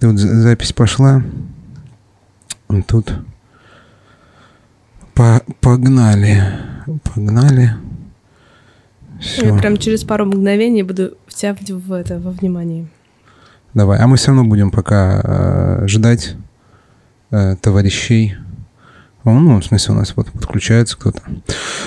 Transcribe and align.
Тут 0.00 0.18
за- 0.18 0.40
запись 0.42 0.72
пошла. 0.72 1.22
Тут 2.86 3.12
по- 5.14 5.42
погнали. 5.60 6.42
Погнали. 7.02 7.72
Все. 9.20 9.46
Я 9.46 9.58
прям 9.58 9.76
через 9.76 10.04
пару 10.04 10.26
мгновений 10.26 10.82
буду 10.82 11.16
втягивать 11.26 11.70
в 11.70 11.92
это, 11.92 12.18
во 12.18 12.30
внимание. 12.30 12.86
Давай. 13.74 13.98
А 13.98 14.06
мы 14.06 14.16
все 14.16 14.28
равно 14.28 14.44
будем 14.44 14.70
пока 14.70 15.20
э, 15.82 15.88
ждать 15.88 16.36
э, 17.30 17.56
товарищей. 17.60 18.36
О, 19.24 19.32
Ну, 19.32 19.60
в 19.60 19.64
смысле, 19.64 19.94
у 19.94 19.98
нас 19.98 20.12
вот 20.16 20.30
подключается 20.30 20.96
кто-то. 20.96 21.20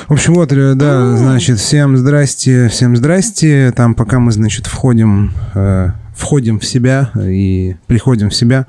В 0.07 0.11
общем, 0.13 0.33
вот, 0.33 0.51
э, 0.51 0.75
да, 0.75 1.15
значит, 1.15 1.57
всем 1.59 1.95
здрасте, 1.97 2.67
всем 2.67 2.97
здрасте. 2.97 3.71
Там, 3.75 3.95
пока 3.95 4.19
мы, 4.19 4.31
значит, 4.33 4.67
входим, 4.67 5.31
э, 5.55 5.91
входим 6.15 6.59
в 6.59 6.65
себя 6.65 7.11
и 7.15 7.75
приходим 7.87 8.29
в 8.29 8.35
себя, 8.35 8.67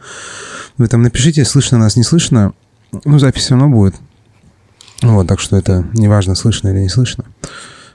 вы 0.79 0.89
там 0.89 1.03
напишите, 1.03 1.45
слышно 1.45 1.79
нас, 1.79 1.97
не 1.97 2.03
слышно. 2.03 2.53
Ну, 3.05 3.19
запись 3.19 3.43
все 3.43 3.55
равно 3.57 3.69
будет. 3.75 3.95
Вот, 5.03 5.27
так 5.27 5.41
что 5.41 5.57
это 5.57 5.85
неважно, 5.95 6.35
слышно 6.35 6.69
или 6.69 6.79
не 6.81 6.89
слышно. 6.89 7.25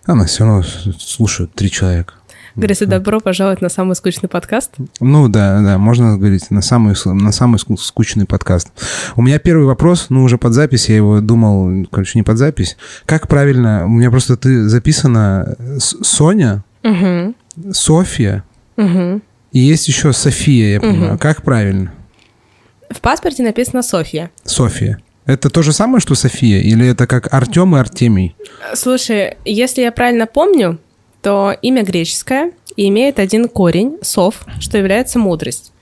А 0.06 0.16
нас 0.16 0.30
все 0.32 0.46
равно 0.46 0.64
слушают 1.00 1.54
три 1.54 1.70
человека. 1.72 2.14
Говорится, 2.56 2.88
добро 2.88 3.20
пожаловать 3.20 3.62
на 3.62 3.70
самый 3.70 3.96
скучный 3.96 4.28
подкаст. 4.28 4.72
Ну 5.00 5.28
да, 5.28 5.62
да, 5.62 5.78
можно 5.78 6.18
говорить 6.18 6.50
на 6.50 6.64
самый, 6.64 6.96
на 7.06 7.32
самый 7.32 7.60
ску- 7.60 7.78
скучный 7.78 8.26
подкаст. 8.26 8.70
У 9.16 9.22
меня 9.22 9.38
первый 9.38 9.66
вопрос, 9.68 10.08
ну 10.10 10.24
уже 10.24 10.40
под 10.40 10.54
запись, 10.54 10.90
я 10.90 10.96
его 10.96 11.22
думал, 11.22 11.86
короче, 11.92 12.18
не 12.18 12.24
под 12.24 12.40
запись. 12.40 12.76
Как 13.06 13.28
правильно, 13.28 13.86
у 13.86 13.90
меня 13.90 14.10
просто 14.10 14.38
ты 14.38 14.68
записана 14.68 15.56
Соня, 15.80 16.64
Угу. 16.84 17.36
Софья, 17.74 18.44
Угу. 18.78 19.22
И 19.58 19.60
есть 19.60 19.88
еще 19.88 20.14
София, 20.14 20.74
я 20.74 20.80
понимаю. 20.80 21.14
Мгм. 21.14 21.18
Как 21.18 21.42
правильно? 21.42 21.92
В 22.92 23.02
паспорте 23.02 23.42
написано 23.42 23.82
Софья. 23.82 24.30
София. 24.44 25.00
Это 25.26 25.50
то 25.50 25.64
же 25.64 25.74
самое, 25.74 26.00
что 26.00 26.14
София? 26.14 26.62
Или 26.62 26.88
это 26.88 27.08
как 27.08 27.34
Артем 27.34 27.76
и 27.76 27.80
Артемий? 27.80 28.36
Слушай, 28.76 29.38
если 29.46 29.82
я 29.82 29.92
правильно 29.92 30.28
помню, 30.28 30.80
то 31.24 31.58
имя 31.64 31.84
греческое 31.84 32.52
и 32.76 32.88
имеет 32.88 33.18
один 33.18 33.50
корень, 33.50 33.98
сов, 34.04 34.46
что 34.60 34.78
является 34.78 35.18
мудрость. 35.18 35.74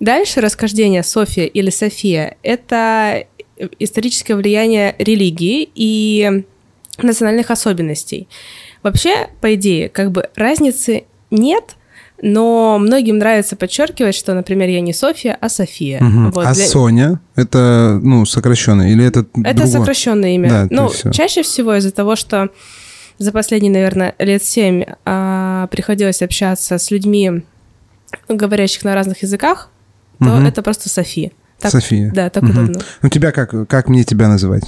Дальше 0.00 0.40
расхождение 0.40 1.02
София 1.02 1.44
или 1.44 1.68
София– 1.68 2.36
это 2.42 3.26
историческое 3.78 4.34
влияние 4.34 4.96
религии 4.98 5.68
и 5.74 6.44
национальных 7.02 7.50
особенностей. 7.50 8.28
Вообще, 8.82 9.28
по 9.42 9.54
идее, 9.54 9.90
как 9.90 10.10
бы 10.10 10.30
разницы 10.34 11.04
нет, 11.30 11.76
но 12.22 12.78
многим 12.78 13.18
нравится 13.18 13.56
подчеркивать, 13.56 14.14
что, 14.14 14.34
например, 14.34 14.68
я 14.68 14.80
не 14.80 14.92
София, 14.92 15.36
а 15.40 15.48
София. 15.48 16.00
Мгм. 16.02 16.30
Вот, 16.30 16.46
а 16.46 16.54
для- 16.54 16.66
Соня, 16.66 17.20
это, 17.36 17.98
ну, 18.02 18.24
сокращенное, 18.24 18.90
или 18.90 19.04
это 19.04 19.20
Это 19.20 19.54
другое? 19.54 19.66
сокращенное 19.66 20.30
имя. 20.36 20.48
Да, 20.48 20.66
ну, 20.70 20.88
всё. 20.88 21.10
чаще 21.10 21.42
всего 21.42 21.74
из-за 21.76 21.90
того, 21.90 22.16
что 22.16 22.48
за 23.18 23.30
последние, 23.32 23.72
наверное, 23.72 24.14
лет 24.18 24.42
семь 24.44 24.84
а, 25.04 25.66
приходилось 25.68 26.22
общаться 26.22 26.78
с 26.78 26.90
людьми, 26.90 27.42
говорящих 28.28 28.84
на 28.84 28.94
разных 28.94 29.22
языках, 29.22 29.70
то 30.20 30.26
Мгм. 30.26 30.46
это 30.46 30.62
просто 30.62 30.88
Софи. 30.88 31.32
Так, 31.60 31.70
София. 31.72 32.10
Да, 32.14 32.30
так 32.30 32.42
Мгм. 32.42 32.52
удобно. 32.52 32.80
Ну, 33.02 33.08
тебя 33.08 33.32
как, 33.32 33.68
как 33.68 33.88
мне 33.88 34.04
тебя 34.04 34.28
называть? 34.28 34.64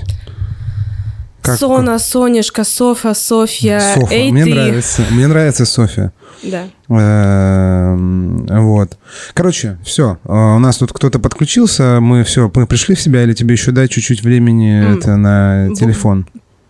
Как- 1.46 1.58
Сона, 1.58 1.98
Сонюшка, 1.98 2.64
Софа, 2.64 3.14
Софья, 3.14 3.80
Софа. 3.94 4.12
эй 4.14 4.30
мне 4.32 4.44
ты. 4.44 4.54
нравится. 4.54 5.02
Мне 5.10 5.26
нравится 5.26 5.64
София. 5.64 6.12
Да. 6.42 6.64
Эм, 6.88 8.46
Вот. 8.46 8.98
Короче, 9.34 9.78
все. 9.84 10.18
У 10.24 10.58
нас 10.58 10.76
тут 10.78 10.92
кто-то 10.92 11.18
подключился. 11.18 11.98
Мы 12.00 12.24
все, 12.24 12.50
мы 12.54 12.66
пришли 12.66 12.94
в 12.94 13.00
себя, 13.00 13.22
или 13.22 13.32
тебе 13.34 13.52
еще 13.54 13.72
дать 13.72 13.90
чуть-чуть 13.90 14.22
времени 14.22 14.96
это 14.96 15.16
на 15.16 15.68
телефон? 15.74 16.26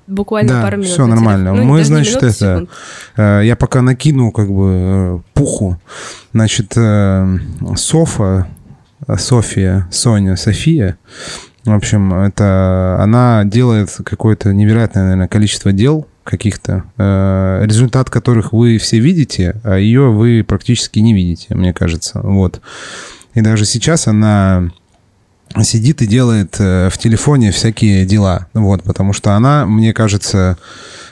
Буквально 0.07 0.53
Да, 0.53 0.63
пару 0.63 0.77
минут. 0.77 0.99
на 0.99 1.07
нормально. 1.09 1.53
Ну, 1.53 1.65
Мы, 1.65 1.85
значит, 1.85 2.23
минут, 2.23 2.23
а 2.23 2.27
это- 2.27 2.55
секунд. 2.55 2.71
Э, 3.17 3.41
Я 3.45 3.57
пока 3.57 3.83
накину 3.83 4.31
как 4.31 4.49
бы 4.49 4.73
э, 4.73 5.19
пуху. 5.35 5.81
Значит, 6.33 6.75
э, 6.77 7.39
Софа, 7.75 8.47
э, 9.09 9.17
София, 9.19 9.89
Соня, 9.91 10.37
София. 10.37 10.97
В 11.67 11.73
общем, 11.73 12.15
это 12.15 12.97
она 13.01 13.43
делает 13.45 13.91
какое-то 14.05 14.55
невероятное, 14.55 15.03
наверное, 15.03 15.29
количество 15.29 15.73
дел 15.73 16.07
каких-то, 16.23 16.85
э, 16.97 17.63
результат 17.65 18.09
которых 18.09 18.53
вы 18.53 18.79
все 18.79 19.01
видите, 19.01 19.57
а 19.65 19.77
ее 19.77 20.13
вы 20.13 20.45
практически 20.47 21.01
не 21.01 21.13
видите, 21.13 21.55
мне 21.55 21.75
кажется. 21.75 22.21
Вот. 22.23 22.61
И 23.35 23.41
даже 23.41 23.65
сейчас 23.65 24.07
она 24.07 24.71
сидит 25.63 26.03
и 26.03 26.07
делает 26.07 26.57
э, 26.59 26.89
в 26.89 26.99
телефоне 26.99 27.51
всякие 27.51 28.07
дела. 28.07 28.47
Вот, 28.55 28.83
потому 28.83 29.13
что 29.13 29.33
она, 29.33 29.67
мне 29.67 29.93
кажется, 29.93 30.59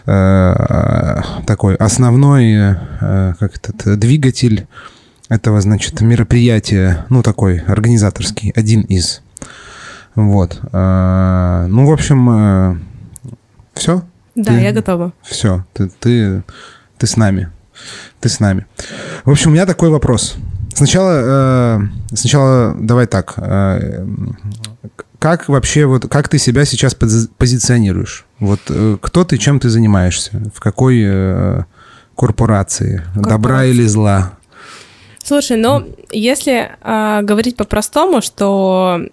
э, 0.07 1.21
такой 1.47 1.75
основной, 1.77 2.53
э, 2.55 3.35
как 3.39 3.57
этот, 3.57 3.99
двигатель 3.99 4.67
этого, 5.29 5.61
значит, 5.61 6.01
мероприятия, 6.01 7.07
ну, 7.09 7.23
такой 7.23 7.59
организаторский, 7.59 8.53
один 8.55 8.83
из. 8.83 9.21
Вот. 10.15 10.61
Э, 10.73 11.67
Ну, 11.69 11.87
в 11.87 11.93
общем, 11.93 12.81
все? 13.75 14.03
Да, 14.35 14.53
Ты- 14.53 14.61
я 14.61 14.73
готова. 14.73 15.13
Все, 15.23 15.65
ты, 15.73 15.89
ты, 16.01 16.43
ты 16.99 17.07
с 17.07 17.17
нами. 17.17 17.51
Ты 18.21 18.29
с 18.29 18.41
нами. 18.41 18.67
В 19.25 19.31
общем, 19.31 19.51
у 19.51 19.55
меня 19.55 19.67
такой 19.67 19.89
вопрос. 19.91 20.37
Сначала, 20.75 21.81
э, 21.81 21.81
сначала 22.15 22.75
давай 22.79 23.07
так. 23.07 23.35
э, 23.37 24.07
как 25.21 25.49
вообще, 25.49 25.87
вот, 25.87 26.07
как 26.09 26.29
ты 26.29 26.39
себя 26.39 26.65
сейчас 26.65 26.95
пози- 26.97 27.29
позиционируешь? 27.39 28.27
Вот 28.41 28.61
э, 28.69 28.99
кто 29.01 29.25
ты, 29.25 29.39
чем 29.39 29.59
ты 29.61 29.69
занимаешься? 29.71 30.43
В 30.55 30.61
какой 30.61 31.01
э, 31.05 31.63
корпорации? 32.17 33.03
Добра 33.15 33.31
Корпорации. 33.31 33.71
или 33.71 33.87
зла? 33.87 34.33
Слушай, 35.23 35.57
ну, 35.57 35.87
если 36.11 36.73
а, 36.83 37.23
говорить 37.23 37.57
по-простому, 37.57 38.21
что 38.21 38.99
э, 39.01 39.09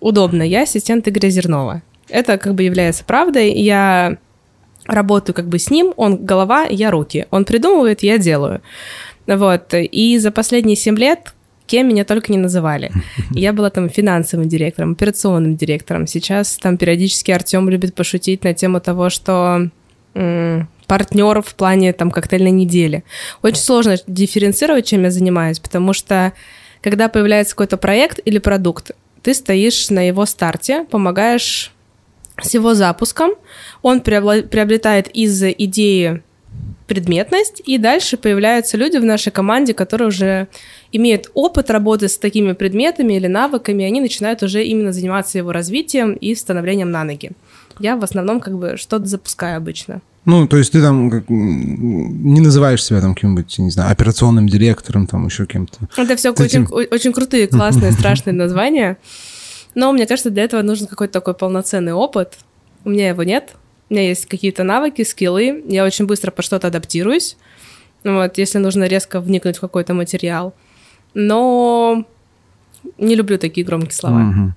удобно, 0.00 0.42
я 0.42 0.62
ассистент 0.62 1.08
Игоря 1.08 1.30
Зернова. 1.30 1.82
Это 2.08 2.38
как 2.38 2.54
бы 2.54 2.62
является 2.62 3.04
правдой. 3.04 3.52
Я 3.52 4.18
работаю 4.86 5.34
как 5.34 5.48
бы 5.48 5.58
с 5.58 5.70
ним, 5.70 5.92
он 5.96 6.24
голова, 6.24 6.64
я 6.64 6.90
руки. 6.90 7.26
Он 7.30 7.44
придумывает, 7.44 8.02
я 8.02 8.18
делаю. 8.18 8.60
Вот. 9.26 9.72
И 9.72 10.18
за 10.18 10.30
последние 10.30 10.76
семь 10.76 10.96
лет 10.96 11.34
кем 11.66 11.88
меня 11.88 12.04
только 12.04 12.30
не 12.30 12.38
называли. 12.38 12.92
Я 13.30 13.52
была 13.52 13.70
там 13.70 13.88
финансовым 13.88 14.48
директором, 14.48 14.92
операционным 14.92 15.56
директором. 15.56 16.06
Сейчас 16.06 16.56
там 16.58 16.76
периодически 16.76 17.30
Артем 17.30 17.68
любит 17.68 17.94
пошутить 17.94 18.44
на 18.44 18.54
тему 18.54 18.80
того, 18.80 19.08
что 19.08 19.70
партнер 20.12 21.42
в 21.42 21.54
плане 21.54 21.92
там 21.92 22.10
коктейльной 22.10 22.50
недели. 22.50 23.02
Очень 23.42 23.62
сложно 23.62 23.96
дифференцировать, 24.06 24.86
чем 24.86 25.02
я 25.04 25.10
занимаюсь, 25.10 25.58
потому 25.58 25.92
что 25.92 26.32
когда 26.82 27.08
появляется 27.08 27.54
какой-то 27.54 27.78
проект 27.78 28.20
или 28.24 28.38
продукт, 28.38 28.92
ты 29.24 29.32
стоишь 29.32 29.88
на 29.88 30.06
его 30.06 30.26
старте, 30.26 30.84
помогаешь 30.84 31.72
с 32.40 32.52
его 32.52 32.74
запуском, 32.74 33.32
он 33.80 34.02
приобретает 34.02 35.08
из 35.08 35.42
идеи 35.42 36.22
предметность, 36.86 37.62
и 37.64 37.78
дальше 37.78 38.18
появляются 38.18 38.76
люди 38.76 38.98
в 38.98 39.04
нашей 39.04 39.32
команде, 39.32 39.72
которые 39.72 40.08
уже 40.08 40.48
имеют 40.92 41.30
опыт 41.32 41.70
работы 41.70 42.08
с 42.08 42.18
такими 42.18 42.52
предметами 42.52 43.14
или 43.14 43.26
навыками, 43.26 43.82
и 43.82 43.86
они 43.86 44.02
начинают 44.02 44.42
уже 44.42 44.62
именно 44.62 44.92
заниматься 44.92 45.38
его 45.38 45.52
развитием 45.52 46.12
и 46.12 46.34
становлением 46.34 46.90
на 46.90 47.04
ноги. 47.04 47.30
Я 47.78 47.96
в 47.96 48.04
основном 48.04 48.40
как 48.40 48.58
бы 48.58 48.76
что-то 48.76 49.06
запускаю 49.06 49.56
обычно. 49.56 50.02
Ну, 50.24 50.46
то 50.48 50.56
есть 50.56 50.72
ты 50.72 50.80
там 50.80 51.10
как, 51.10 51.24
не 51.28 52.40
называешь 52.40 52.82
себя 52.82 53.00
там 53.00 53.14
каким-нибудь, 53.14 53.58
не 53.58 53.70
знаю, 53.70 53.92
операционным 53.92 54.48
директором, 54.48 55.06
там 55.06 55.26
еще 55.26 55.44
кем-то. 55.44 55.88
Это 55.96 56.16
все 56.16 56.30
очень, 56.30 56.66
очень 56.66 57.12
крутые, 57.12 57.46
классные, 57.48 57.92
страшные 57.92 58.32
названия. 58.32 58.96
Но 59.74 59.92
мне 59.92 60.06
кажется, 60.06 60.30
для 60.30 60.44
этого 60.44 60.62
нужен 60.62 60.86
какой-то 60.86 61.12
такой 61.12 61.34
полноценный 61.34 61.92
опыт. 61.92 62.38
У 62.84 62.90
меня 62.90 63.08
его 63.08 63.22
нет. 63.22 63.54
У 63.90 63.94
меня 63.94 64.08
есть 64.08 64.26
какие-то 64.26 64.62
навыки, 64.62 65.02
скиллы. 65.02 65.62
Я 65.66 65.84
очень 65.84 66.06
быстро 66.06 66.30
по 66.30 66.42
что-то 66.42 66.68
адаптируюсь. 66.68 67.36
Вот, 68.02 68.38
если 68.38 68.58
нужно 68.58 68.84
резко 68.84 69.20
вникнуть 69.20 69.58
в 69.58 69.60
какой-то 69.60 69.94
материал. 69.94 70.54
Но 71.12 72.06
не 72.98 73.14
люблю 73.16 73.38
такие 73.38 73.66
громкие 73.66 73.92
слова. 73.92 74.18
Мгм. 74.18 74.54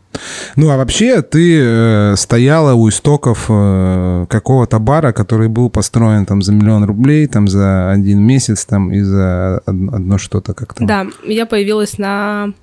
Ну, 0.56 0.70
а 0.70 0.78
вообще 0.78 1.22
ты 1.22 1.60
э, 1.62 2.16
стояла 2.18 2.74
у 2.74 2.88
истоков 2.90 3.46
э, 3.50 4.26
какого-то 4.30 4.80
бара, 4.80 5.12
который 5.12 5.48
был 5.48 5.70
построен 5.70 6.26
там 6.26 6.42
за 6.42 6.52
миллион 6.54 6.84
рублей, 6.86 7.28
там 7.28 7.48
за 7.48 7.92
один 7.92 8.22
месяц, 8.22 8.66
там 8.66 8.92
и 8.92 9.02
за 9.02 9.62
од- 9.66 9.94
одно 9.94 10.18
что-то 10.18 10.54
как-то. 10.54 10.86
Да, 10.86 11.06
я 11.26 11.46
появилась 11.46 11.98
на 11.98 12.54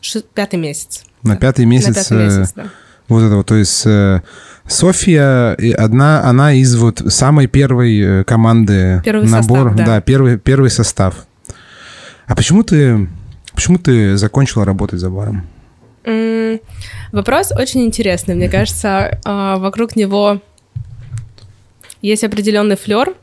ши- 0.00 0.24
пятый 0.34 0.58
месяц. 0.58 1.04
На 1.22 1.34
Да. 1.34 1.40
пятый 1.40 1.64
месяц. 1.66 1.88
на 1.88 1.94
пятый 1.94 2.18
э, 2.18 2.24
месяц, 2.24 2.52
да. 2.54 2.64
Вот 3.08 3.22
это 3.22 3.36
вот, 3.36 3.46
то 3.46 3.54
есть 3.56 3.82
э, 3.86 4.20
Софья, 4.66 5.54
одна, 5.78 6.24
она 6.24 6.52
из 6.52 6.76
вот 6.76 7.02
самой 7.08 7.46
первой 7.46 7.98
э, 8.20 8.24
команды 8.24 9.00
Первый 9.04 9.26
набор, 9.28 9.70
состав, 9.70 9.86
да. 9.86 10.00
первый, 10.00 10.36
первый 10.38 10.70
состав. 10.70 11.14
А 12.26 12.34
почему 12.36 12.62
ты, 12.62 13.08
Почему 13.58 13.76
ты 13.76 14.16
закончила 14.16 14.64
работать 14.64 15.00
за 15.00 15.10
баром? 15.10 15.44
Вопрос 17.10 17.50
очень 17.50 17.84
интересный. 17.86 18.36
Мне 18.36 18.48
кажется, 18.48 19.18
а, 19.24 19.56
вокруг 19.56 19.96
него 19.96 20.40
есть 22.00 22.22
определенный 22.22 22.76
флер, 22.76 23.16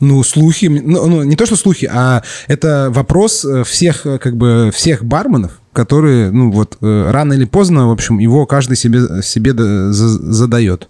ну, 0.00 0.22
слухи, 0.22 0.66
ну, 0.66 1.06
ну, 1.06 1.22
не 1.22 1.34
то, 1.34 1.46
что 1.46 1.56
слухи, 1.56 1.88
а 1.90 2.22
это 2.46 2.88
вопрос 2.90 3.44
э, 3.44 3.64
всех, 3.64 4.04
э, 4.04 4.18
как 4.18 4.36
бы, 4.36 4.70
всех 4.74 5.02
барменов, 5.02 5.52
которые, 5.72 6.30
ну, 6.30 6.50
вот, 6.50 6.76
э, 6.82 7.10
рано 7.10 7.32
или 7.32 7.44
поздно, 7.44 7.88
в 7.88 7.92
общем, 7.92 8.18
его 8.18 8.44
каждый 8.44 8.76
себе, 8.76 9.22
себе 9.22 9.54
задает 9.54 10.88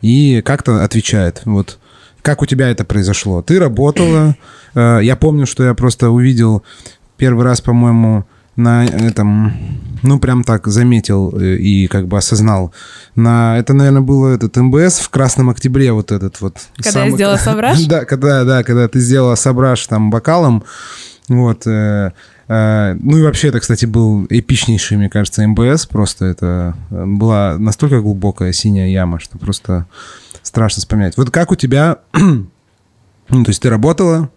и 0.00 0.42
как-то 0.44 0.82
отвечает. 0.82 1.42
Вот, 1.44 1.78
как 2.22 2.42
у 2.42 2.46
тебя 2.46 2.70
это 2.70 2.84
произошло? 2.84 3.42
Ты 3.42 3.60
работала, 3.60 4.34
я 4.74 5.16
помню, 5.20 5.46
что 5.46 5.62
я 5.64 5.74
просто 5.74 6.10
увидел 6.10 6.64
первый 7.18 7.44
раз, 7.44 7.60
по-моему, 7.60 8.24
на 8.56 8.84
этом, 8.86 9.52
ну, 10.02 10.18
прям 10.18 10.42
так 10.42 10.66
заметил 10.66 11.32
э, 11.38 11.56
и 11.56 11.86
как 11.86 12.08
бы 12.08 12.18
осознал. 12.18 12.72
На, 13.14 13.56
это, 13.58 13.72
наверное, 13.72 14.00
было 14.00 14.34
этот 14.34 14.56
МБС 14.56 15.00
в 15.00 15.10
Красном 15.10 15.50
Октябре, 15.50 15.92
вот 15.92 16.10
этот 16.10 16.40
вот. 16.40 16.56
Когда 16.76 16.90
самый, 16.90 17.10
я 17.10 17.14
сделала 17.14 17.36
сображ? 17.44 17.84
Да, 17.86 18.04
когда, 18.04 18.44
да, 18.44 18.64
когда 18.64 18.88
ты 18.88 18.98
сделала 18.98 19.36
сображ 19.36 19.86
там 19.86 20.10
бокалом, 20.10 20.64
вот, 21.28 21.66
э, 21.66 22.12
э, 22.48 22.96
ну 23.00 23.18
и 23.18 23.22
вообще 23.22 23.48
это, 23.48 23.60
кстати, 23.60 23.86
был 23.86 24.26
эпичнейший, 24.28 24.96
мне 24.96 25.08
кажется, 25.08 25.46
МБС. 25.46 25.86
Просто 25.86 26.24
это 26.24 26.74
была 26.90 27.58
настолько 27.58 28.00
глубокая 28.00 28.52
синяя 28.52 28.88
яма, 28.88 29.20
что 29.20 29.38
просто 29.38 29.86
страшно 30.42 30.80
вспоминать. 30.80 31.16
Вот 31.16 31.30
как 31.30 31.52
у 31.52 31.54
тебя... 31.54 31.98
ну, 32.12 33.44
то 33.44 33.50
есть 33.50 33.62
ты 33.62 33.70
работала, 33.70 34.30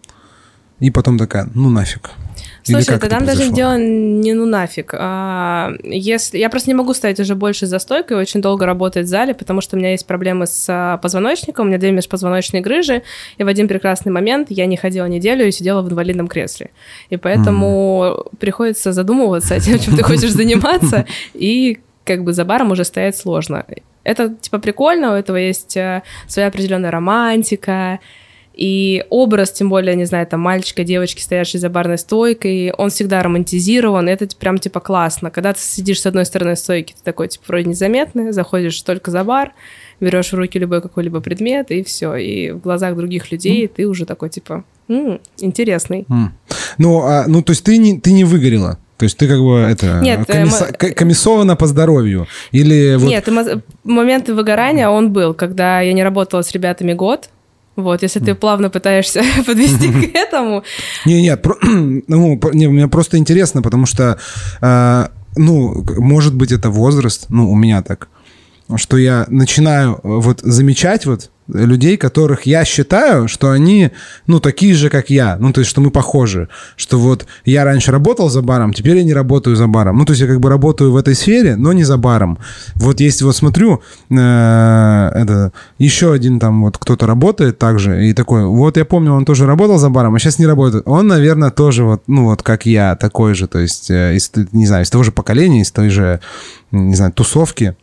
и 0.80 0.92
потом 0.92 1.18
такая, 1.18 1.50
ну 1.54 1.69
нафиг. 1.69 2.12
Слушай, 2.63 2.96
это 2.96 3.10
там 3.10 3.25
даже 3.25 3.50
дело 3.50 3.78
не 3.78 4.34
ну 4.34 4.46
нафиг. 4.46 4.94
А, 4.98 5.72
если... 5.84 6.38
Я 6.38 6.50
просто 6.50 6.69
не 6.69 6.74
могу 6.74 6.94
стоять 6.94 7.19
уже 7.19 7.36
больше 7.36 7.66
за 7.66 7.80
стойкой, 7.80 8.18
очень 8.18 8.42
долго 8.42 8.66
работать 8.66 9.06
в 9.06 9.10
зале, 9.10 9.34
потому 9.34 9.62
что 9.62 9.75
у 9.75 9.80
меня 9.80 9.92
есть 9.92 10.06
проблемы 10.06 10.46
с 10.48 10.66
а, 10.69 10.98
позвоночником, 10.98 11.66
у 11.66 11.69
меня 11.69 11.80
две 11.80 11.92
межпозвоночные 11.92 12.62
грыжи, 12.62 13.04
и 13.38 13.44
в 13.44 13.48
один 13.48 13.68
прекрасный 13.68 14.12
момент 14.12 14.48
я 14.52 14.66
не 14.66 14.78
ходила 14.78 15.06
неделю 15.06 15.48
и 15.48 15.52
сидела 15.52 15.81
в 15.81 15.90
инвалидном 15.90 16.28
кресле. 16.28 16.72
И 17.10 17.18
поэтому 17.18 18.16
mm. 18.18 18.38
приходится 18.38 18.94
задумываться 18.94 19.56
о 19.56 19.62
том, 19.62 19.80
чем 19.80 19.96
ты 19.96 20.04
хочешь 20.04 20.31
заниматься, 20.31 21.06
и 21.34 21.80
как 22.04 22.24
бы 22.24 22.34
за 22.34 22.46
баром 22.46 22.72
уже 22.72 22.84
стоять 22.84 23.18
сложно. 23.18 23.66
Это, 24.04 24.30
типа, 24.30 24.60
прикольно, 24.60 25.14
у 25.14 25.16
этого 25.16 25.38
есть 25.38 25.78
э, 25.78 26.02
своя 26.28 26.48
определенная 26.48 26.90
романтика, 26.90 28.00
и 28.53 29.06
образ, 29.09 29.51
тем 29.51 29.69
более, 29.69 29.95
не 29.95 30.06
знаю, 30.06 30.27
там 30.27 30.42
мальчика, 30.42 30.83
девочки, 30.83 31.21
стоящие 31.21 31.59
за 31.59 31.69
барной 31.69 31.98
стойкой, 31.98 32.71
он 32.71 32.89
всегда 32.89 33.24
романтизирован, 33.24 34.07
это 34.09 34.27
прям 34.38 34.57
типа 34.57 34.80
классно. 34.80 35.31
Когда 35.31 35.53
ты 35.53 35.59
сидишь 35.59 36.01
с 36.01 36.06
одной 36.06 36.25
стороны 36.25 36.56
стойки, 36.56 36.94
ты 36.94 37.03
такой 37.03 37.30
типа 37.30 37.45
вроде 37.48 37.69
незаметный, 37.69 38.31
заходишь 38.33 38.81
только 38.81 39.09
за 39.12 39.24
бар, 39.24 39.53
берешь 40.00 40.31
в 40.31 40.36
руки 40.36 40.59
любой 40.59 40.81
какой-либо 40.81 41.21
предмет, 41.21 41.71
и 41.71 41.83
все. 41.83 42.15
И 42.15 42.51
в 42.51 42.59
глазах 42.59 42.95
других 42.95 43.31
людей 43.31 43.65
mm. 43.65 43.71
ты 43.75 43.88
уже 43.88 44.06
такой 44.06 44.30
типа 44.30 44.65
м-м, 44.89 45.21
интересный. 45.39 46.06
Mm. 46.09 46.27
Ну, 46.77 47.01
а, 47.04 47.25
ну, 47.27 47.42
то 47.42 47.51
есть 47.51 47.63
ты 47.63 47.77
не, 47.77 48.00
ты 48.00 48.12
не 48.12 48.25
выгорела? 48.25 48.80
То 48.97 49.06
есть 49.06 49.18
ты 49.18 49.27
как 49.27 49.39
бы 49.39 49.57
это 49.57 50.00
Нет, 50.01 50.27
комисса... 50.27 50.68
мы... 50.80 50.92
комиссована 50.92 51.56
по 51.56 51.65
здоровью 51.65 52.27
или 52.51 52.97
вот... 52.97 53.09
Нет, 53.09 53.27
момент 53.83 54.30
выгорания 54.30 54.89
он 54.89 55.12
был, 55.12 55.33
когда 55.33 55.81
я 55.81 55.92
не 55.94 56.04
работала 56.04 56.44
с 56.44 56.51
ребятами 56.51 56.94
год, 56.94 57.30
вот, 57.81 58.04
если 58.04 58.19
ты 58.19 58.36
плавно 58.36 58.69
пытаешься 58.69 59.24
подвести 59.45 59.92
к 59.92 60.16
этому. 60.16 60.63
Не, 61.06 61.22
нет, 61.22 61.45
ну, 62.07 62.39
не, 62.54 62.68
мне 62.68 62.88
просто 62.88 63.18
интересно, 63.18 63.62
потому 63.62 63.86
что, 63.86 64.18
э, 64.62 65.07
ну, 65.36 65.86
может 65.98 66.36
быть, 66.36 66.51
это 66.51 66.69
возраст, 66.69 67.25
ну, 67.30 67.51
у 67.51 67.56
меня 67.56 67.81
так, 67.81 68.10
что 68.75 68.98
я 68.98 69.25
начинаю 69.30 70.00
вот 70.04 70.39
замечать 70.42 71.06
вот 71.06 71.30
людей, 71.48 71.98
которых 71.98 72.46
я 72.46 72.66
считаю, 72.66 73.28
что 73.28 73.52
они, 73.52 73.92
ну, 74.28 74.40
такие 74.40 74.74
же, 74.74 74.90
как 74.90 75.10
я. 75.10 75.38
Ну, 75.40 75.52
то 75.54 75.62
есть, 75.62 75.70
что 75.70 75.82
мы 75.82 75.92
похожи. 75.92 76.48
Что 76.76 77.00
вот 77.00 77.26
я 77.46 77.64
раньше 77.64 77.92
работал 77.92 78.30
за 78.30 78.42
баром, 78.42 78.74
теперь 78.74 78.98
я 78.98 79.04
не 79.04 79.14
работаю 79.14 79.56
за 79.56 79.68
баром. 79.68 79.98
Ну, 79.98 80.06
то 80.06 80.12
есть, 80.12 80.22
я 80.22 80.28
как 80.28 80.40
бы 80.40 80.50
работаю 80.50 80.92
в 80.92 80.96
этой 80.96 81.16
сфере, 81.16 81.56
но 81.56 81.74
не 81.74 81.84
за 81.84 81.98
баром. 81.98 82.38
Вот 82.76 83.00
есть, 83.00 83.22
вот 83.22 83.36
смотрю, 83.36 83.82
э, 84.10 84.16
это, 84.16 85.52
еще 85.78 86.14
один 86.14 86.40
там 86.40 86.64
вот 86.64 86.78
кто-то 86.78 87.06
работает 87.06 87.58
также, 87.58 88.08
и 88.08 88.14
такой, 88.14 88.46
вот 88.46 88.78
я 88.78 88.86
помню, 88.86 89.14
он 89.14 89.26
тоже 89.26 89.46
работал 89.46 89.78
за 89.78 89.90
баром, 89.90 90.16
а 90.16 90.20
сейчас 90.20 90.40
не 90.40 90.48
работает. 90.48 90.84
Он, 90.88 91.08
наверное, 91.08 91.52
тоже 91.52 91.84
вот, 91.84 92.04
ну, 92.08 92.26
вот 92.26 92.44
как 92.44 92.66
я, 92.66 92.96
такой 92.96 93.34
же, 93.34 93.48
то 93.48 93.60
есть, 93.60 93.90
э, 93.90 94.16
из, 94.16 94.32
не 94.52 94.68
знаю, 94.68 94.84
из 94.84 94.90
того 94.90 95.04
же 95.04 95.12
поколения, 95.12 95.62
из 95.62 95.72
той 95.72 95.90
же, 95.90 96.20
не 96.72 96.96
знаю, 96.96 97.12
тусовки. 97.12 97.76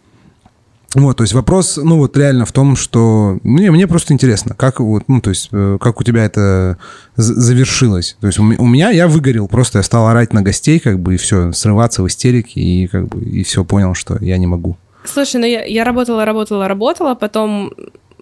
Вот, 0.95 1.19
то 1.19 1.23
есть 1.23 1.35
вопрос, 1.35 1.77
ну 1.77 1.99
вот 1.99 2.17
реально 2.17 2.47
в 2.47 2.53
том, 2.53 2.75
что 2.75 3.39
мне, 3.43 3.71
мне 3.71 3.87
просто 3.87 4.15
интересно, 4.15 4.55
как 4.55 4.81
вот, 4.81 5.05
ну 5.07 5.21
то 5.21 5.31
есть 5.31 5.51
э, 5.53 5.77
как 5.79 6.01
у 6.01 6.05
тебя 6.05 6.25
это 6.25 6.79
завершилось. 7.17 8.17
То 8.21 8.27
есть 8.27 8.39
у, 8.39 8.43
у 8.43 8.67
меня 8.67 8.91
я 8.91 9.07
выгорел, 9.07 9.49
просто 9.49 9.81
я 9.81 9.83
стал 9.83 10.09
орать 10.09 10.33
на 10.33 10.41
гостей, 10.41 10.79
как 10.79 10.99
бы 10.99 11.15
и 11.15 11.19
все, 11.19 11.53
срываться 11.53 12.03
в 12.03 12.07
истерике 12.07 12.61
и 12.61 12.87
как 12.87 13.07
бы 13.07 13.23
и 13.23 13.43
все 13.43 13.65
понял, 13.65 13.93
что 13.95 14.17
я 14.21 14.39
не 14.39 14.47
могу. 14.47 14.79
Слушай, 15.05 15.41
ну 15.41 15.47
я, 15.47 15.65
я 15.65 15.85
работала, 15.85 16.25
работала, 16.25 16.69
работала, 16.69 17.15
потом 17.15 17.73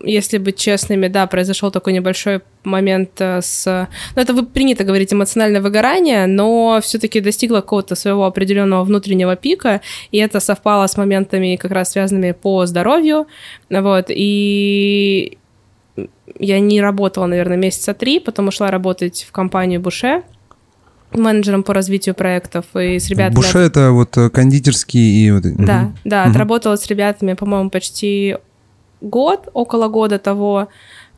если 0.03 0.39
быть 0.39 0.57
честными, 0.59 1.09
да, 1.09 1.27
произошел 1.27 1.71
такой 1.71 1.93
небольшой 1.93 2.41
момент 2.65 3.11
э, 3.19 3.41
с... 3.43 3.89
Ну, 4.15 4.23
это 4.23 4.43
принято 4.43 4.85
говорить 4.85 5.13
эмоциональное 5.13 5.61
выгорание, 5.61 6.27
но 6.27 6.81
все-таки 6.83 7.21
достигла 7.21 7.57
какого-то 7.57 7.95
своего 7.95 8.25
определенного 8.27 8.85
внутреннего 8.85 9.37
пика, 9.37 9.81
и 10.11 10.19
это 10.19 10.41
совпало 10.41 10.87
с 10.87 10.97
моментами, 10.97 11.57
как 11.57 11.71
раз 11.71 11.93
связанными 11.93 12.33
по 12.33 12.67
здоровью, 12.67 13.27
вот, 13.71 14.07
и 14.09 15.39
я 16.39 16.61
не 16.61 16.81
работала, 16.81 17.27
наверное, 17.27 17.57
месяца 17.57 17.95
три, 17.95 18.21
потом 18.21 18.49
ушла 18.49 18.71
работать 18.71 19.25
в 19.29 19.33
компанию 19.33 19.81
Буше, 19.81 20.23
менеджером 21.13 21.63
по 21.63 21.73
развитию 21.73 22.15
проектов 22.15 22.67
и 22.75 22.99
с 22.99 23.09
ребятами. 23.09 23.37
Буше 23.37 23.59
это 23.59 23.93
вот 23.93 24.17
э, 24.17 24.29
кондитерский 24.29 25.25
и 25.25 25.31
вот. 25.31 25.43
Да, 25.43 25.83
угу. 25.83 25.93
да, 26.05 26.23
угу. 26.23 26.31
отработала 26.31 26.77
с 26.77 26.87
ребятами, 26.89 27.35
по-моему, 27.35 27.71
почти 27.71 28.37
год, 29.01 29.49
около 29.53 29.89
года 29.89 30.19
того, 30.19 30.69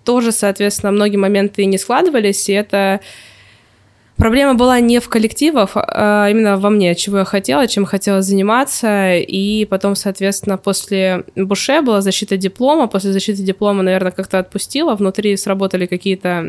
тоже, 0.04 0.32
соответственно, 0.32 0.92
многие 0.92 1.16
моменты 1.16 1.64
не 1.64 1.78
складывались, 1.78 2.48
и 2.48 2.52
это... 2.52 3.00
Проблема 4.16 4.54
была 4.54 4.80
не 4.80 4.98
в 4.98 5.08
коллективах, 5.08 5.76
а 5.76 6.28
именно 6.28 6.56
во 6.56 6.70
мне, 6.70 6.96
чего 6.96 7.18
я 7.18 7.24
хотела, 7.24 7.68
чем 7.68 7.84
хотела 7.84 8.20
заниматься. 8.20 9.14
И 9.14 9.64
потом, 9.64 9.94
соответственно, 9.94 10.58
после 10.58 11.22
Буше 11.36 11.82
была 11.82 12.00
защита 12.00 12.36
диплома. 12.36 12.88
После 12.88 13.12
защиты 13.12 13.44
диплома, 13.44 13.84
наверное, 13.84 14.10
как-то 14.10 14.40
отпустила. 14.40 14.96
Внутри 14.96 15.36
сработали 15.36 15.86
какие-то 15.86 16.40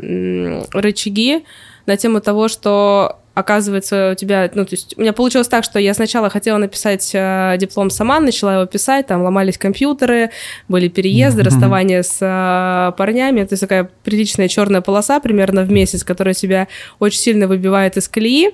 рычаги 0.73 1.43
на 1.85 1.95
тему 1.95 2.21
того, 2.21 2.47
что 2.47 3.19
оказывается, 3.39 4.11
у 4.11 4.15
тебя, 4.15 4.49
ну, 4.53 4.65
то 4.65 4.73
есть 4.73 4.93
у 4.97 5.01
меня 5.01 5.13
получилось 5.13 5.47
так, 5.47 5.63
что 5.63 5.79
я 5.79 5.93
сначала 5.93 6.29
хотела 6.29 6.57
написать 6.57 7.11
э, 7.13 7.55
диплом 7.59 7.89
сама, 7.89 8.19
начала 8.19 8.55
его 8.55 8.65
писать, 8.65 9.07
там 9.07 9.23
ломались 9.23 9.57
компьютеры, 9.57 10.31
были 10.67 10.87
переезды, 10.87 11.41
mm-hmm. 11.41 11.45
расставания 11.45 12.03
с 12.03 12.17
э, 12.21 12.97
парнями, 12.97 13.43
то 13.43 13.53
есть 13.53 13.61
такая 13.61 13.89
приличная 14.03 14.47
черная 14.47 14.81
полоса 14.81 15.19
примерно 15.19 15.63
в 15.63 15.71
месяц, 15.71 16.03
которая 16.03 16.33
тебя 16.33 16.67
очень 16.99 17.19
сильно 17.19 17.47
выбивает 17.47 17.97
из 17.97 18.07
колеи. 18.07 18.51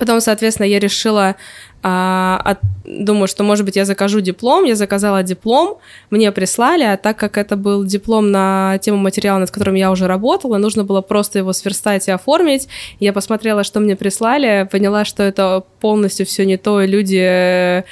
Потом, 0.00 0.20
соответственно, 0.22 0.66
я 0.66 0.78
решила 0.78 1.36
а, 1.82 2.40
от, 2.42 2.58
думаю, 2.84 3.28
что, 3.28 3.44
может 3.44 3.66
быть, 3.66 3.76
я 3.76 3.84
закажу 3.84 4.20
диплом. 4.20 4.64
Я 4.64 4.74
заказала 4.74 5.22
диплом, 5.22 5.78
мне 6.08 6.32
прислали, 6.32 6.84
а 6.84 6.96
так 6.96 7.18
как 7.18 7.36
это 7.36 7.54
был 7.54 7.84
диплом 7.84 8.30
на 8.30 8.78
тему 8.78 8.96
материала, 8.96 9.38
над 9.38 9.50
которым 9.50 9.74
я 9.74 9.90
уже 9.90 10.06
работала, 10.06 10.56
нужно 10.56 10.84
было 10.84 11.02
просто 11.02 11.38
его 11.38 11.52
сверстать 11.52 12.08
и 12.08 12.10
оформить. 12.10 12.66
Я 12.98 13.12
посмотрела, 13.12 13.62
что 13.62 13.78
мне 13.80 13.94
прислали, 13.94 14.66
поняла, 14.72 15.04
что 15.04 15.22
это 15.22 15.64
полностью 15.80 16.24
все 16.24 16.46
не 16.46 16.56
то, 16.56 16.80
и 16.80 16.86
люди 16.86 17.84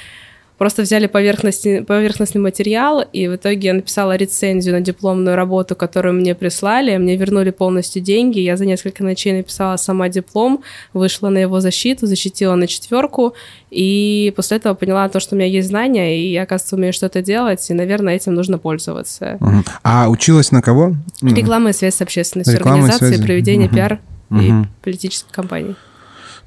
Просто 0.59 0.81
взяли 0.81 1.07
поверхностный, 1.07 1.85
поверхностный 1.85 2.41
материал, 2.41 3.01
и 3.13 3.29
в 3.29 3.37
итоге 3.37 3.69
я 3.69 3.73
написала 3.73 4.17
рецензию 4.17 4.75
на 4.75 4.81
дипломную 4.81 5.37
работу, 5.37 5.73
которую 5.73 6.15
мне 6.15 6.35
прислали. 6.35 6.97
Мне 6.97 7.15
вернули 7.15 7.51
полностью 7.51 8.01
деньги. 8.01 8.39
Я 8.39 8.57
за 8.57 8.65
несколько 8.65 9.01
ночей 9.01 9.31
написала 9.31 9.77
сама 9.77 10.09
диплом, 10.09 10.61
вышла 10.91 11.29
на 11.29 11.37
его 11.37 11.61
защиту, 11.61 12.07
защитила 12.07 12.55
на 12.55 12.67
четверку, 12.67 13.35
и 13.71 14.33
после 14.35 14.57
этого 14.57 14.73
поняла 14.73 15.07
то, 15.07 15.21
что 15.21 15.35
у 15.35 15.37
меня 15.37 15.47
есть 15.47 15.69
знания, 15.69 16.19
и 16.19 16.29
я, 16.29 16.43
оказывается, 16.43 16.75
умею 16.75 16.91
что-то 16.91 17.21
делать, 17.21 17.65
и, 17.69 17.73
наверное, 17.73 18.15
этим 18.15 18.33
нужно 18.33 18.57
пользоваться. 18.57 19.37
А 19.81 20.09
училась 20.09 20.51
на 20.51 20.61
кого? 20.61 20.97
Реклама 21.21 21.69
и 21.69 21.73
связь 21.73 21.95
с 21.95 22.01
общественностью, 22.01 22.57
Реклама 22.57 22.83
организации, 22.83 23.23
проведение 23.23 23.67
угу. 23.67 23.75
пиар 23.75 23.99
угу. 24.29 24.41
и 24.41 24.51
политической 24.81 25.31
кампании. 25.31 25.75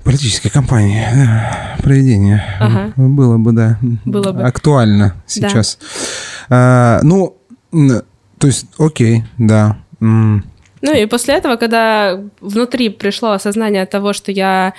Политической 0.04 0.50
кампании, 0.50 1.06
да, 1.14 1.76
проведение. 1.82 2.42
Ага. 2.58 2.92
Было 2.96 3.38
бы, 3.38 3.52
да. 3.52 3.78
Было 4.04 4.32
бы. 4.32 4.42
Актуально 4.42 5.14
сейчас. 5.26 5.78
Да. 6.48 6.98
А, 6.98 7.00
ну, 7.02 7.36
то 8.38 8.46
есть, 8.46 8.66
окей, 8.78 9.24
да. 9.38 9.78
Ну 10.00 10.42
и 10.82 11.06
после 11.06 11.34
этого, 11.34 11.56
когда 11.56 12.20
внутри 12.40 12.88
пришло 12.88 13.30
осознание 13.30 13.86
того, 13.86 14.12
что 14.12 14.32
я 14.32 14.74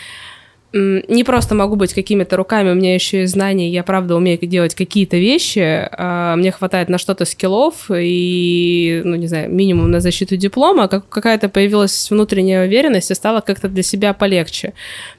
не 0.73 1.23
просто 1.23 1.53
могу 1.53 1.75
быть 1.75 1.93
какими-то 1.93 2.35
руками, 2.35 2.71
у 2.71 2.73
меня 2.73 2.95
еще 2.95 3.23
и 3.23 3.25
знания, 3.27 3.69
я 3.69 3.83
правда 3.83 4.15
умею 4.15 4.39
делать 4.41 4.73
какие-то 4.73 5.17
вещи, 5.17 5.87
а 5.91 6.35
мне 6.35 6.51
хватает 6.51 6.89
на 6.89 6.97
что-то 6.97 7.25
скиллов 7.25 7.91
и, 7.91 9.01
ну, 9.05 9.15
не 9.15 9.27
знаю, 9.27 9.53
минимум 9.53 9.91
на 9.91 9.99
защиту 9.99 10.35
диплома, 10.35 10.87
как 10.87 11.07
какая-то 11.07 11.47
появилась 11.49 12.09
внутренняя 12.09 12.65
уверенность 12.65 13.11
и 13.11 13.13
стало 13.13 13.41
как-то 13.41 13.69
для 13.69 13.83
себя 13.83 14.13
полегче. 14.13 14.73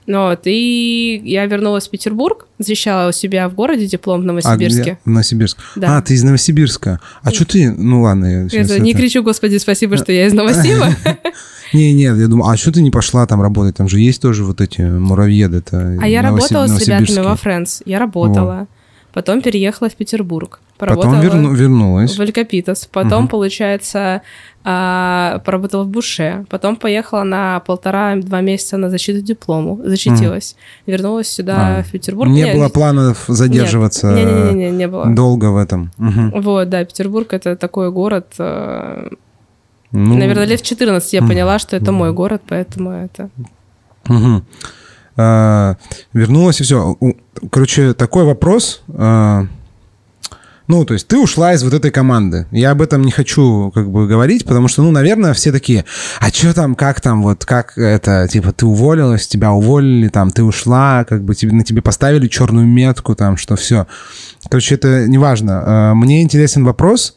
Вот, 0.08 0.40
и 0.44 1.23
я 1.25 1.46
вернулась 1.46 1.87
в 1.87 1.90
Петербург, 1.90 2.46
защищала 2.58 3.11
у 3.11 3.12
себя 3.12 3.49
в 3.49 3.54
городе 3.54 3.87
диплом 3.87 4.23
в 4.23 4.25
Новосибирске. 4.25 4.99
А? 5.04 5.08
В 5.08 5.12
Новосибирск. 5.12 5.58
Да. 5.76 5.99
А, 5.99 6.02
ты 6.02 6.14
из 6.14 6.25
Новосибирска. 6.25 7.00
А 7.23 7.30
что 7.30 7.46
ты, 7.46 7.70
ну 7.70 8.02
ладно. 8.02 8.49
Я 8.50 8.62
это, 8.62 8.80
не 8.80 8.92
кричу, 8.92 9.23
господи, 9.23 9.58
спасибо, 9.58 9.96
что 9.96 10.11
я 10.11 10.26
из 10.26 10.32
Новосиба. 10.32 10.88
Не, 11.73 11.92
нет, 11.92 12.16
я 12.18 12.28
думаю, 12.28 12.50
а 12.50 12.56
что 12.56 12.73
ты 12.73 12.83
не 12.83 12.90
пошла 12.90 13.26
там 13.26 13.42
работать? 13.42 13.76
Там 13.76 13.88
же 13.88 14.00
есть 14.00 14.21
тоже 14.21 14.44
вот 14.44 14.61
эти 14.61 14.83
муравьеды. 14.83 15.59
-то, 15.59 15.99
а 16.00 16.09
я 16.09 16.23
работала 16.23 16.66
с 16.66 16.80
ребятами 16.80 17.25
во 17.25 17.37
Фрэнс. 17.37 17.83
Я 17.87 17.99
работала. 17.99 18.66
Потом 19.14 19.42
переехала 19.42 19.88
в 19.88 19.94
Петербург. 19.94 20.61
Потом 20.76 21.21
верну, 21.21 21.54
вернулась. 21.54 22.18
В 22.18 22.21
Элькапитас. 22.21 22.88
Потом, 22.90 23.25
угу. 23.25 23.30
получается, 23.30 24.23
а, 24.64 25.38
поработала 25.44 25.85
в 25.85 25.88
Буше. 25.88 26.44
Потом 26.50 26.75
поехала 26.75 27.23
на 27.23 27.61
полтора-два 27.61 28.40
месяца 28.40 28.76
на 28.76 28.90
защиту 28.90 29.21
диплому. 29.21 29.80
Защитилась. 29.85 30.56
Угу. 30.56 30.92
Вернулась 30.92 31.28
сюда, 31.28 31.78
а. 31.78 31.83
в 31.85 31.92
Петербург. 31.92 32.28
Не 32.28 32.42
Нет, 32.42 32.56
было 32.56 32.68
планов 32.68 33.25
задерживаться 33.28 34.12
Нет. 34.12 34.26
Не, 34.26 34.35
не, 34.35 34.64
не, 34.64 34.71
не, 34.78 34.88
было. 34.88 35.06
долго 35.06 35.52
в 35.52 35.59
этом. 35.59 35.92
Угу. 35.99 36.40
Вот, 36.40 36.68
да, 36.68 36.85
Петербург— 36.85 37.28
это 37.33 37.54
такой 37.54 37.92
город 37.92 38.35
э, 38.38 39.11
ну, 39.94 40.16
Наверное, 40.16 40.44
лет 40.44 40.60
в 40.60 40.64
14 40.64 41.12
я 41.12 41.22
поняла, 41.22 41.60
что 41.60 41.76
это 41.76 41.92
мой 41.92 42.12
город, 42.12 42.42
поэтому 42.48 42.90
это... 42.90 43.30
Угу. 44.08 44.42
А, 45.16 45.76
вернулась 46.12 46.60
и 46.60 46.64
все. 46.64 46.96
Короче, 47.50 47.94
такой 47.94 48.24
вопрос. 48.24 48.82
А, 48.88 49.46
ну, 50.66 50.84
то 50.84 50.94
есть 50.94 51.06
ты 51.06 51.16
ушла 51.16 51.54
из 51.54 51.62
вот 51.62 51.74
этой 51.74 51.92
команды. 51.92 52.46
Я 52.50 52.72
об 52.72 52.82
этом 52.82 53.02
не 53.02 53.12
хочу 53.12 53.70
как 53.72 53.88
бы 53.88 54.08
говорить, 54.08 54.44
потому 54.44 54.66
что, 54.66 54.82
ну, 54.82 54.90
наверное, 54.90 55.32
все 55.32 55.52
такие, 55.52 55.84
а 56.18 56.28
что 56.30 56.52
там, 56.54 56.74
как 56.74 57.00
там, 57.00 57.22
вот, 57.22 57.44
как 57.44 57.78
это, 57.78 58.26
типа, 58.28 58.52
ты 58.52 58.66
уволилась, 58.66 59.28
тебя 59.28 59.52
уволили, 59.52 60.08
там, 60.08 60.32
ты 60.32 60.42
ушла, 60.42 61.04
как 61.04 61.22
бы 61.22 61.36
тебе, 61.36 61.52
на 61.52 61.62
тебе 61.62 61.82
поставили 61.82 62.26
черную 62.26 62.66
метку, 62.66 63.14
там, 63.14 63.36
что 63.36 63.54
все. 63.54 63.86
Короче, 64.48 64.74
это 64.74 65.06
не 65.06 65.18
важно. 65.18 65.62
А, 65.64 65.94
мне 65.94 66.20
интересен 66.20 66.64
вопрос, 66.64 67.16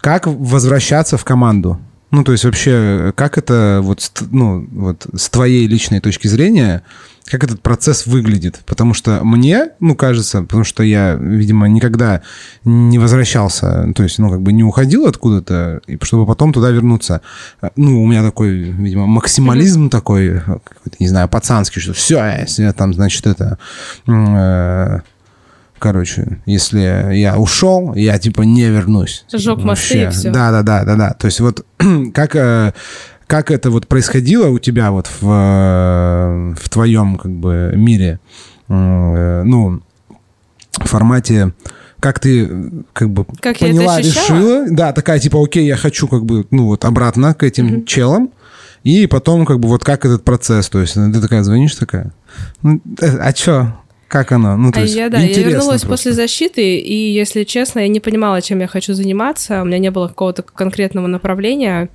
как 0.00 0.26
возвращаться 0.26 1.16
в 1.18 1.24
команду. 1.24 1.78
Ну, 2.10 2.22
то 2.24 2.32
есть 2.32 2.44
вообще, 2.44 3.12
как 3.16 3.36
это 3.36 3.80
вот, 3.82 4.10
ну, 4.30 4.66
вот 4.70 5.06
с 5.14 5.28
твоей 5.28 5.66
личной 5.66 6.00
точки 6.00 6.28
зрения, 6.28 6.82
как 7.26 7.42
этот 7.42 7.60
процесс 7.60 8.06
выглядит? 8.06 8.60
Потому 8.64 8.94
что 8.94 9.24
мне, 9.24 9.70
ну, 9.80 9.96
кажется, 9.96 10.42
потому 10.42 10.62
что 10.62 10.84
я, 10.84 11.14
видимо, 11.14 11.66
никогда 11.66 12.22
не 12.64 12.98
возвращался, 12.98 13.92
то 13.94 14.04
есть, 14.04 14.18
ну, 14.20 14.30
как 14.30 14.40
бы 14.42 14.52
не 14.52 14.62
уходил 14.62 15.06
откуда-то, 15.06 15.80
чтобы 16.02 16.26
потом 16.26 16.52
туда 16.52 16.70
вернуться. 16.70 17.22
Ну, 17.74 18.02
у 18.02 18.06
меня 18.06 18.22
такой, 18.22 18.50
видимо, 18.50 19.06
максимализм 19.06 19.86
mm-hmm. 19.86 19.90
такой, 19.90 20.42
не 21.00 21.08
знаю, 21.08 21.28
пацанский, 21.28 21.80
что 21.80 21.92
все, 21.92 22.24
если 22.40 22.62
я 22.62 22.72
там, 22.72 22.94
значит, 22.94 23.26
это... 23.26 23.58
Э, 24.06 25.00
короче, 25.78 26.38
если 26.46 27.14
я 27.14 27.38
ушел, 27.38 27.94
я 27.94 28.18
типа 28.18 28.42
не 28.42 28.64
вернусь. 28.68 29.24
Сжег 29.32 29.58
мосты 29.58 30.04
и 30.04 30.10
все. 30.10 30.30
Да, 30.30 30.50
да, 30.50 30.62
да, 30.62 30.84
да, 30.84 30.96
да. 30.96 31.10
То 31.14 31.26
есть 31.26 31.40
вот 31.40 31.64
как 32.14 32.36
э, 32.36 32.72
как 33.26 33.50
это 33.50 33.70
вот 33.70 33.86
происходило 33.86 34.48
у 34.48 34.58
тебя 34.58 34.90
вот 34.90 35.08
в, 35.20 35.28
э, 35.28 36.54
в 36.58 36.68
твоем 36.68 37.16
как 37.16 37.32
бы 37.32 37.72
мире, 37.74 38.20
э, 38.68 39.42
ну, 39.44 39.80
в 40.78 40.84
формате 40.84 41.52
как 41.98 42.20
ты 42.20 42.84
как 42.92 43.10
бы 43.10 43.24
как 43.40 43.58
поняла, 43.58 43.98
решила, 43.98 44.66
да, 44.70 44.92
такая 44.92 45.18
типа, 45.18 45.42
окей, 45.42 45.66
я 45.66 45.76
хочу 45.76 46.06
как 46.08 46.24
бы, 46.24 46.46
ну 46.50 46.66
вот 46.66 46.84
обратно 46.84 47.34
к 47.34 47.42
этим 47.42 47.66
mm-hmm. 47.66 47.84
челам, 47.84 48.30
и 48.84 49.06
потом 49.06 49.46
как 49.46 49.58
бы 49.58 49.68
вот 49.68 49.82
как 49.82 50.04
этот 50.04 50.22
процесс, 50.22 50.68
то 50.68 50.80
есть 50.80 50.94
ты 50.94 51.20
такая 51.20 51.42
звонишь 51.42 51.74
такая, 51.74 52.12
ну, 52.62 52.80
а 53.00 53.32
чё, 53.32 53.72
как 54.08 54.32
оно? 54.32 54.56
Ну, 54.56 54.70
то 54.70 54.80
а 54.80 54.82
есть, 54.82 54.94
я, 54.94 55.08
да, 55.08 55.18
я 55.18 55.42
вернулась 55.42 55.82
просто. 55.82 55.88
после 55.88 56.12
защиты, 56.12 56.78
и, 56.78 57.12
если 57.12 57.44
честно, 57.44 57.80
я 57.80 57.88
не 57.88 58.00
понимала, 58.00 58.40
чем 58.40 58.60
я 58.60 58.68
хочу 58.68 58.94
заниматься. 58.94 59.62
У 59.62 59.64
меня 59.64 59.78
не 59.78 59.90
было 59.90 60.08
какого-то 60.08 60.42
конкретного 60.42 61.08
направления. 61.08 61.88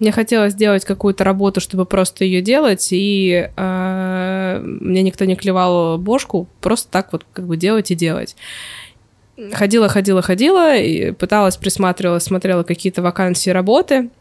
Мне 0.00 0.10
хотелось 0.10 0.54
сделать 0.54 0.84
какую-то 0.84 1.22
работу, 1.22 1.60
чтобы 1.60 1.86
просто 1.86 2.24
ее 2.24 2.42
делать, 2.42 2.88
и 2.90 3.48
э, 3.56 4.60
мне 4.64 5.02
никто 5.02 5.24
не 5.24 5.36
клевал 5.36 5.98
бошку, 5.98 6.48
просто 6.60 6.90
так 6.90 7.12
вот 7.12 7.24
как 7.32 7.46
бы 7.46 7.56
делать 7.56 7.92
и 7.92 7.94
делать. 7.94 8.34
Ходила, 9.52 9.88
ходила, 9.88 10.20
ходила, 10.20 10.76
и 10.76 11.12
пыталась, 11.12 11.56
присматривалась, 11.56 12.24
смотрела 12.24 12.64
какие-то 12.64 13.02
вакансии 13.02 13.50
работы— 13.50 14.10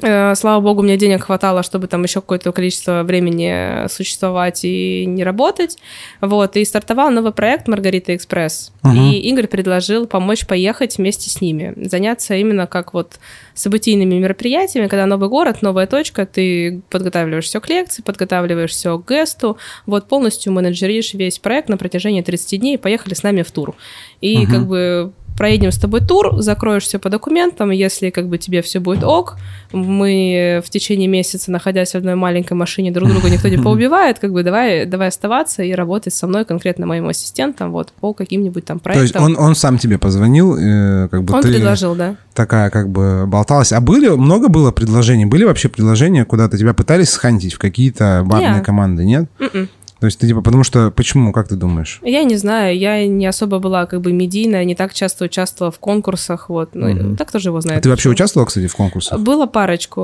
слава 0.00 0.60
богу, 0.60 0.82
мне 0.82 0.96
денег 0.96 1.24
хватало, 1.24 1.62
чтобы 1.62 1.86
там 1.86 2.02
еще 2.04 2.20
какое-то 2.20 2.52
количество 2.52 3.02
времени 3.02 3.88
существовать 3.88 4.64
и 4.64 5.04
не 5.06 5.24
работать. 5.24 5.78
Вот, 6.20 6.56
и 6.56 6.64
стартовал 6.64 7.10
новый 7.10 7.32
проект 7.32 7.68
«Маргарита 7.68 8.14
Экспресс». 8.14 8.72
Угу. 8.84 8.92
И 8.94 9.18
Игорь 9.18 9.46
предложил 9.46 10.06
помочь 10.06 10.46
поехать 10.46 10.98
вместе 10.98 11.30
с 11.30 11.40
ними, 11.40 11.74
заняться 11.76 12.34
именно 12.34 12.66
как 12.66 12.94
вот 12.94 13.18
событийными 13.54 14.14
мероприятиями, 14.14 14.86
когда 14.86 15.06
новый 15.06 15.28
город, 15.28 15.62
новая 15.62 15.86
точка, 15.86 16.26
ты 16.26 16.80
подготавливаешь 16.90 17.44
все 17.44 17.60
к 17.60 17.68
лекции, 17.68 18.02
подготавливаешь 18.02 18.70
все 18.70 18.98
к 18.98 19.10
гесту, 19.10 19.58
вот 19.86 20.06
полностью 20.06 20.52
менеджеришь 20.52 21.14
весь 21.14 21.38
проект 21.38 21.68
на 21.68 21.76
протяжении 21.76 22.22
30 22.22 22.60
дней, 22.60 22.78
поехали 22.78 23.14
с 23.14 23.22
нами 23.22 23.42
в 23.42 23.50
тур. 23.50 23.74
И 24.20 24.44
угу. 24.44 24.52
как 24.52 24.66
бы 24.66 25.12
проедем 25.38 25.70
с 25.70 25.78
тобой 25.78 26.00
тур, 26.00 26.42
закроешь 26.42 26.82
все 26.82 26.98
по 26.98 27.08
документам, 27.08 27.70
если 27.70 28.10
как 28.10 28.28
бы 28.28 28.38
тебе 28.38 28.60
все 28.60 28.80
будет 28.80 29.04
ок, 29.04 29.36
мы 29.72 30.60
в 30.66 30.68
течение 30.68 31.06
месяца, 31.06 31.52
находясь 31.52 31.92
в 31.92 31.94
одной 31.94 32.16
маленькой 32.16 32.54
машине, 32.54 32.90
друг 32.90 33.08
друга 33.08 33.30
никто 33.30 33.48
не 33.48 33.56
поубивает, 33.62 34.18
как 34.18 34.32
бы 34.32 34.42
давай, 34.42 34.84
давай 34.84 35.08
оставаться 35.08 35.62
и 35.62 35.72
работать 35.72 36.12
со 36.12 36.26
мной, 36.26 36.44
конкретно 36.44 36.86
моим 36.86 37.06
ассистентом, 37.08 37.70
вот, 37.70 37.92
по 38.00 38.12
каким-нибудь 38.12 38.64
там 38.64 38.80
проектам. 38.80 39.22
То 39.22 39.28
есть 39.28 39.38
он, 39.38 39.44
он 39.44 39.54
сам 39.54 39.78
тебе 39.78 39.96
позвонил, 39.96 40.56
э, 40.56 41.08
как 41.08 41.22
бы 41.22 41.32
Он 41.34 41.42
ты 41.42 41.52
предложил, 41.52 41.94
да. 41.94 42.16
Такая 42.34 42.70
как 42.70 42.88
бы 42.88 43.24
болталась. 43.26 43.72
А 43.72 43.80
были, 43.80 44.08
много 44.08 44.48
было 44.48 44.72
предложений? 44.72 45.26
Были 45.26 45.44
вообще 45.44 45.68
предложения, 45.68 46.24
куда-то 46.24 46.58
тебя 46.58 46.74
пытались 46.74 47.10
схантить 47.10 47.54
в 47.54 47.58
какие-то 47.58 48.24
барные 48.26 48.60
yeah. 48.60 48.64
команды, 48.64 49.04
нет? 49.04 49.26
Mm-mm. 49.38 49.68
То 50.00 50.06
есть 50.06 50.18
ты 50.18 50.28
типа, 50.28 50.42
потому 50.42 50.62
что, 50.62 50.90
почему, 50.90 51.32
как 51.32 51.48
ты 51.48 51.56
думаешь? 51.56 52.00
Я 52.02 52.22
не 52.22 52.36
знаю, 52.36 52.78
я 52.78 53.06
не 53.06 53.26
особо 53.26 53.58
была 53.58 53.86
как 53.86 54.00
бы 54.00 54.12
медийная, 54.12 54.64
не 54.64 54.74
так 54.74 54.94
часто 54.94 55.24
участвовала 55.24 55.72
в 55.72 55.78
конкурсах, 55.78 56.48
вот, 56.48 56.74
ну, 56.74 56.90
угу. 56.90 57.16
так 57.16 57.32
тоже 57.32 57.48
его 57.48 57.60
знает. 57.60 57.80
А 57.80 57.82
ты 57.82 57.90
вообще 57.90 58.08
участвовала, 58.08 58.46
кстати, 58.46 58.68
в 58.68 58.76
конкурсах? 58.76 59.18
Было 59.18 59.46
парочку, 59.46 60.02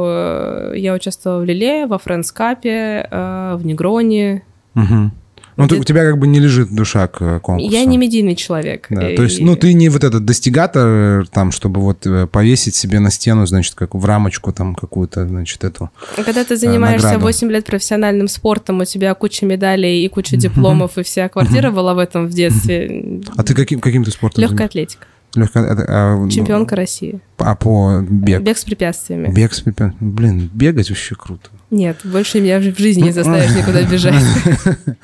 я 0.74 0.94
участвовала 0.94 1.40
в 1.40 1.44
Лиле, 1.44 1.86
во 1.86 1.98
Френдскапе, 1.98 3.08
э, 3.10 3.56
в 3.56 3.64
Негроне. 3.64 4.42
Угу. 4.74 5.10
Ну, 5.56 5.68
ты, 5.68 5.78
у 5.78 5.84
тебя 5.84 6.04
как 6.04 6.18
бы 6.18 6.26
не 6.26 6.40
лежит 6.40 6.74
душа 6.74 7.06
к 7.06 7.40
конкурсу. 7.40 7.70
Я 7.70 7.84
не 7.84 7.96
медийный 7.96 8.34
человек. 8.34 8.86
Да, 8.90 9.10
и... 9.10 9.16
То 9.16 9.22
есть, 9.22 9.40
ну, 9.40 9.56
ты 9.56 9.72
не 9.72 9.88
вот 9.88 10.02
этот 10.04 10.24
достигатор, 10.24 11.26
там, 11.28 11.52
чтобы 11.52 11.80
вот 11.80 12.06
э, 12.06 12.26
повесить 12.26 12.74
себе 12.74 12.98
на 12.98 13.10
стену, 13.10 13.46
значит, 13.46 13.74
как 13.74 13.94
в 13.94 14.04
рамочку 14.04 14.52
там 14.52 14.74
какую-то, 14.74 15.26
значит, 15.28 15.62
эту 15.64 15.90
Когда 16.16 16.44
ты 16.44 16.56
занимаешься 16.56 17.06
награду. 17.06 17.26
8 17.26 17.50
лет 17.50 17.64
профессиональным 17.64 18.28
спортом, 18.28 18.80
у 18.80 18.84
тебя 18.84 19.14
куча 19.14 19.46
медалей 19.46 20.04
и 20.04 20.08
куча 20.08 20.36
дипломов, 20.36 20.98
и 20.98 21.02
вся 21.02 21.28
квартира 21.28 21.70
была 21.70 21.94
в 21.94 21.98
этом 21.98 22.26
в 22.26 22.30
детстве. 22.30 23.20
А 23.36 23.42
ты 23.42 23.54
каким, 23.54 23.80
каким 23.80 24.04
ты 24.04 24.10
спортом 24.10 24.42
Легкая 24.42 24.66
атлетика. 24.66 25.06
Легкая, 25.34 25.76
а, 25.88 26.16
ну, 26.16 26.28
Чемпионка 26.28 26.76
России. 26.76 27.20
А 27.38 27.54
по 27.54 28.00
бег? 28.08 28.42
Бег 28.42 28.56
с 28.56 28.64
препятствиями. 28.64 29.32
Бег 29.32 29.52
с 29.52 29.60
препятствиями. 29.60 30.12
Блин, 30.12 30.50
бегать 30.52 30.90
вообще 30.90 31.14
круто. 31.14 31.50
Нет, 31.70 31.98
больше 32.04 32.40
меня 32.40 32.58
в 32.58 32.62
жизни 32.62 33.02
не 33.02 33.12
заставишь 33.12 33.50
никуда 33.56 33.82
бежать. 33.82 34.14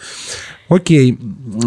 Окей, 0.71 1.19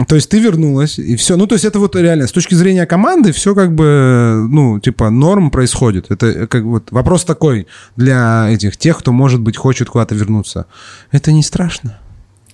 то 0.07 0.15
есть 0.15 0.29
ты 0.29 0.39
вернулась, 0.39 0.97
и 0.97 1.17
все. 1.17 1.35
Ну, 1.35 1.45
то 1.45 1.55
есть 1.55 1.65
это 1.65 1.77
вот 1.77 1.93
реально, 1.97 2.25
с 2.25 2.31
точки 2.31 2.55
зрения 2.55 2.85
команды, 2.85 3.33
все 3.33 3.53
как 3.53 3.75
бы, 3.75 4.47
ну, 4.49 4.79
типа, 4.79 5.09
норм 5.09 5.51
происходит. 5.51 6.09
Это 6.09 6.47
как 6.47 6.63
вот 6.63 6.89
вопрос 6.89 7.25
такой 7.25 7.67
для 7.97 8.49
этих, 8.49 8.77
тех, 8.77 8.97
кто, 8.97 9.11
может 9.11 9.41
быть, 9.41 9.57
хочет 9.57 9.89
куда-то 9.89 10.15
вернуться. 10.15 10.67
Это 11.11 11.33
не 11.33 11.43
страшно? 11.43 11.99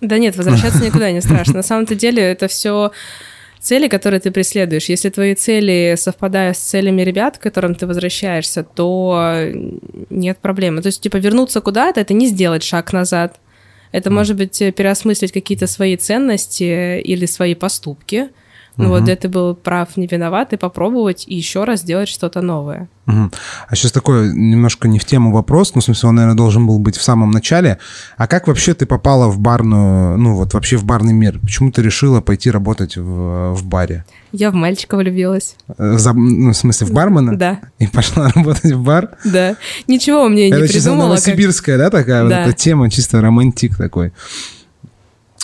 Да 0.01 0.17
нет, 0.17 0.37
возвращаться 0.37 0.83
никуда 0.83 1.11
не 1.11 1.21
страшно. 1.21 1.55
На 1.55 1.63
самом-то 1.63 1.93
деле 1.93 2.23
это 2.23 2.47
все 2.47 2.91
цели, 3.59 3.87
которые 3.87 4.19
ты 4.19 4.31
преследуешь. 4.31 4.89
Если 4.89 5.09
твои 5.09 5.35
цели 5.35 5.95
совпадают 5.97 6.57
с 6.57 6.61
целями 6.61 7.01
ребят, 7.01 7.37
к 7.37 7.41
которым 7.41 7.75
ты 7.75 7.85
возвращаешься, 7.87 8.63
то 8.63 9.51
нет 10.09 10.37
проблемы. 10.39 10.81
То 10.81 10.87
есть, 10.87 11.01
типа, 11.01 11.17
вернуться 11.17 11.61
куда-то— 11.61 11.99
это 12.01 12.13
не 12.13 12.27
сделать 12.27 12.63
шаг 12.63 12.93
назад, 12.93 13.39
это, 13.91 14.11
может 14.11 14.37
быть, 14.37 14.57
переосмыслить 14.59 15.31
какие-то 15.31 15.67
свои 15.67 15.97
ценности 15.97 16.99
или 17.01 17.25
свои 17.25 17.55
поступки. 17.55 18.29
Ну 18.83 18.89
вот 18.89 19.03
где 19.03 19.15
ты 19.15 19.27
был 19.29 19.55
прав, 19.55 19.97
не 19.97 20.07
виноват, 20.07 20.53
и 20.53 20.57
попробовать 20.57 21.25
и 21.27 21.35
еще 21.35 21.63
раз 21.65 21.81
сделать 21.81 22.07
что-то 22.09 22.41
новое. 22.41 22.87
Угу. 23.07 23.31
А 23.67 23.75
сейчас 23.75 23.91
такой 23.91 24.31
немножко 24.33 24.87
не 24.87 24.99
в 24.99 25.05
тему 25.05 25.31
вопрос, 25.33 25.73
ну, 25.75 25.81
в 25.81 25.83
смысле, 25.83 26.09
он, 26.09 26.15
наверное, 26.15 26.37
должен 26.37 26.65
был 26.67 26.77
быть 26.79 26.95
в 26.95 27.01
самом 27.01 27.31
начале. 27.31 27.79
А 28.17 28.27
как 28.27 28.47
вообще 28.47 28.73
ты 28.73 28.85
попала 28.85 29.27
в 29.29 29.39
барную, 29.39 30.17
ну, 30.17 30.35
вот 30.35 30.53
вообще 30.53 30.77
в 30.77 30.83
барный 30.85 31.13
мир? 31.13 31.39
Почему 31.39 31.71
ты 31.71 31.81
решила 31.81 32.21
пойти 32.21 32.51
работать 32.51 32.97
в, 32.97 33.53
в 33.53 33.65
баре? 33.65 34.05
Я 34.31 34.51
в 34.51 34.53
мальчика 34.53 34.95
влюбилась. 34.95 35.55
За, 35.77 36.13
ну, 36.13 36.51
в 36.51 36.55
смысле, 36.55 36.85
в 36.87 36.91
бармена? 36.91 37.35
Да. 37.35 37.59
И 37.79 37.87
пошла 37.87 38.29
работать 38.35 38.71
в 38.73 38.83
бар? 38.83 39.09
Да. 39.25 39.55
Ничего 39.87 40.29
мне 40.29 40.49
не 40.51 40.55
Это 40.55 40.67
чисто 40.67 40.89
придумала. 40.91 41.15
как- 41.15 41.25
новосибирская, 41.25 41.77
да, 41.79 41.89
такая 41.89 42.29
Да. 42.29 42.37
вот 42.41 42.47
эта 42.49 42.53
тема, 42.53 42.89
чисто 42.91 43.21
романтик 43.21 43.75
такой. 43.75 44.13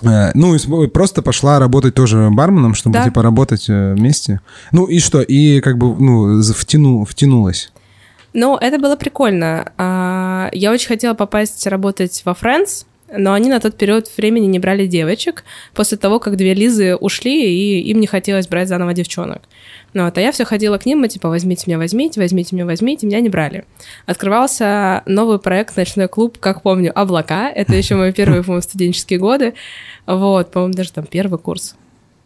Э, 0.04 0.32
Ну, 0.34 0.56
и 0.56 0.88
просто 0.88 1.22
пошла 1.22 1.60
работать 1.60 1.94
тоже 1.96 2.30
барменом, 2.32 2.74
чтобы, 2.74 2.94
Да. 2.94 3.04
типа, 3.06 3.22
работать 3.22 3.66
э, 3.70 3.94
вместе. 3.94 4.42
Ну, 4.72 4.86
и 4.86 5.00
что? 5.00 5.22
И 5.22 5.62
как 5.62 5.78
бы, 5.78 5.96
ну, 5.96 6.42
втяну, 6.42 7.06
втянулась. 7.06 7.72
Ну, 8.34 8.58
это 8.58 8.78
было 8.80 8.98
прикольно. 8.98 9.72
А, 9.78 10.50
Я 10.52 10.72
очень 10.72 10.90
хотела 10.90 11.14
попасть 11.14 11.66
работать 11.68 12.22
во 12.26 12.34
Friends, 12.34 12.86
но 13.12 13.34
они 13.34 13.50
на 13.50 13.60
тот 13.60 13.78
период 13.78 14.10
времени 14.18 14.48
не 14.48 14.60
брали 14.60 14.88
девочек 14.88 15.44
после 15.74 15.98
того, 15.98 16.20
как 16.20 16.38
две 16.38 16.54
Лизы 16.54 16.96
ушли, 16.96 17.46
и 17.46 17.82
им 17.90 18.00
не 18.00 18.08
хотелось 18.08 18.48
брать 18.48 18.68
заново 18.68 18.94
девчонок. 18.94 19.44
Ну, 19.94 20.06
вот, 20.06 20.18
а 20.18 20.22
я 20.22 20.32
все 20.32 20.44
ходила 20.44 20.78
к 20.78 20.86
ним, 20.86 21.06
и 21.06 21.10
типа, 21.10 21.30
возьмите 21.30 21.64
меня, 21.68 21.78
возьмите, 21.78 22.20
возьмите 22.20 22.56
меня, 22.56 22.66
возьмите, 22.66 23.06
меня 23.06 23.22
не 23.22 23.30
брали. 23.30 23.66
Открывался 24.06 25.04
новый 25.06 25.40
проект 25.40 25.78
«Ночной 25.78 26.08
клуб», 26.08 26.38
как 26.40 26.64
помню, 26.64 26.92
«Облака». 26.94 27.50
Это 27.50 27.76
еще 27.76 27.96
мои 27.96 28.12
первые, 28.12 28.44
по-моему, 28.44 28.62
студенческие 28.62 29.20
годы. 29.20 29.54
Вот, 30.06 30.52
по-моему, 30.52 30.74
даже 30.74 30.92
там 30.92 31.06
первый 31.06 31.40
курс. 31.40 31.76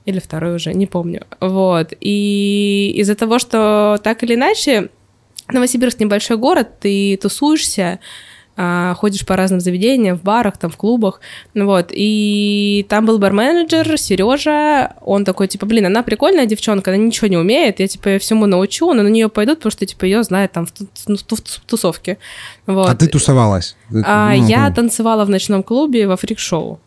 Или 0.06 0.20
второй 0.20 0.56
уже, 0.56 0.74
не 0.74 0.88
помню. 0.88 1.28
Вот. 1.40 1.94
И 2.00 2.94
из-за 2.96 3.16
того, 3.16 3.38
что 3.38 4.00
так 4.02 4.24
или 4.24 4.36
иначе 4.36 4.90
Новосибирск 5.52 6.00
небольшой 6.00 6.38
город, 6.38 6.80
ты 6.80 7.18
тусуешься, 7.22 8.00
а, 8.62 8.94
ходишь 8.96 9.26
по 9.26 9.38
разным 9.38 9.62
заведениям, 9.62 10.18
в 10.18 10.22
барах, 10.22 10.58
там, 10.58 10.70
в 10.70 10.76
клубах, 10.76 11.22
ну 11.54 11.66
вот, 11.66 11.92
и 11.94 12.86
там 12.90 13.06
был 13.06 13.18
барменеджер 13.18 13.98
Сережа, 13.98 14.96
он 15.00 15.24
такой, 15.24 15.48
типа, 15.48 15.66
блин, 15.66 15.86
она 15.86 16.04
прикольная 16.04 16.46
девчонка, 16.46 16.92
она 16.92 16.98
ничего 16.98 17.28
не 17.28 17.38
умеет, 17.38 17.80
я, 17.80 17.88
типа, 17.88 18.20
всему 18.20 18.48
научу, 18.48 18.94
но 18.94 19.02
на 19.02 19.08
нее 19.08 19.30
пойдут, 19.30 19.60
потому 19.60 19.72
что, 19.72 19.86
типа, 19.86 20.04
ее 20.04 20.24
знают 20.24 20.52
там 20.52 20.66
в, 20.66 20.74
ну, 21.08 21.16
в 21.16 21.24
ту- 21.24 21.38
в 21.38 21.62
тусовке, 21.68 22.18
вот. 22.68 22.90
А 22.90 22.96
ты 22.96 23.08
тусовалась? 23.08 23.78
А 24.04 24.36
ну, 24.36 24.46
я 24.46 24.68
ну, 24.68 24.76
танцевала 24.76 25.24
в 25.24 25.30
ночном 25.30 25.64
клубе 25.64 26.06
во 26.06 26.18
фрик-шоу. 26.18 26.82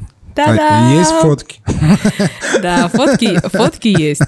а 0.00 0.34
Та-дам! 0.36 0.96
есть 0.96 1.10
фотки? 1.10 1.60
Да, 2.62 2.86
фотки, 2.86 3.40
фотки 3.48 3.88
есть. 3.88 4.22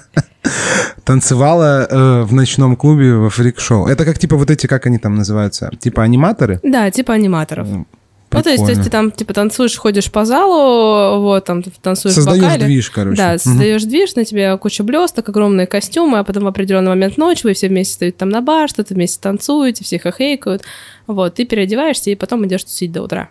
Танцевала 1.03 1.87
э, 1.89 2.21
в 2.23 2.33
ночном 2.33 2.75
клубе 2.75 3.15
во 3.15 3.29
фрик-шоу. 3.29 3.87
Это 3.87 4.05
как, 4.05 4.19
типа, 4.19 4.35
вот 4.35 4.49
эти, 4.51 4.67
как 4.67 4.85
они 4.85 4.97
там 4.97 5.15
называются? 5.15 5.71
Типа 5.79 6.03
аниматоры? 6.03 6.59
Да, 6.63 6.89
типа 6.91 7.13
аниматоров. 7.13 7.67
Ну, 7.67 8.41
то 8.41 8.49
есть, 8.49 8.63
то 8.63 8.71
есть 8.71 8.81
Прикольно. 8.81 8.83
ты 8.83 8.89
там, 8.89 9.11
типа, 9.11 9.33
танцуешь, 9.33 9.77
ходишь 9.77 10.11
по 10.11 10.25
залу, 10.25 11.21
вот, 11.21 11.45
там, 11.45 11.61
ты 11.61 11.71
танцуешь 11.81 12.13
в 12.13 12.15
Создаешь 12.15 12.43
вокале. 12.43 12.65
движ, 12.65 12.89
короче. 12.89 13.15
Да, 13.17 13.37
создаешь 13.37 13.83
движ, 13.83 14.15
на 14.15 14.25
тебе 14.25 14.57
куча 14.57 14.83
блесток, 14.83 15.29
огромные 15.29 15.67
костюмы, 15.67 16.17
а 16.17 16.23
потом 16.23 16.45
в 16.45 16.47
определенный 16.47 16.89
момент 16.89 17.17
ночи 17.17 17.41
вы 17.45 17.53
все 17.53 17.67
вместе 17.67 17.93
стоите 17.93 18.17
там 18.17 18.29
на 18.29 18.41
бар, 18.41 18.69
что-то 18.69 18.95
вместе 18.95 19.19
танцуете, 19.21 19.83
все 19.83 19.99
хохейкают. 19.99 20.63
Вот, 21.05 21.35
ты 21.35 21.45
переодеваешься 21.45 22.09
и 22.09 22.15
потом 22.15 22.43
идешь 22.47 22.63
тусить 22.63 22.91
до 22.91 23.03
утра. 23.03 23.29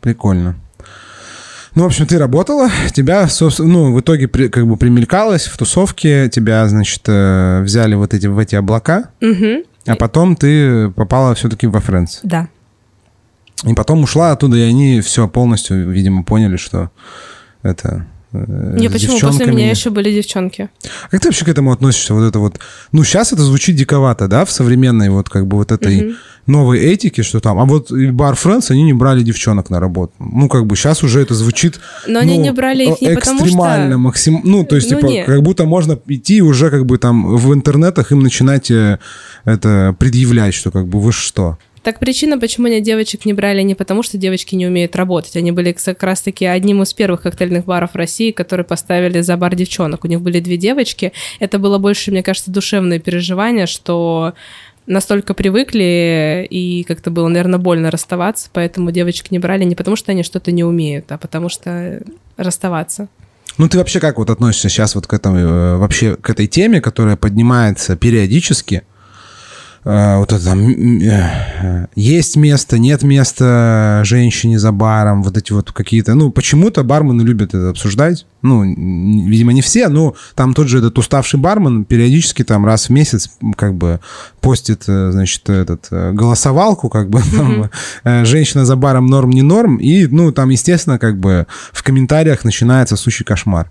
Прикольно. 0.00 0.56
Ну, 1.74 1.82
в 1.82 1.86
общем, 1.86 2.06
ты 2.06 2.18
работала, 2.18 2.68
тебя, 2.92 3.26
собственно, 3.28 3.68
ну, 3.68 3.92
в 3.92 4.00
итоге 4.00 4.28
при- 4.28 4.48
как 4.48 4.66
бы 4.66 4.76
примелькалась 4.76 5.46
в 5.46 5.56
тусовке, 5.56 6.28
тебя, 6.28 6.66
значит, 6.68 7.02
э, 7.06 7.62
взяли 7.62 7.94
вот 7.96 8.14
эти, 8.14 8.26
в 8.28 8.38
эти 8.38 8.54
облака, 8.54 9.10
Угу, 9.20 9.64
а 9.86 9.96
потом 9.96 10.36
ты 10.36 10.90
попала 10.90 11.34
все-таки 11.34 11.66
во 11.66 11.80
Friends. 11.80 12.20
да. 12.22 12.48
И 13.66 13.72
потом 13.74 14.02
ушла 14.02 14.32
оттуда, 14.32 14.56
и 14.58 14.60
они 14.62 15.00
все 15.00 15.26
полностью, 15.26 15.88
видимо, 15.90 16.22
поняли, 16.22 16.56
что 16.56 16.90
это 17.62 18.06
Не, 18.34 18.88
с 18.88 18.92
почему? 18.92 19.20
После 19.20 19.46
меня 19.46 19.70
еще 19.70 19.90
были 19.90 20.12
девчонки. 20.12 20.68
А 21.04 21.08
Как 21.08 21.20
ты 21.20 21.28
вообще 21.28 21.44
к 21.44 21.48
этому 21.48 21.72
относишься? 21.72 22.14
Вот 22.14 22.24
это 22.24 22.38
вот, 22.40 22.58
ну, 22.92 23.04
сейчас 23.04 23.32
это 23.32 23.42
звучит 23.42 23.76
диковато, 23.76 24.26
да, 24.26 24.44
в 24.44 24.50
современной 24.50 25.08
вот 25.08 25.28
как 25.28 25.46
бы 25.46 25.56
вот 25.56 25.70
этой 25.70 26.02
Мгм. 26.02 26.16
новой 26.46 26.80
этике, 26.80 27.22
что 27.22 27.38
там, 27.40 27.58
а 27.58 27.64
вот 27.64 27.92
бар 27.92 28.34
Friends, 28.34 28.70
они 28.70 28.82
не 28.82 28.92
брали 28.92 29.22
девчонок 29.22 29.70
на 29.70 29.78
работу. 29.78 30.12
Ну, 30.18 30.48
как 30.48 30.66
бы 30.66 30.74
сейчас 30.74 31.04
уже 31.04 31.20
это 31.20 31.34
звучит 31.34 31.78
Но 32.08 32.18
они 32.18 32.38
ну, 32.38 32.42
не 32.42 32.52
брали 32.52 32.84
их 32.84 33.00
не 33.00 33.14
экстремально, 33.14 33.92
что... 33.92 33.98
максим... 33.98 34.40
ну, 34.42 34.64
то 34.64 34.76
есть, 34.76 34.90
Ну, 34.90 34.96
типа, 34.96 35.06
не. 35.06 35.24
как 35.24 35.42
будто 35.42 35.64
можно 35.64 35.98
идти 36.08 36.42
уже 36.42 36.70
как 36.70 36.86
бы 36.86 36.98
там 36.98 37.36
в 37.36 37.54
интернетах 37.54 38.10
им 38.10 38.20
начинать 38.20 38.70
э, 38.70 38.98
это 39.44 39.94
предъявлять, 39.98 40.54
что 40.54 40.70
как 40.72 40.88
бы 40.88 41.00
вы 41.00 41.12
что? 41.12 41.56
Так 41.84 41.98
причина, 41.98 42.38
почему 42.38 42.66
они 42.66 42.80
девочек 42.80 43.26
не 43.26 43.34
брали, 43.34 43.60
не 43.60 43.74
потому, 43.74 44.02
что 44.02 44.16
девочки 44.16 44.54
не 44.54 44.66
умеют 44.66 44.96
работать. 44.96 45.36
Они 45.36 45.52
были 45.52 45.72
как 45.72 46.02
раз-таки 46.02 46.46
одним 46.46 46.82
из 46.82 46.94
первых 46.94 47.20
коктейльных 47.20 47.66
баров 47.66 47.94
России, 47.94 48.30
которые 48.30 48.64
поставили 48.64 49.20
за 49.20 49.36
бар 49.36 49.54
девчонок. 49.54 50.04
У 50.04 50.08
них 50.08 50.22
были 50.22 50.40
две 50.40 50.56
девочки. 50.56 51.12
Это 51.40 51.58
было 51.58 51.76
больше, 51.76 52.10
мне 52.10 52.22
кажется, 52.22 52.50
душевное 52.50 53.00
переживание, 53.00 53.66
что 53.66 54.32
настолько 54.86 55.34
привыкли, 55.34 56.46
и 56.48 56.84
как-то 56.84 57.10
было, 57.10 57.28
наверное, 57.28 57.58
больно 57.58 57.90
расставаться, 57.90 58.48
поэтому 58.52 58.90
девочек 58.90 59.30
не 59.30 59.38
брали 59.38 59.64
не 59.64 59.74
потому, 59.74 59.96
что 59.96 60.12
они 60.12 60.22
что-то 60.22 60.52
не 60.52 60.64
умеют, 60.64 61.12
а 61.12 61.18
потому 61.18 61.50
что 61.50 62.00
расставаться. 62.38 63.08
Ну, 63.58 63.68
ты 63.68 63.76
вообще 63.76 64.00
как 64.00 64.16
вот 64.16 64.30
относишься 64.30 64.70
сейчас 64.70 64.94
вот 64.94 65.06
к 65.06 65.12
этому, 65.12 65.36
э, 65.36 65.76
вообще 65.76 66.16
к 66.16 66.30
этой 66.30 66.46
теме, 66.46 66.80
которая 66.80 67.16
поднимается 67.16 67.94
периодически? 67.94 68.84
Э, 69.84 70.18
Вот 70.18 70.32
это 70.32 70.44
там, 70.44 70.60
м, 70.60 71.00
э, 71.00 71.86
есть 71.94 72.36
место, 72.36 72.78
нет 72.78 73.02
места 73.02 74.00
женщине 74.04 74.58
за 74.58 74.72
баром, 74.72 75.22
вот 75.22 75.36
эти 75.36 75.52
вот 75.52 75.72
какие-то, 75.72 76.14
ну, 76.14 76.30
почему-то 76.30 76.82
бармены 76.82 77.22
любят 77.22 77.54
это 77.54 77.68
обсуждать, 77.70 78.26
ну, 78.42 78.62
видимо, 78.64 79.52
не 79.52 79.60
все, 79.60 79.88
но 79.88 80.14
там 80.34 80.54
тот 80.54 80.68
же 80.68 80.78
этот 80.78 80.98
уставший 80.98 81.38
бармен 81.38 81.84
периодически 81.84 82.44
там 82.44 82.64
раз 82.64 82.88
в 82.88 82.90
месяц 82.90 83.30
как 83.56 83.74
бы 83.74 84.00
постит, 84.40 84.84
э, 84.88 85.10
значит, 85.12 85.48
этот, 85.50 85.88
э, 85.90 86.12
голосовалку, 86.12 86.88
как 86.88 87.10
бы, 87.10 87.20
там, 87.36 87.70
э, 88.04 88.24
женщина 88.24 88.64
за 88.64 88.76
баром 88.76 89.06
норм, 89.06 89.30
не 89.30 89.42
норм, 89.42 89.76
и, 89.76 90.06
ну, 90.06 90.32
там, 90.32 90.48
естественно, 90.50 90.98
как 90.98 91.18
бы 91.18 91.46
в 91.72 91.82
комментариях 91.82 92.44
начинается 92.44 92.96
сущий 92.96 93.24
кошмар. 93.24 93.70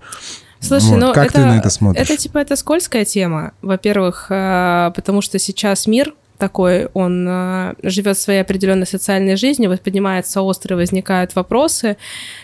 Слушай, 0.64 0.92
Вот, 0.92 0.98
ну 0.98 1.14
как 1.14 1.26
это, 1.26 1.34
ты 1.34 1.46
на 1.46 1.58
это 1.58 1.70
смотришь? 1.70 2.10
Это 2.10 2.18
типа 2.18 2.38
это 2.38 2.56
скользкая 2.56 3.06
тема. 3.06 3.52
Во-первых, 3.62 4.28
э, 4.30 4.92
потому 4.96 5.22
что 5.22 5.38
сейчас 5.40 5.88
мир 5.88 6.14
такой, 6.38 6.88
он 6.94 7.28
э, 7.28 7.74
живет 7.84 8.18
своей 8.18 8.42
определенной 8.42 8.88
социальной 8.88 9.36
жизнью, 9.36 9.70
вот 9.70 9.82
поднимаются 9.82 10.42
острые, 10.42 10.78
возникают 10.78 11.36
вопросы, 11.36 11.98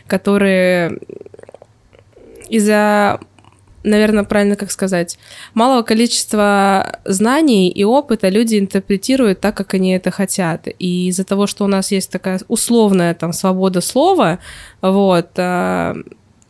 которые 0.07 0.99
из-за 2.49 3.19
наверное, 3.83 4.23
правильно 4.23 4.55
как 4.55 4.71
сказать, 4.71 5.17
малого 5.53 5.83
количества 5.83 6.99
знаний 7.05 7.69
и 7.69 7.83
опыта 7.83 8.29
люди 8.29 8.59
интерпретируют 8.59 9.39
так, 9.39 9.55
как 9.55 9.73
они 9.73 9.91
это 9.91 10.11
хотят. 10.11 10.67
И 10.79 11.07
из-за 11.07 11.23
того, 11.23 11.47
что 11.47 11.63
у 11.63 11.67
нас 11.67 11.91
есть 11.91 12.11
такая 12.11 12.39
условная 12.47 13.13
там 13.13 13.33
свобода 13.33 13.81
слова, 13.81 14.39
вот, 14.81 15.29
а, 15.37 15.95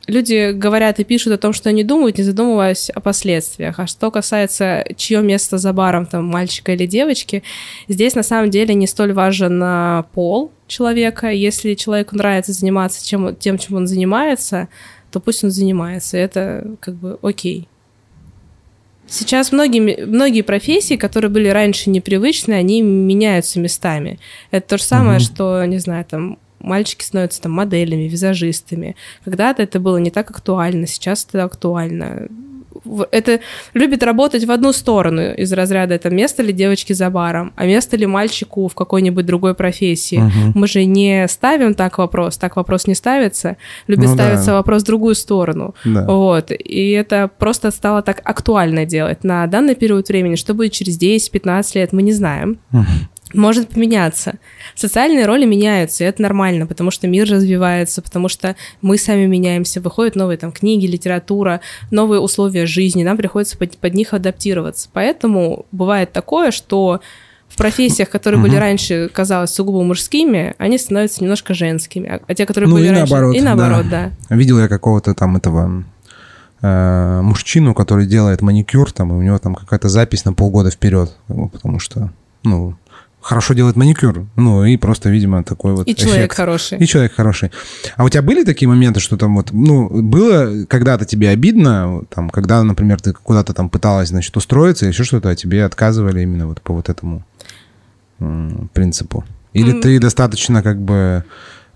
люди 0.10 0.52
говорят 0.52 1.00
и 1.00 1.04
пишут 1.04 1.34
о 1.34 1.38
том, 1.38 1.54
что 1.54 1.69
они 1.69 1.84
думают, 1.84 2.17
не 2.17 2.24
задумываясь 2.24 2.89
о 2.89 3.00
последствиях. 3.00 3.80
А 3.80 3.88
что 3.88 4.12
касается, 4.12 4.86
чье 4.95 5.22
место 5.22 5.58
за 5.58 5.72
баром, 5.74 6.06
там, 6.06 6.26
мальчика 6.26 6.74
или 6.74 6.86
девочки, 6.86 7.43
здесь 7.88 8.15
на 8.15 8.24
самом 8.24 8.50
деле 8.50 8.74
не 8.76 8.88
столь 8.88 9.13
важен 9.13 9.62
а, 9.63 10.04
пол 10.13 10.52
человека. 10.67 11.30
Если 11.30 11.74
человеку 11.76 12.15
нравится 12.15 12.52
заниматься 12.52 13.06
чем, 13.06 13.36
тем, 13.36 13.58
чем 13.58 13.78
он 13.78 13.88
занимается, 13.88 14.67
то 15.12 15.19
пусть 15.19 15.43
он 15.43 15.52
занимается. 15.52 16.17
Это 16.17 16.76
как 16.80 16.95
бы 16.95 17.17
окей. 17.22 17.67
Сейчас 19.08 19.52
многие, 19.52 20.06
многие 20.06 20.43
профессии, 20.43 20.95
которые 20.95 21.32
были 21.32 21.48
раньше 21.48 21.89
непривычны, 21.89 22.54
они 22.54 22.84
меняются 22.84 23.60
местами. 23.60 24.19
Это 24.52 24.69
то 24.69 24.78
же 24.78 24.84
самое, 24.84 25.17
Мгм. 25.17 25.19
что, 25.19 25.65
не 25.65 25.80
знаю, 25.80 26.06
там 26.06 26.38
мальчики 26.60 27.04
становятся 27.04 27.41
там 27.41 27.54
моделями, 27.54 28.04
визажистами. 28.04 28.95
Когда-то 29.24 29.63
это 29.63 29.80
было 29.80 29.98
не 29.98 30.12
так 30.12 30.30
актуально, 30.32 30.88
сейчас 30.88 31.26
это 31.30 31.43
актуально. 31.43 32.28
Это 33.12 33.39
любит 33.74 34.04
работать 34.04 34.45
в 34.45 34.52
одну 34.52 34.72
сторону 34.72 35.34
из 35.34 35.52
разряда 35.52 35.95
это 35.95 36.10
место 36.10 36.43
ли 36.43 36.54
девочки 36.54 36.93
за 36.93 37.10
баром, 37.10 37.52
а 37.56 37.65
место 37.65 37.98
ли 37.98 38.06
мальчику 38.06 38.67
в 38.67 38.76
какой-нибудь 38.76 39.26
другой 39.26 39.54
профессии. 39.54 40.17
Мгм. 40.17 40.52
Мы 40.56 40.67
же 40.67 40.86
не 40.86 41.28
ставим 41.28 41.74
так 41.74 41.98
вопрос, 41.98 42.38
так 42.38 42.56
вопрос 42.56 42.88
не 42.88 42.95
ставится. 42.95 43.58
Любит 43.88 44.10
Ну 44.10 44.15
да. 44.15 44.24
ставиться 44.24 44.54
вопрос 44.54 44.84
в 44.84 44.86
другую 44.86 45.15
сторону. 45.15 45.76
Да. 45.84 46.06
Вот. 46.06 46.52
И 46.52 46.91
это 46.91 47.30
просто 47.38 47.72
стало 47.72 48.02
так 48.02 48.22
актуально 48.24 48.86
делать 48.86 49.24
на 49.24 49.45
данный 49.48 49.76
период 49.76 50.08
времени. 50.08 50.36
Что 50.36 50.54
будет 50.54 50.72
через 50.72 50.98
10-15 50.98 51.76
лет, 51.76 51.91
мы 51.91 52.02
не 52.02 52.13
знаем. 52.13 52.60
Мгм. 52.72 52.86
Может 53.34 53.70
поменяться. 53.70 54.36
Социальные 54.76 55.26
роли 55.26 55.46
меняются, 55.46 56.04
и 56.04 56.08
это 56.08 56.22
нормально, 56.22 56.65
потому 56.65 56.92
что 56.92 57.08
мир 57.08 57.30
развивается, 57.30 58.02
потому 58.02 58.28
что 58.28 58.56
мы 58.82 58.98
сами 58.98 59.26
меняемся, 59.26 59.82
выходят 59.82 60.15
новые 60.15 60.38
там 60.38 60.52
книги, 60.52 60.86
литература, 60.86 61.62
новые 61.92 62.20
условия 62.20 62.65
жизни, 62.65 63.04
нам 63.04 63.18
приходится 63.18 63.58
под, 63.58 63.78
под 63.78 63.94
них 63.94 64.13
адаптироваться. 64.13 64.89
Поэтому 64.94 65.65
бывает 65.72 66.12
такое, 66.12 66.52
что 66.52 67.02
в 67.50 67.58
профессиях, 67.58 68.10
которые 68.10 68.39
угу. 68.39 68.48
были 68.48 68.58
раньше, 68.58 69.10
казалось, 69.12 69.52
сугубо 69.52 69.84
мужскими, 69.84 70.54
они 70.58 70.78
становятся 70.78 71.22
немножко 71.24 71.54
женскими. 71.54 72.08
А, 72.08 72.22
а 72.26 72.34
те, 72.34 72.46
которые 72.46 72.70
ну, 72.70 72.76
были 72.76 72.88
и 72.88 72.89
раньше... 72.89 73.12
Наоборот, 73.12 73.36
и 73.36 73.42
наоборот, 73.42 73.89
да. 73.89 74.12
да. 74.30 74.36
Видел 74.36 74.60
я 74.60 74.68
какого-то 74.68 75.13
там 75.15 75.36
этого 75.36 75.84
э, 76.62 77.22
мужчину, 77.22 77.74
который 77.74 78.06
делает 78.06 78.42
маникюр, 78.42 78.92
там, 78.92 79.12
и 79.12 79.15
у 79.15 79.22
него 79.22 79.38
там 79.39 79.56
какая-то 79.56 79.89
запись 79.89 80.26
на 80.26 80.34
полгода 80.34 80.70
вперед, 80.72 81.15
потому 81.28 81.80
что, 81.80 82.12
ну, 82.44 82.76
хорошо 83.30 83.54
делает 83.54 83.76
маникюр. 83.76 84.26
Ну, 84.36 84.65
и 84.65 84.76
просто, 84.76 85.10
видимо, 85.10 85.44
такой 85.44 85.74
вот 85.76 85.88
И 85.88 85.92
эффект. 85.94 86.08
человек 86.08 86.34
хороший. 86.34 86.80
И 86.80 86.88
человек 86.88 87.13
хороший. 87.13 87.52
А 87.96 88.04
у 88.04 88.10
тебя 88.10 88.24
были 88.24 88.44
такие 88.44 88.68
моменты, 88.68 89.00
что 89.00 89.18
там 89.18 89.36
вот, 89.36 89.52
ну, 89.52 89.88
было 90.02 90.65
когда-то 90.65 91.06
тебе 91.06 91.30
обидно, 91.30 92.02
там, 92.10 92.32
когда, 92.32 92.63
например, 92.63 93.00
ты 93.00 93.13
куда-то 93.13 93.54
там 93.54 93.70
пыталась, 93.70 94.10
значит, 94.10 94.36
устроиться, 94.36 94.88
еще 94.88 95.04
что-то, 95.04 95.30
а 95.30 95.36
тебе 95.36 95.63
отказывали 95.63 96.22
именно 96.24 96.48
вот 96.48 96.60
по 96.62 96.74
вот 96.74 96.89
этому 96.89 97.24
принципу? 98.74 99.24
Или 99.54 99.74
М. 99.74 99.82
ты 99.82 100.00
достаточно 100.00 100.63
как 100.63 100.82
бы 100.82 101.24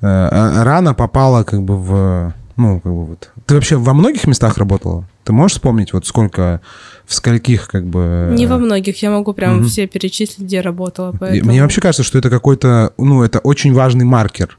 э, 0.02 0.06
а- 0.06 0.63
рано 0.63 0.94
попала 0.96 1.44
как 1.44 1.62
бы 1.62 1.78
в, 1.78 2.34
ну, 2.56 2.80
как 2.80 2.92
бы 2.92 3.06
вот... 3.06 3.32
Ты 3.46 3.56
вообще 3.56 3.76
во 3.78 3.94
многих 3.94 4.28
местах 4.28 4.58
работала? 4.58 5.06
Ты 5.24 5.34
можешь 5.34 5.58
вспомнить 5.58 5.94
вот 5.94 6.06
сколько, 6.06 6.62
в 7.06 7.13
скольких 7.13 7.68
как 7.68 7.86
бы... 7.86 8.30
Не 8.34 8.46
во 8.48 8.58
многих, 8.58 9.02
я 9.02 9.12
могу 9.12 9.34
прям 9.34 9.58
Мгм. 9.58 9.66
все 9.68 9.88
перечислить, 9.88 10.46
где 10.46 10.62
работала. 10.62 11.16
Поэтому... 11.20 11.52
Мне 11.52 11.62
вообще 11.62 11.82
кажется, 11.82 12.04
что 12.04 12.18
это 12.18 12.30
какой-то, 12.30 12.94
ну, 12.98 13.24
это 13.24 13.39
очень 13.39 13.74
важный 13.74 14.06
маркер. 14.06 14.58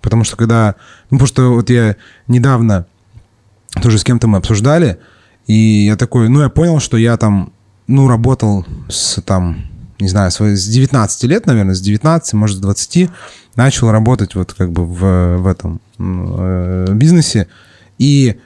Потому 0.00 0.24
что 0.24 0.36
когда... 0.36 0.76
Ну, 1.10 1.18
потому 1.18 1.26
что 1.26 1.54
вот 1.54 1.70
я 1.70 1.96
недавно 2.28 2.86
тоже 3.82 3.98
с 3.98 4.04
кем-то 4.04 4.28
мы 4.28 4.38
обсуждали, 4.38 4.98
и 5.46 5.86
я 5.86 5.96
такой, 5.96 6.28
ну, 6.28 6.42
я 6.42 6.48
понял, 6.48 6.80
что 6.80 6.96
я 6.96 7.16
там, 7.16 7.52
ну, 7.86 8.08
работал 8.08 8.64
с 8.88 9.20
там, 9.22 9.66
не 10.00 10.08
знаю, 10.08 10.30
с 10.30 10.40
с 10.40 10.66
19 10.66 11.24
лет, 11.24 11.46
наверное, 11.46 11.74
с 11.74 11.80
19, 11.80 12.32
может, 12.34 12.58
с 12.58 12.60
20, 12.60 13.10
начал 13.56 13.90
работать 13.90 14.34
вот 14.34 14.52
как 14.52 14.72
бы 14.72 14.84
в, 14.84 15.38
в 15.38 15.46
этом 15.46 15.80
э, 15.98 16.86
бизнесе. 16.92 17.48
И, 17.98 18.36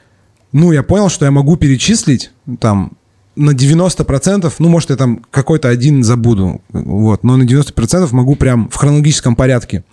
ну, 0.53 0.73
я 0.73 0.83
понял, 0.83 1.09
что 1.09 1.25
я 1.25 1.31
могу 1.31 1.57
перечислить 1.57 2.31
там 2.61 2.93
на 3.37 3.53
90%, 3.53 4.53
ну, 4.59 4.69
может, 4.69 4.91
я 4.91 4.97
там 4.97 5.25
какой-то 5.31 5.69
один 5.69 6.03
забуду, 6.03 6.61
вот, 6.71 7.23
но 7.23 7.37
на 7.37 7.45
90% 7.45 8.09
могу 8.13 8.35
прям 8.35 8.69
в 8.69 8.75
хронологическом 8.75 9.37
порядке 9.37 9.85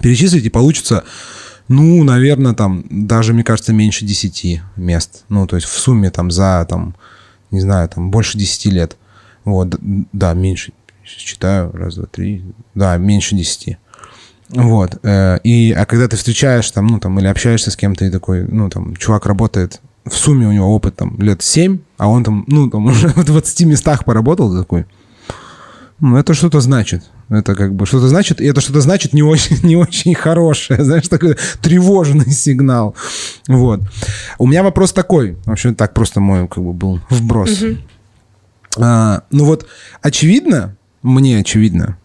перечислить, 0.00 0.44
и 0.44 0.50
получится, 0.50 1.04
ну, 1.68 2.02
наверное, 2.02 2.54
там 2.54 2.84
даже, 2.90 3.34
мне 3.34 3.44
кажется, 3.44 3.72
меньше 3.72 4.06
10 4.06 4.62
мест. 4.76 5.24
Ну, 5.28 5.46
то 5.46 5.56
есть 5.56 5.68
в 5.68 5.78
сумме 5.78 6.10
там 6.10 6.30
за, 6.30 6.66
там, 6.68 6.96
не 7.50 7.60
знаю, 7.60 7.88
там 7.88 8.10
больше 8.10 8.38
10 8.38 8.66
лет. 8.66 8.96
Вот, 9.48 9.76
да, 10.12 10.34
меньше. 10.34 10.72
Считаю, 11.04 11.72
раз, 11.72 11.94
два, 11.94 12.06
три. 12.06 12.44
Да, 12.74 12.96
меньше 12.98 13.34
10. 13.34 13.78
Вот. 14.50 14.98
э, 15.02 15.38
И, 15.42 15.72
а 15.72 15.86
когда 15.86 16.06
ты 16.08 16.16
встречаешь 16.16 16.70
там, 16.70 16.86
ну, 16.86 17.00
там, 17.00 17.18
или 17.18 17.26
общаешься 17.26 17.70
с 17.70 17.76
кем-то, 17.76 18.04
и 18.04 18.10
такой, 18.10 18.46
ну, 18.46 18.68
там, 18.68 18.94
чувак 18.96 19.26
работает, 19.26 19.80
в 20.04 20.14
сумме 20.14 20.46
у 20.46 20.52
него 20.52 20.74
опыт 20.74 20.96
там 20.96 21.16
лет 21.18 21.42
7, 21.42 21.78
а 21.96 22.08
он 22.08 22.24
там, 22.24 22.44
ну, 22.46 22.68
там 22.70 22.86
уже 22.86 23.08
в 23.08 23.24
20 23.24 23.66
местах 23.66 24.04
поработал, 24.04 24.56
такой, 24.56 24.86
ну, 26.00 26.16
это 26.16 26.34
что-то 26.34 26.60
значит. 26.60 27.04
Это 27.28 27.54
как 27.54 27.74
бы 27.74 27.84
что-то 27.84 28.08
значит, 28.08 28.40
и 28.40 28.46
это 28.46 28.60
что-то 28.60 28.80
значит 28.80 29.12
не 29.12 29.22
очень, 29.22 29.58
не 29.62 29.76
очень 29.76 30.14
хорошее, 30.14 30.84
знаешь, 30.84 31.08
такой 31.08 31.36
тревожный 31.60 32.30
сигнал. 32.30 32.94
Вот. 33.48 33.80
У 34.38 34.46
меня 34.46 34.62
вопрос 34.62 34.92
такой, 34.92 35.36
вообще 35.44 35.74
так 35.74 35.94
просто 35.94 36.20
мой 36.20 36.48
как 36.48 36.62
бы 36.64 36.72
был 36.72 37.00
вброс. 37.10 37.62
А, 38.76 39.22
ну 39.30 39.44
вот, 39.44 39.66
очевидно, 40.02 40.76
мне 41.02 41.38
очевидно, 41.38 41.96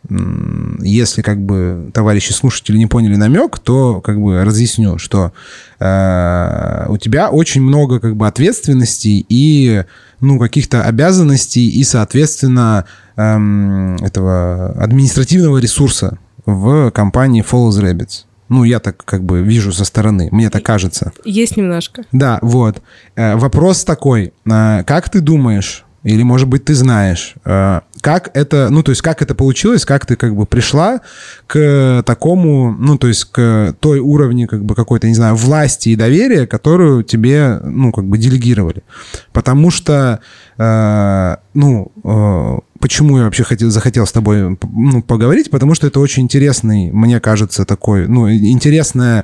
если 0.81 1.23
как 1.23 1.39
бы 1.43 1.89
товарищи 1.93 2.31
слушатели 2.31 2.77
не 2.77 2.85
поняли 2.85 3.15
намек, 3.15 3.57
то 3.59 4.01
как 4.01 4.21
бы 4.21 4.43
разъясню, 4.43 4.99
что 4.99 5.33
э, 5.79 6.85
у 6.89 6.97
тебя 6.97 7.29
очень 7.29 7.61
много 7.61 7.99
как 7.99 8.15
бы 8.15 8.27
ответственностей 8.27 9.25
и 9.29 9.83
ну 10.21 10.39
каких-то 10.39 10.83
обязанностей 10.83 11.67
и 11.69 11.83
соответственно 11.83 12.85
эм, 13.15 13.95
этого 13.97 14.71
административного 14.81 15.57
ресурса 15.57 16.19
в 16.45 16.91
компании 16.91 17.43
Follows 17.43 17.81
Rabbits. 17.81 18.25
Ну, 18.49 18.63
я 18.63 18.79
так 18.79 19.03
как 19.03 19.23
бы 19.23 19.41
вижу 19.41 19.71
со 19.73 19.85
стороны, 19.85 20.29
мне 20.31 20.49
так 20.51 20.63
кажется. 20.63 21.11
Есть 21.25 21.57
немножко. 21.57 22.03
Да, 22.11 22.37
вот. 22.41 22.81
Э, 23.15 23.35
Вопрос 23.37 23.83
такой. 23.83 24.33
э, 24.45 24.83
Как 24.85 25.09
ты 25.09 25.21
думаешь, 25.21 25.85
или, 26.03 26.23
может 26.23 26.47
быть, 26.47 26.65
ты 26.65 26.75
знаешь, 26.75 27.35
э, 27.45 27.81
как 28.03 28.31
это, 28.33 28.67
ну, 28.69 28.83
то 28.83 28.91
есть, 28.91 29.01
как 29.01 29.21
это 29.21 29.33
получилось, 29.33 29.85
как 29.85 30.05
ты 30.05 30.17
как 30.17 30.35
бы 30.35 30.45
пришла 30.45 30.99
к 31.47 32.03
такому, 32.05 32.75
ну, 32.77 32.97
то 32.97 33.07
есть, 33.07 33.23
к 33.31 33.73
той 33.79 33.99
уровне, 33.99 34.45
как 34.45 34.65
бы, 34.65 34.75
какой-то, 34.75 35.07
не 35.07 35.15
знаю, 35.15 35.35
власти 35.35 35.87
и 35.87 35.95
доверия, 35.95 36.45
которую 36.45 37.03
тебе, 37.03 37.61
ну, 37.63 37.93
как 37.93 38.03
бы, 38.03 38.17
делегировали. 38.17 38.83
Потому 39.31 39.71
что, 39.71 40.19
э, 40.57 41.35
ну, 41.53 41.93
э, 42.03 42.59
почему 42.81 43.19
я 43.19 43.23
вообще 43.23 43.45
хотел, 43.45 43.69
захотел 43.69 44.05
с 44.05 44.11
тобой 44.11 44.57
ну, 44.61 45.01
поговорить, 45.01 45.49
потому 45.49 45.73
что 45.73 45.87
это 45.87 46.01
очень 46.01 46.23
интересный, 46.23 46.91
мне 46.91 47.21
кажется, 47.21 47.63
такой, 47.63 48.09
ну, 48.09 48.29
интересная, 48.29 49.23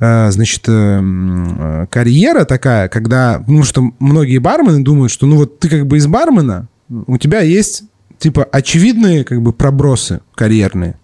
э, 0.00 0.32
значит, 0.32 0.64
э, 0.66 1.86
карьера 1.88 2.44
такая, 2.46 2.88
когда, 2.88 3.44
ну, 3.46 3.62
что 3.62 3.92
многие 4.00 4.38
бармены 4.38 4.82
думают, 4.82 5.12
что, 5.12 5.26
ну, 5.26 5.36
вот 5.36 5.60
ты 5.60 5.68
как 5.68 5.86
бы 5.86 5.98
из 5.98 6.08
бармена, 6.08 6.66
у 6.88 7.16
тебя 7.16 7.42
есть, 7.42 7.84
типа, 8.18 8.44
очевидные, 8.44 9.24
как 9.24 9.42
бы, 9.42 9.52
пробросы 9.52 10.20
карьерные. 10.34 10.98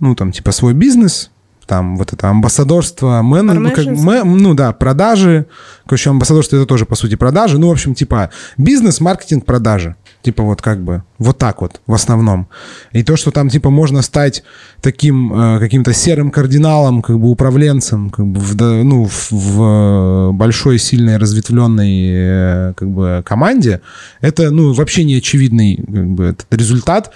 Ну, 0.00 0.14
там, 0.14 0.32
типа, 0.32 0.52
свой 0.52 0.74
бизнес, 0.74 1.30
там, 1.66 1.96
вот 1.96 2.12
это 2.12 2.28
амбассадорство, 2.28 3.22
мен, 3.22 3.46
ну, 3.46 3.70
как, 3.70 3.86
мэ- 3.86 4.24
ну, 4.24 4.54
да, 4.54 4.72
продажи. 4.72 5.46
Короче, 5.86 6.10
амбассадорство 6.10 6.56
это 6.56 6.66
тоже, 6.66 6.86
по 6.86 6.94
сути, 6.94 7.16
продажи. 7.16 7.58
Ну, 7.58 7.68
в 7.68 7.72
общем, 7.72 7.94
типа, 7.94 8.30
бизнес, 8.56 9.00
маркетинг, 9.00 9.44
продажи. 9.44 9.96
Типа 10.24 10.42
вот 10.42 10.62
как 10.62 10.82
бы, 10.82 11.02
вот 11.18 11.36
так 11.36 11.60
вот 11.60 11.82
в 11.86 11.92
основном. 11.92 12.48
И 12.92 13.02
то, 13.02 13.14
что 13.14 13.30
там 13.30 13.50
типа 13.50 13.68
можно 13.68 14.00
стать 14.00 14.42
таким 14.80 15.34
э, 15.34 15.58
каким-то 15.58 15.92
серым 15.92 16.30
кардиналом, 16.30 17.02
как 17.02 17.20
бы 17.20 17.28
управленцем, 17.28 18.08
как 18.08 18.26
бы 18.26 18.40
в, 18.40 18.54
ну, 18.56 19.04
в, 19.04 19.32
в 19.32 20.32
большой, 20.32 20.78
сильной, 20.78 21.18
разветвленной 21.18 22.08
э, 22.08 22.72
как 22.74 22.88
бы 22.88 23.22
команде, 23.26 23.82
это 24.22 24.50
ну 24.50 24.72
вообще 24.72 25.04
не 25.04 25.16
очевидный 25.16 25.76
как 25.76 26.06
бы, 26.06 26.24
этот 26.24 26.46
результат 26.54 27.12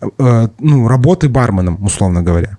э, 0.00 0.48
ну, 0.58 0.88
работы 0.88 1.28
барменом, 1.28 1.84
условно 1.84 2.22
говоря. 2.22 2.56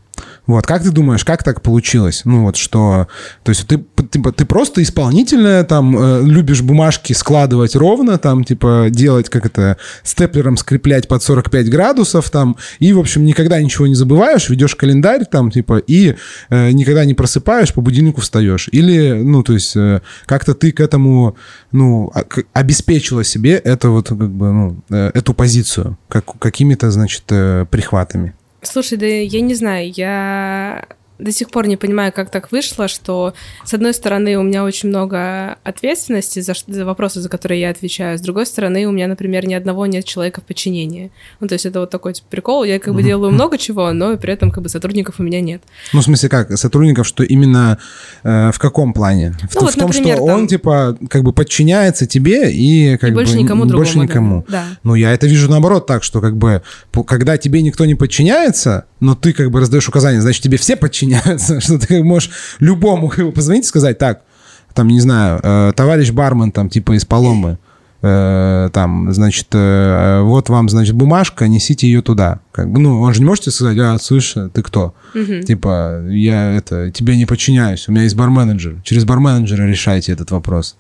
Вот, 0.48 0.66
как 0.66 0.82
ты 0.82 0.92
думаешь, 0.92 1.26
как 1.26 1.44
так 1.44 1.62
получилось? 1.62 2.22
Ну, 2.24 2.44
вот 2.44 2.56
что... 2.56 3.08
То 3.44 3.50
есть 3.52 3.68
ты, 3.68 3.78
ты, 3.78 4.32
ты 4.32 4.46
просто 4.46 4.82
исполнительная, 4.82 5.66
там, 5.66 5.98
э, 5.98 6.22
любишь 6.24 6.62
бумажки 6.62 7.12
складывать 7.12 7.76
ровно, 7.76 8.18
там, 8.18 8.46
типа, 8.46 8.88
делать, 8.90 9.30
как 9.30 9.46
это, 9.46 9.76
степлером 10.04 10.56
скреплять 10.56 11.10
под 11.10 11.22
45 11.22 11.70
градусов, 11.70 12.30
там, 12.30 12.56
и, 12.80 12.94
в 12.94 13.00
общем, 13.00 13.26
никогда 13.26 13.62
ничего 13.62 13.88
не 13.88 13.96
забываешь, 13.96 14.48
ведешь 14.48 14.76
календарь, 14.76 15.26
там, 15.26 15.52
типа, 15.52 15.80
и 15.80 16.16
э, 16.50 16.72
никогда 16.72 17.04
не 17.04 17.14
просыпаешь, 17.14 17.74
по 17.74 17.82
будильнику 17.82 18.22
встаешь. 18.22 18.70
Или, 18.72 19.12
ну, 19.22 19.44
то 19.44 19.54
есть, 19.54 19.76
э, 19.76 20.02
как-то 20.26 20.54
ты 20.54 20.72
к 20.72 20.80
этому, 20.80 21.36
ну, 21.74 22.10
а- 22.16 22.24
обеспечила 22.54 23.26
себе 23.26 23.56
это 23.56 23.90
вот, 23.90 24.08
как 24.08 24.18
бы, 24.18 24.52
ну, 24.54 24.78
э, 24.90 25.12
эту 25.14 25.34
позицию, 25.34 25.98
как, 26.08 26.40
какими-то, 26.40 26.90
значит, 26.90 27.24
э, 27.32 27.66
прихватами. 27.70 28.34
Слушай, 28.68 28.98
да 28.98 29.06
я 29.06 29.40
не 29.40 29.56
знаю, 29.56 29.90
я 29.92 30.86
до 31.20 31.32
сих 31.32 31.50
пор 31.50 31.68
не 31.68 31.78
понимаю, 31.78 32.12
как 32.14 32.30
так 32.30 32.52
вышло, 32.52 32.88
что, 32.88 33.34
с 33.66 33.74
одной 33.74 33.94
стороны, 33.94 34.38
у 34.38 34.44
меня 34.44 34.64
очень 34.64 34.90
много 34.90 35.58
ответственности 35.64 36.40
за, 36.42 36.54
за 36.68 36.86
вопросы, 36.86 37.22
за 37.22 37.30
которые 37.30 37.62
я 37.62 37.70
отвечаю, 37.70 38.18
с 38.18 38.22
другой 38.22 38.46
стороны, 38.46 38.86
у 38.86 38.92
меня, 38.92 39.08
например, 39.08 39.48
ни 39.48 39.54
одного 39.54 39.86
нет 39.86 40.06
человека 40.06 40.42
в 40.42 40.44
подчинении. 40.46 41.12
Ну, 41.40 41.48
то 41.48 41.54
есть 41.54 41.66
это 41.66 41.80
вот 41.80 41.90
такой 41.90 42.14
типа, 42.14 42.28
прикол, 42.30 42.64
я 42.64 42.80
как 42.80 42.94
бы 42.94 43.02
делаю 43.04 43.32
много 43.32 43.58
чего, 43.58 43.92
но 43.94 44.16
при 44.18 44.34
этом 44.34 44.52
как 44.52 44.64
бы 44.64 44.70
сотрудников 44.70 45.16
у 45.20 45.24
меня 45.24 45.42
нет. 45.42 45.62
Ну, 45.94 46.02
в 46.02 46.04
смысле, 46.04 46.30
как? 46.30 46.58
Сотрудников, 46.58 47.08
что 47.08 47.24
именно 47.24 47.78
э, 48.24 48.52
в 48.52 48.60
каком 48.60 48.94
плане? 48.94 49.32
В, 49.50 49.56
Ну, 49.56 49.62
в 49.62 49.64
вот, 49.64 49.74
том, 49.76 49.88
например, 49.88 50.18
что 50.18 50.26
там- 50.26 50.36
он, 50.36 50.48
типа, 50.48 50.98
как 51.10 51.24
бы 51.24 51.34
подчиняется 51.34 52.06
тебе 52.06 52.52
и 52.52 52.98
как 52.98 53.10
И 53.10 53.14
больше 53.14 53.34
бы 53.34 53.40
никому 53.44 53.64
н- 53.64 53.68
другому. 53.70 53.86
больше 53.86 54.00
никому. 54.00 54.46
Да. 54.48 54.66
Ну, 54.84 54.96
я 54.96 55.12
это 55.14 55.28
вижу 55.28 55.50
наоборот 55.50 55.88
так, 55.88 56.04
что 56.04 56.22
как 56.22 56.38
бы, 56.38 56.62
когда 57.08 57.38
тебе 57.38 57.62
никто 57.62 57.86
не 57.86 57.96
подчиняется, 57.96 58.86
но 59.00 59.16
ты 59.16 59.34
как 59.34 59.52
бы 59.52 59.60
раздаешь 59.60 59.88
указания, 59.88 60.22
значит, 60.22 60.44
тебе 60.44 60.58
все 60.58 60.76
подчиняются, 60.76 61.07
что 61.60 61.80
ты 61.80 62.04
можешь 62.04 62.32
любому 62.60 63.10
позвонить 63.34 63.66
и 63.66 63.68
сказать, 63.68 63.98
так, 63.98 64.22
там, 64.74 64.88
не 64.88 65.00
знаю, 65.00 65.40
э, 65.42 65.74
товарищ 65.76 66.12
бармен, 66.12 66.52
там, 66.52 66.70
типа, 66.70 66.96
из 66.96 67.04
Паломы, 67.04 67.58
э, 68.02 68.70
там, 68.72 69.12
значит, 69.12 69.48
э, 69.54 70.22
вот 70.22 70.50
вам, 70.50 70.70
значит, 70.70 70.96
бумажка, 70.96 71.48
несите 71.48 71.88
ее 71.88 72.02
туда. 72.02 72.42
Как 72.52 72.72
бы, 72.72 72.80
ну, 72.80 73.02
он 73.02 73.14
же 73.14 73.22
не 73.22 73.26
можете 73.26 73.50
сказать, 73.50 73.78
а, 73.80 73.98
слышь, 73.98 74.36
ты 74.54 74.62
кто? 74.62 74.94
Мгм. 75.16 75.44
Типа, 75.44 76.04
я 76.10 76.54
это, 76.54 76.92
тебе 76.92 77.18
не 77.18 77.26
подчиняюсь, 77.26 77.88
у 77.88 77.92
меня 77.92 78.04
есть 78.04 78.16
барменеджер. 78.16 78.82
Через 78.84 79.04
барменеджера 79.06 79.64
решайте 79.64 80.12
этот 80.12 80.32
вопрос. 80.32 80.78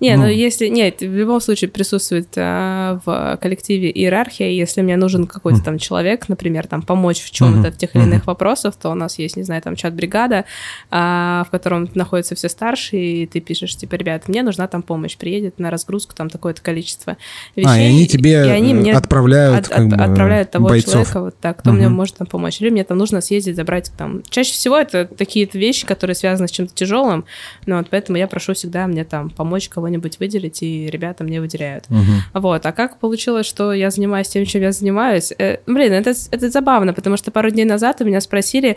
Не, 0.00 0.16
ну, 0.16 0.22
Ну. 0.24 0.28
если... 0.28 0.68
Нет, 0.68 1.00
в 1.00 1.14
любом 1.14 1.40
случае 1.40 1.68
присутствует 1.70 2.28
а, 2.36 3.00
в 3.04 3.38
коллективе 3.40 3.90
иерархия. 3.90 4.48
Если 4.48 4.80
мне 4.82 4.96
нужен 4.96 5.26
какой-то 5.26 5.62
там 5.62 5.78
человек, 5.78 6.28
например, 6.28 6.66
там 6.66 6.82
помочь 6.82 7.20
в 7.20 7.30
чем-то, 7.30 7.58
Мгм. 7.68 7.72
в 7.72 7.76
тех 7.76 7.94
или 7.94 8.02
иных 8.04 8.26
вопросах, 8.26 8.76
то 8.76 8.90
у 8.90 8.94
нас 8.94 9.18
есть, 9.18 9.36
не 9.36 9.42
знаю, 9.42 9.60
там 9.62 9.76
чат-бригада, 9.76 10.44
а, 10.90 11.44
в 11.46 11.50
котором 11.50 11.88
находятся 11.94 12.34
все 12.34 12.48
старшие, 12.48 13.22
и 13.22 13.26
ты 13.26 13.40
пишешь, 13.40 13.76
типа, 13.76 13.94
ребят, 13.96 14.28
мне 14.28 14.42
нужна 14.42 14.66
там 14.68 14.82
помощь, 14.82 15.16
приедет 15.16 15.58
на 15.58 15.70
разгрузку 15.70 16.14
там 16.14 16.30
такое-то 16.30 16.62
количество 16.62 17.16
вещей. 17.56 17.70
а, 17.70 17.78
и 17.78 17.84
они 17.84 18.06
тебе 18.06 18.30
и 18.46 18.48
они 18.48 18.72
э, 18.72 18.74
мне 18.76 18.92
отправляют, 18.94 19.66
от- 19.66 19.72
от- 19.72 19.86
бы, 19.88 19.96
отправляют 19.96 20.50
того 20.50 20.68
бойцов. 20.68 20.92
человека, 20.92 21.20
вот 21.20 21.38
так, 21.40 21.58
кто 21.58 21.72
мне 21.72 21.86
Мгм. 21.88 21.96
может 21.96 22.16
там 22.16 22.26
помочь. 22.26 22.60
Или 22.60 22.70
мне 22.70 22.84
там 22.84 22.98
нужно 22.98 23.20
съездить, 23.20 23.56
забрать 23.56 23.90
там. 23.98 24.22
Чаще 24.30 24.52
всего 24.52 24.78
это 24.78 25.04
такие 25.04 25.48
вещи, 25.52 25.86
которые 25.86 26.14
связаны 26.16 26.48
с 26.48 26.50
чем-то 26.50 26.74
тяжелым. 26.74 27.24
Ну, 27.66 27.76
вот 27.76 27.88
поэтому 27.90 28.16
я 28.18 28.26
прошу 28.26 28.54
всегда 28.54 28.86
мне 28.86 29.04
там 29.04 29.30
помочь 29.30 29.68
кого-нибудь 29.90 30.18
выделить, 30.20 30.62
и 30.62 30.88
ребята 30.90 31.24
мне 31.24 31.40
выделяют. 31.40 31.90
Мгм. 31.90 32.22
Вот, 32.34 32.64
а 32.66 32.72
как 32.72 32.98
получилось, 32.98 33.46
что 33.46 33.72
я 33.72 33.90
занимаюсь 33.90 34.28
тем, 34.28 34.44
чем 34.44 34.62
я 34.62 34.72
занимаюсь? 34.72 35.32
Э, 35.38 35.58
блин, 35.66 35.92
это, 35.92 36.12
это 36.30 36.50
забавно, 36.50 36.94
потому 36.94 37.16
что 37.16 37.30
пару 37.30 37.50
дней 37.50 37.64
назад 37.64 38.00
у 38.00 38.04
меня 38.04 38.20
спросили, 38.20 38.76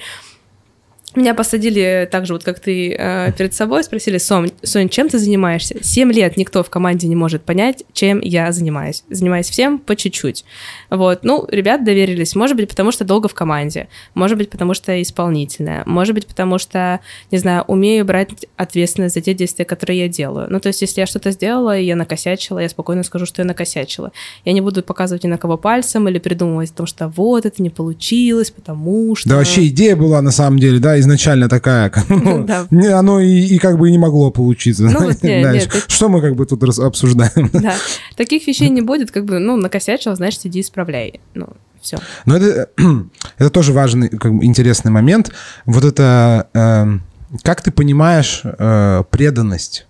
меня 1.16 1.34
посадили 1.34 2.08
так 2.12 2.26
же, 2.26 2.34
вот 2.34 2.44
как 2.44 2.60
ты 2.60 2.96
э, 2.98 3.32
перед 3.38 3.54
собой, 3.54 3.84
спросили, 3.84 4.18
Сом, 4.18 4.48
Сонь, 4.64 4.90
чем 4.90 5.10
ты 5.10 5.20
занимаешься? 5.20 5.76
Семь 5.82 6.12
лет 6.12 6.38
никто 6.38 6.64
в 6.64 6.70
команде 6.70 7.08
не 7.08 7.16
может 7.16 7.44
понять, 7.44 7.84
чем 7.94 8.20
я 8.20 8.52
занимаюсь. 8.52 9.04
Занимаюсь 9.10 9.50
всем 9.50 9.80
по 9.80 9.96
чуть-чуть. 9.96 10.46
Вот, 10.90 11.24
ну, 11.24 11.46
ребят 11.50 11.84
доверились, 11.84 12.36
может 12.36 12.58
быть, 12.58 12.70
потому 12.70 12.92
что 12.92 13.06
долго 13.06 13.28
в 13.28 13.34
команде, 13.34 13.88
может 14.16 14.38
быть, 14.38 14.50
потому 14.50 14.74
что 14.74 15.02
исполнительная, 15.02 15.84
может 15.86 16.16
быть, 16.16 16.26
потому 16.28 16.58
что, 16.58 17.00
не 17.32 17.38
знаю, 17.38 17.64
умею 17.68 18.06
брать 18.06 18.30
ответственность 18.58 19.16
за 19.16 19.22
те 19.22 19.34
действия, 19.34 19.66
которые 19.66 20.00
я 20.00 20.08
делаю. 20.08 20.48
Ну, 20.50 20.60
то 20.60 20.68
есть, 20.68 20.82
если 20.82 21.02
я 21.02 21.06
что-то 21.06 21.32
сделала, 21.32 21.78
и 21.78 21.86
я 21.86 21.96
накосячила, 21.96 22.60
я 22.60 22.70
спокойно 22.70 23.04
скажу, 23.04 23.26
что 23.26 23.42
я 23.42 23.46
накосячила. 23.46 24.12
Я 24.46 24.54
не 24.54 24.62
буду 24.62 24.84
показывать 24.84 25.24
ни 25.24 25.28
на 25.28 25.38
кого 25.38 25.58
пальцем 25.58 26.08
или 26.08 26.20
придумывать 26.20 26.72
о 26.72 26.74
том, 26.74 26.86
что 26.86 27.08
вот, 27.08 27.46
это 27.46 27.62
не 27.62 27.70
получилось, 27.70 28.52
потому 28.52 29.16
что... 29.16 29.30
Да 29.30 29.38
вообще 29.38 29.68
идея 29.68 29.96
была 29.96 30.22
на 30.22 30.32
самом 30.32 30.60
деле, 30.60 30.80
да, 30.80 31.00
изначально 31.04 31.48
такая. 31.50 31.90
как, 31.90 32.10
ну, 32.10 32.44
Да. 32.44 32.66
не- 32.72 32.88
Оно 32.88 33.20
и, 33.20 33.30
и 33.56 33.58
как 33.60 33.78
бы 33.78 33.90
и 33.90 33.92
не 33.92 33.98
могло 33.98 34.32
получиться. 34.32 34.84
Ну 34.84 35.00
вот 35.00 35.22
нет, 35.24 35.46
это- 35.68 35.78
Что 35.92 36.10
мы 36.10 36.22
как 36.22 36.36
бы 36.36 36.46
тут 36.46 36.64
обсуждаем? 36.80 37.50
Да, 37.54 37.76
таких 38.18 38.48
вещей 38.48 38.70
не 38.70 38.82
будет, 38.82 39.12
как 39.12 39.26
бы, 39.26 39.40
ну, 39.40 39.56
накосячил, 39.58 40.16
значит, 40.16 40.46
иди 40.46 40.60
исправляй. 40.62 41.20
Ну, 41.36 41.48
все. 41.82 41.98
Но 42.26 42.38
это, 42.38 42.70
это 43.38 43.50
тоже 43.50 43.74
важный, 43.74 44.10
как 44.10 44.34
бы, 44.34 44.46
интересный 44.46 44.92
момент. 44.92 45.32
Вот 45.66 45.84
это, 45.86 46.48
эм, 46.54 47.04
как 47.44 47.62
ты 47.62 47.72
понимаешь 47.72 48.42
э, 48.44 49.04
преданность? 49.12 49.86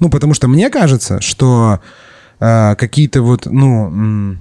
Ну, 0.00 0.10
потому 0.10 0.34
что 0.34 0.48
мне 0.48 0.68
кажется, 0.70 1.20
что 1.20 1.80
э, 2.40 2.74
какие-то 2.76 3.22
вот, 3.22 3.46
ну, 3.46 4.36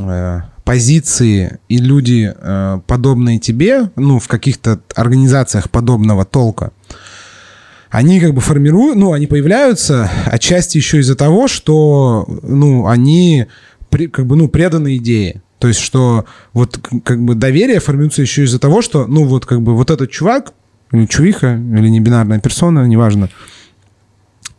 э, 0.00 0.40
позиции 0.68 1.58
и 1.70 1.78
люди, 1.78 2.30
э, 2.30 2.80
подобные 2.86 3.38
тебе, 3.38 3.90
ну, 3.96 4.18
в 4.18 4.28
каких-то 4.28 4.80
организациях 4.94 5.70
подобного 5.70 6.26
толка, 6.26 6.72
они 7.88 8.20
как 8.20 8.34
бы 8.34 8.42
формируют, 8.42 8.98
ну, 8.98 9.14
они 9.14 9.26
появляются 9.26 10.10
отчасти 10.26 10.76
еще 10.76 10.98
из-за 10.98 11.16
того, 11.16 11.48
что, 11.48 12.26
ну, 12.42 12.86
они 12.86 13.46
при- 13.88 14.08
как 14.08 14.26
бы, 14.26 14.36
ну, 14.36 14.48
преданы 14.48 14.98
идее. 14.98 15.40
То 15.58 15.68
есть, 15.68 15.80
что 15.80 16.26
вот 16.52 16.78
как 17.02 17.24
бы 17.24 17.34
доверие 17.34 17.80
формируется 17.80 18.20
еще 18.20 18.44
из-за 18.44 18.58
того, 18.58 18.82
что, 18.82 19.06
ну, 19.06 19.24
вот 19.24 19.46
как 19.46 19.62
бы 19.62 19.74
вот 19.74 19.90
этот 19.90 20.10
чувак, 20.10 20.52
или 20.92 21.06
чувиха, 21.06 21.54
или 21.54 21.88
небинарная 21.88 22.40
персона, 22.40 22.84
неважно, 22.86 23.30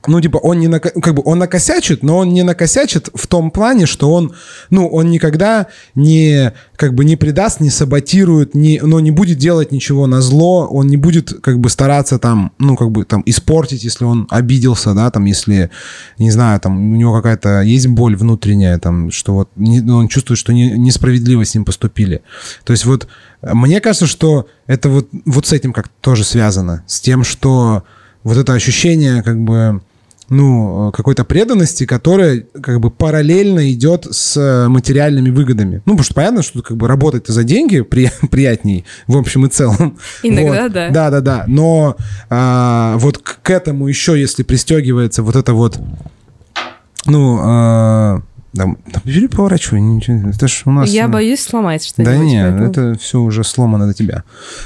ну, 0.10 0.22
типа, 0.22 0.38
он 0.38 0.60
не 0.60 0.68
нака- 0.68 1.00
как 1.02 1.14
бы 1.16 1.22
он 1.26 1.40
накосячит, 1.40 2.04
но 2.04 2.18
он 2.18 2.30
не 2.34 2.44
накосячит 2.44 3.10
в 3.14 3.28
том 3.28 3.52
плане, 3.52 3.86
что 3.86 4.12
он, 4.12 4.34
ну, 4.70 4.88
он 4.88 5.10
никогда 5.12 5.68
не, 5.96 6.54
как 6.76 6.94
бы, 6.94 7.06
не 7.06 7.16
предаст, 7.16 7.60
не 7.62 7.70
саботирует, 7.70 8.56
не, 8.56 8.80
но 8.82 9.00
не 9.00 9.12
будет 9.12 9.38
делать 9.38 9.72
ничего 9.72 10.08
на 10.08 10.22
зло, 10.22 10.68
он 10.68 10.88
не 10.88 10.98
будет, 10.98 11.34
как 11.42 11.60
бы, 11.60 11.70
стараться 11.70 12.20
там, 12.20 12.52
ну, 12.60 12.76
как 12.76 12.92
бы, 12.92 13.06
там, 13.06 13.24
испортить, 13.26 13.84
если 13.84 14.06
он 14.06 14.28
обиделся, 14.30 14.94
да, 14.94 15.12
там, 15.12 15.26
если, 15.26 15.70
не 16.18 16.32
знаю, 16.32 16.60
там, 16.60 16.94
у 16.94 16.96
него 16.96 17.16
какая-то 17.16 17.62
есть 17.62 17.88
боль 17.88 18.16
внутренняя, 18.16 18.78
там, 18.80 19.12
что 19.12 19.34
вот 19.34 19.50
не- 19.56 19.82
он 19.92 20.08
чувствует, 20.08 20.40
что 20.40 20.54
не- 20.54 20.72
несправедливо 20.78 21.46
с 21.46 21.54
ним 21.54 21.66
поступили. 21.66 22.22
То 22.64 22.74
есть 22.74 22.86
вот 22.86 23.08
мне 23.42 23.80
кажется, 23.80 24.08
что 24.08 24.48
это 24.68 24.90
вот, 24.90 25.08
вот 25.26 25.46
с 25.48 25.54
этим 25.54 25.72
как 25.74 25.88
тоже 26.02 26.24
связано, 26.24 26.84
с 26.88 27.00
тем, 27.00 27.24
что 27.24 27.84
вот 28.24 28.38
это 28.38 28.54
ощущение, 28.54 29.24
как 29.24 29.40
бы, 29.40 29.82
ну, 30.30 30.90
э, 30.90 30.92
какой-то 30.92 31.24
преданности, 31.24 31.86
которая 31.86 32.46
как 32.62 32.80
бы 32.80 32.92
параллельно 32.92 33.72
идет 33.72 34.08
с 34.10 34.38
э, 34.38 34.68
материальными 34.68 35.30
выгодами. 35.30 35.82
Ну, 35.86 35.94
потому 35.94 36.04
что 36.04 36.14
понятно, 36.14 36.44
что 36.44 36.62
как 36.62 36.78
бы 36.78 36.88
работать 36.88 37.28
за 37.28 37.44
деньги 37.44 37.82
при, 37.82 38.12
приятней 38.32 38.86
в 39.08 39.18
общем 39.18 39.46
и 39.46 39.50
целом. 39.50 39.98
Иногда 40.24 40.64
Вот. 40.64 40.72
да. 40.74 40.90
Да, 40.90 41.10
да, 41.10 41.22
да. 41.22 41.44
Но 41.48 41.98
а, 42.30 42.98
вот 42.98 43.18
к, 43.18 43.42
к 43.42 43.50
этому 43.50 43.88
еще, 43.88 44.20
если 44.20 44.44
пристегивается 44.44 45.24
вот 45.24 45.36
это 45.36 45.54
вот, 45.54 45.80
ну, 47.06 47.40
а, 47.42 48.22
бери, 49.06 49.28
поворачивай, 49.28 49.82
ничего, 49.82 50.30
это 50.30 50.48
ж 50.48 50.64
у 50.66 50.72
нас... 50.72 50.90
Я 50.90 51.08
ну, 51.08 51.14
боюсь 51.14 51.42
сломать 51.42 51.86
что-нибудь. 51.86 52.14
да 52.14 52.24
нет, 52.24 52.56
поэтому- 52.58 52.92
это 52.92 53.00
все 53.00 53.20
уже 53.20 53.44
сломано 53.44 53.88
до 53.88 53.94
тебя. 53.94 54.24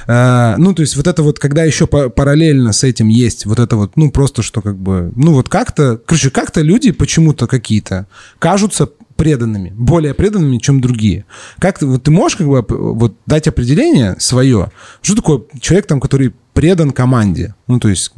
А, 0.08 0.56
ну, 0.58 0.74
то 0.74 0.82
есть 0.82 0.96
вот 0.96 1.08
это 1.08 1.24
вот, 1.24 1.39
когда 1.39 1.63
еще 1.63 1.88
па- 1.88 2.10
параллельно 2.10 2.74
с 2.74 2.84
этим 2.84 3.08
есть 3.08 3.46
вот 3.46 3.60
это 3.60 3.76
вот, 3.76 3.96
ну, 3.96 4.12
просто 4.12 4.41
что 4.41 4.62
как 4.62 4.78
бы, 4.78 5.12
ну, 5.15 5.34
вот 5.34 5.50
как-то, 5.50 6.00
короче, 6.06 6.30
как-то 6.30 6.62
люди 6.62 6.91
почему-то 6.91 7.48
какие-то 7.48 8.08
кажутся 8.39 8.89
преданными, 9.15 9.72
более 9.76 10.13
преданными, 10.13 10.58
чем 10.58 10.82
другие. 10.82 11.26
Как 11.60 11.80
ты, 11.80 11.86
вот 11.86 12.04
ты 12.04 12.12
можешь 12.12 12.38
как 12.38 12.48
бы 12.48 12.65
вот 12.67 13.15
дать 13.26 13.48
определение 13.48 14.15
свое, 14.19 14.72
что 15.02 15.15
такое 15.15 15.41
человек 15.62 15.88
там, 15.88 16.00
который 16.00 16.34
предан 16.54 16.92
команде? 16.92 17.56
Ну, 17.68 17.80
то 17.80 17.89
есть, 17.89 18.12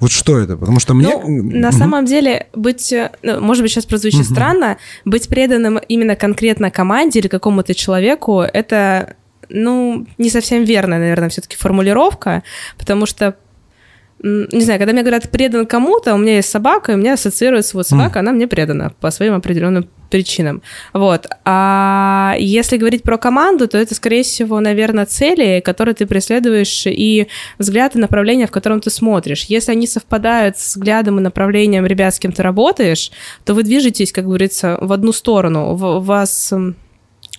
вот 0.00 0.10
что 0.12 0.38
это? 0.38 0.56
Потому 0.56 0.80
что 0.80 0.94
мне... 0.94 1.08
Ну, 1.16 1.42
на 1.42 1.68
Мгм. 1.68 1.78
самом 1.78 2.04
деле, 2.04 2.46
быть, 2.54 2.92
э, 2.92 3.10
ну, 3.22 3.40
может 3.40 3.62
быть, 3.62 3.72
сейчас 3.72 3.86
прозвучит 3.86 4.24
странно, 4.24 4.76
быть 5.04 5.28
преданным 5.28 5.78
именно 5.78 6.16
конкретно 6.16 6.70
команде 6.70 7.18
или 7.20 7.28
какому-то 7.28 7.74
человеку, 7.74 8.40
это, 8.40 9.16
ну, 9.48 10.06
не 10.18 10.30
совсем 10.30 10.64
верная, 10.64 10.98
наверное, 10.98 11.28
все-таки 11.28 11.56
формулировка, 11.56 12.42
потому 12.78 13.06
что 13.06 13.36
не 14.24 14.62
знаю, 14.62 14.78
когда 14.78 14.92
мне 14.92 15.02
говорят 15.02 15.30
предан 15.30 15.66
кому-то, 15.66 16.14
у 16.14 16.18
меня 16.18 16.36
есть 16.36 16.50
собака, 16.50 16.92
и 16.92 16.94
у 16.94 16.98
меня 16.98 17.12
ассоциируется 17.12 17.76
вот 17.76 17.86
собака, 17.86 18.20
она 18.20 18.32
мне 18.32 18.48
предана 18.48 18.92
по 19.00 19.10
своим 19.10 19.34
определенным 19.34 19.88
причинам. 20.10 20.62
Вот. 20.92 21.26
А 21.44 22.36
если 22.38 22.76
говорить 22.76 23.02
про 23.02 23.18
команду, 23.18 23.68
то 23.68 23.76
это, 23.76 23.94
скорее 23.94 24.22
всего, 24.22 24.60
наверное, 24.60 25.06
цели, 25.06 25.60
которые 25.60 25.94
ты 25.94 26.06
преследуешь, 26.06 26.86
и 26.86 27.26
взгляд 27.58 27.96
и 27.96 27.98
направление, 27.98 28.46
в 28.46 28.50
котором 28.50 28.80
ты 28.80 28.90
смотришь. 28.90 29.44
Если 29.44 29.72
они 29.72 29.86
совпадают 29.86 30.56
с 30.56 30.76
взглядом 30.76 31.18
и 31.18 31.22
направлением 31.22 31.84
ребят, 31.84 32.14
с 32.14 32.18
кем 32.18 32.32
ты 32.32 32.42
работаешь, 32.42 33.10
то 33.44 33.54
вы 33.54 33.62
движетесь, 33.62 34.12
как 34.12 34.24
говорится, 34.24 34.78
в 34.80 34.92
одну 34.92 35.12
сторону. 35.12 35.72
У 35.72 36.00
вас 36.00 36.54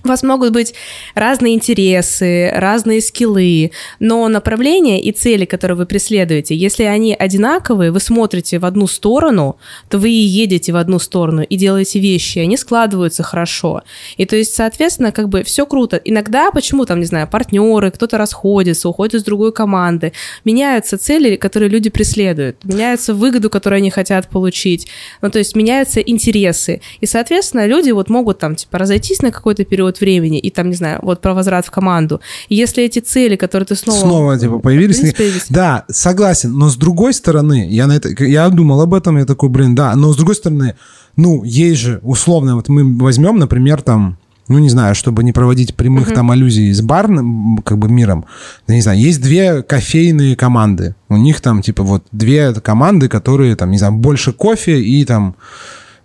у 0.06 0.08
вас 0.08 0.24
могут 0.24 0.54
быть 0.54 0.74
разные 1.16 1.56
интересы, 1.56 2.52
разные 2.54 3.02
скиллы, 3.02 3.72
но 4.00 4.28
направления 4.28 5.02
и 5.02 5.12
цели, 5.12 5.46
которые 5.46 5.76
вы 5.76 5.86
преследуете, 5.86 6.56
если 6.56 6.84
они 6.84 7.16
одинаковые, 7.16 7.92
вы 7.92 8.00
смотрите 8.00 8.60
в 8.60 8.66
одну 8.66 8.88
сторону, 8.88 9.58
то 9.90 9.98
вы 9.98 10.12
и 10.12 10.14
едете 10.14 10.72
в 10.72 10.78
одну 10.78 11.00
сторону 11.00 11.42
и 11.42 11.56
делаете 11.58 12.00
вещи, 12.00 12.38
и 12.38 12.42
они 12.42 12.56
складываются 12.56 13.24
хорошо. 13.24 13.82
И 14.18 14.26
то 14.26 14.36
есть, 14.36 14.54
соответственно, 14.54 15.12
как 15.12 15.30
бы 15.30 15.44
все 15.44 15.66
круто. 15.66 15.98
Иногда, 15.98 16.52
почему 16.52 16.86
там, 16.86 17.00
не 17.00 17.06
знаю, 17.06 17.28
партнеры, 17.28 17.92
кто-то 17.92 18.18
расходится, 18.18 18.88
уходит 18.88 19.16
из 19.16 19.24
другой 19.24 19.52
команды, 19.52 20.14
меняются 20.44 20.98
цели, 20.98 21.36
которые 21.36 21.70
люди 21.70 21.90
преследуют, 21.90 22.64
меняются 22.64 23.14
выгоду, 23.14 23.50
которую 23.50 23.78
они 23.78 23.90
хотят 23.90 24.30
получить, 24.30 24.88
ну, 25.22 25.32
то 25.32 25.40
есть 25.40 25.56
меняются 25.56 26.00
интересы. 26.00 26.82
И, 27.02 27.06
соответственно, 27.06 27.66
люди 27.66 27.90
вот 27.92 28.10
могут 28.10 28.40
там, 28.40 28.56
типа, 28.56 28.78
разойтись 28.78 29.22
на 29.22 29.32
какой-то 29.32 29.66
период 29.66 29.95
времени 30.02 30.40
и 30.40 30.50
там, 30.50 30.70
не 30.70 30.76
знаю, 30.76 31.00
вот 31.02 31.22
про 31.22 31.34
возврат 31.34 31.66
в 31.66 31.72
команду. 31.72 32.22
И 32.50 32.56
если 32.56 32.84
эти 32.84 33.00
цели, 33.00 33.36
которые 33.36 33.66
ты 33.66 33.76
снова... 33.76 34.00
Снова, 34.00 34.40
типа, 34.40 34.60
появились. 34.60 34.98
Принципе, 34.98 35.18
появились. 35.18 35.46
Да, 35.50 35.86
согласен, 35.90 36.54
но 36.54 36.70
с 36.70 36.76
другой 36.76 37.14
стороны, 37.14 37.68
я, 37.70 37.88
на 37.88 37.94
это, 37.94 38.10
я 38.24 38.50
думал 38.50 38.82
об 38.82 38.94
этом, 38.94 39.18
я 39.18 39.26
такой, 39.26 39.50
блин, 39.50 39.76
да, 39.76 39.96
но 39.96 40.14
с 40.14 40.18
другой 40.18 40.36
стороны, 40.36 40.76
ну, 41.16 41.44
есть 41.44 41.82
же, 41.82 42.00
условно, 42.04 42.56
вот 42.56 42.70
мы 42.70 42.98
возьмем, 42.98 43.38
например, 43.38 43.82
там, 43.82 44.18
ну, 44.48 44.60
не 44.60 44.70
знаю, 44.70 44.94
чтобы 44.94 45.24
не 45.24 45.32
проводить 45.32 45.76
прямых 45.76 46.14
там 46.14 46.30
аллюзий 46.30 46.72
с 46.72 46.82
барным, 46.82 47.58
как 47.66 47.80
бы, 47.80 47.90
миром, 47.90 48.26
да, 48.68 48.76
не 48.76 48.82
знаю, 48.82 49.00
есть 49.00 49.22
две 49.22 49.64
кофейные 49.64 50.36
команды. 50.36 50.96
У 51.10 51.18
них 51.18 51.42
там, 51.42 51.62
типа, 51.62 51.84
вот 51.84 52.06
две 52.12 52.54
команды, 52.54 53.08
которые, 53.08 53.56
там, 53.56 53.72
не 53.72 53.78
знаю, 53.78 53.94
больше 53.94 54.34
кофе 54.34 54.82
и 54.82 55.04
там 55.06 55.36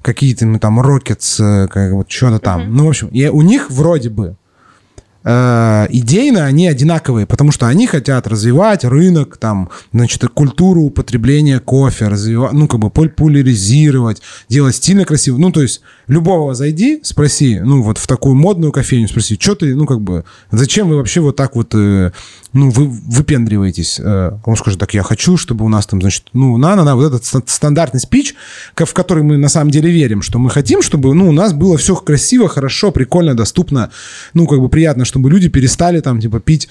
какие-то 0.02 0.46
ну, 0.46 0.58
там 0.58 0.80
Rockets, 0.80 1.68
как 1.68 1.92
вот 1.92 2.10
что-то 2.10 2.38
там. 2.38 2.74
Ну, 2.74 2.86
в 2.86 2.88
общем, 2.88 3.08
и 3.08 3.26
у 3.28 3.42
них 3.42 3.70
вроде 3.70 4.10
бы 4.10 4.36
э, 5.24 5.86
идейно 5.90 6.44
они 6.44 6.66
одинаковые, 6.66 7.26
потому 7.26 7.52
что 7.52 7.66
они 7.66 7.86
хотят 7.86 8.26
развивать 8.26 8.84
рынок, 8.84 9.36
там, 9.36 9.70
значит, 9.92 10.24
культуру 10.28 10.82
употребления 10.82 11.60
кофе, 11.60 12.08
развивать, 12.08 12.52
ну, 12.52 12.68
как 12.68 12.80
бы 12.80 12.90
популяризировать, 12.90 14.22
делать 14.48 14.76
стильно 14.76 15.04
красиво. 15.04 15.38
Ну, 15.38 15.52
то 15.52 15.62
есть 15.62 15.82
любого 16.06 16.54
зайди, 16.54 17.00
спроси, 17.02 17.60
ну, 17.60 17.82
вот 17.82 17.98
в 17.98 18.06
такую 18.06 18.34
модную 18.34 18.72
кофейню, 18.72 19.08
спроси, 19.08 19.38
что 19.40 19.54
ты, 19.54 19.74
ну, 19.74 19.86
как 19.86 20.00
бы, 20.00 20.24
зачем 20.50 20.88
вы 20.88 20.96
вообще 20.96 21.20
вот 21.20 21.36
так 21.36 21.56
вот, 21.56 21.74
э, 21.74 22.12
ну, 22.52 22.70
вы 22.70 22.86
выпендриваетесь? 22.86 24.00
Э, 24.00 24.32
он 24.44 24.56
скажет, 24.56 24.80
так 24.80 24.94
я 24.94 25.02
хочу, 25.02 25.36
чтобы 25.36 25.64
у 25.64 25.68
нас 25.68 25.86
там, 25.86 26.00
значит, 26.00 26.24
ну, 26.32 26.56
на-на-на, 26.56 26.96
вот 26.96 27.06
этот 27.12 27.48
стандартный 27.48 28.00
спич, 28.00 28.34
в 28.74 28.92
который 28.92 29.22
мы 29.22 29.36
на 29.36 29.48
самом 29.48 29.70
деле 29.70 29.90
верим, 29.90 30.22
что 30.22 30.38
мы 30.38 30.50
хотим, 30.50 30.82
чтобы, 30.82 31.14
ну, 31.14 31.28
у 31.28 31.32
нас 31.32 31.52
было 31.52 31.76
все 31.76 31.94
красиво, 31.94 32.48
хорошо, 32.48 32.90
прикольно, 32.90 33.34
доступно, 33.34 33.90
ну, 34.34 34.46
как 34.46 34.60
бы 34.60 34.68
приятно, 34.68 35.04
чтобы 35.10 35.28
люди 35.28 35.48
перестали 35.48 36.00
там, 36.00 36.20
типа, 36.20 36.38
пить 36.38 36.68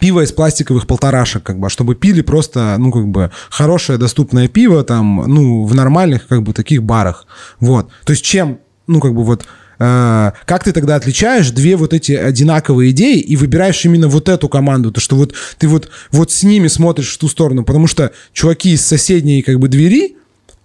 пиво 0.00 0.22
из 0.22 0.32
пластиковых 0.32 0.86
полторашек, 0.86 1.42
как 1.42 1.58
бы, 1.58 1.66
а 1.66 1.70
чтобы 1.70 1.94
пили 1.94 2.22
просто, 2.22 2.76
ну, 2.78 2.90
как 2.90 3.06
бы, 3.06 3.30
хорошее 3.50 3.98
доступное 3.98 4.48
пиво 4.48 4.82
там, 4.82 5.24
ну, 5.26 5.64
в 5.64 5.74
нормальных, 5.74 6.26
как 6.26 6.42
бы, 6.42 6.54
таких 6.54 6.82
барах. 6.82 7.26
Вот. 7.60 7.90
То 8.04 8.12
есть 8.12 8.24
чем, 8.24 8.60
ну, 8.86 8.98
как 8.98 9.14
бы, 9.14 9.22
вот, 9.22 9.44
э, 9.78 10.32
как 10.46 10.64
ты 10.64 10.72
тогда 10.72 10.96
отличаешь 10.96 11.50
две 11.50 11.76
вот 11.76 11.92
эти 11.92 12.12
одинаковые 12.12 12.92
идеи 12.92 13.20
и 13.20 13.36
выбираешь 13.36 13.84
именно 13.84 14.08
вот 14.08 14.30
эту 14.30 14.48
команду, 14.48 14.90
то 14.90 15.02
что 15.02 15.16
вот 15.16 15.34
ты 15.58 15.68
вот, 15.68 15.90
вот 16.12 16.32
с 16.32 16.42
ними 16.42 16.68
смотришь 16.68 17.12
в 17.12 17.18
ту 17.18 17.28
сторону, 17.28 17.62
потому 17.62 17.86
что 17.86 18.12
чуваки 18.32 18.72
из 18.72 18.86
соседней, 18.86 19.42
как 19.42 19.60
бы, 19.60 19.68
двери, 19.68 20.16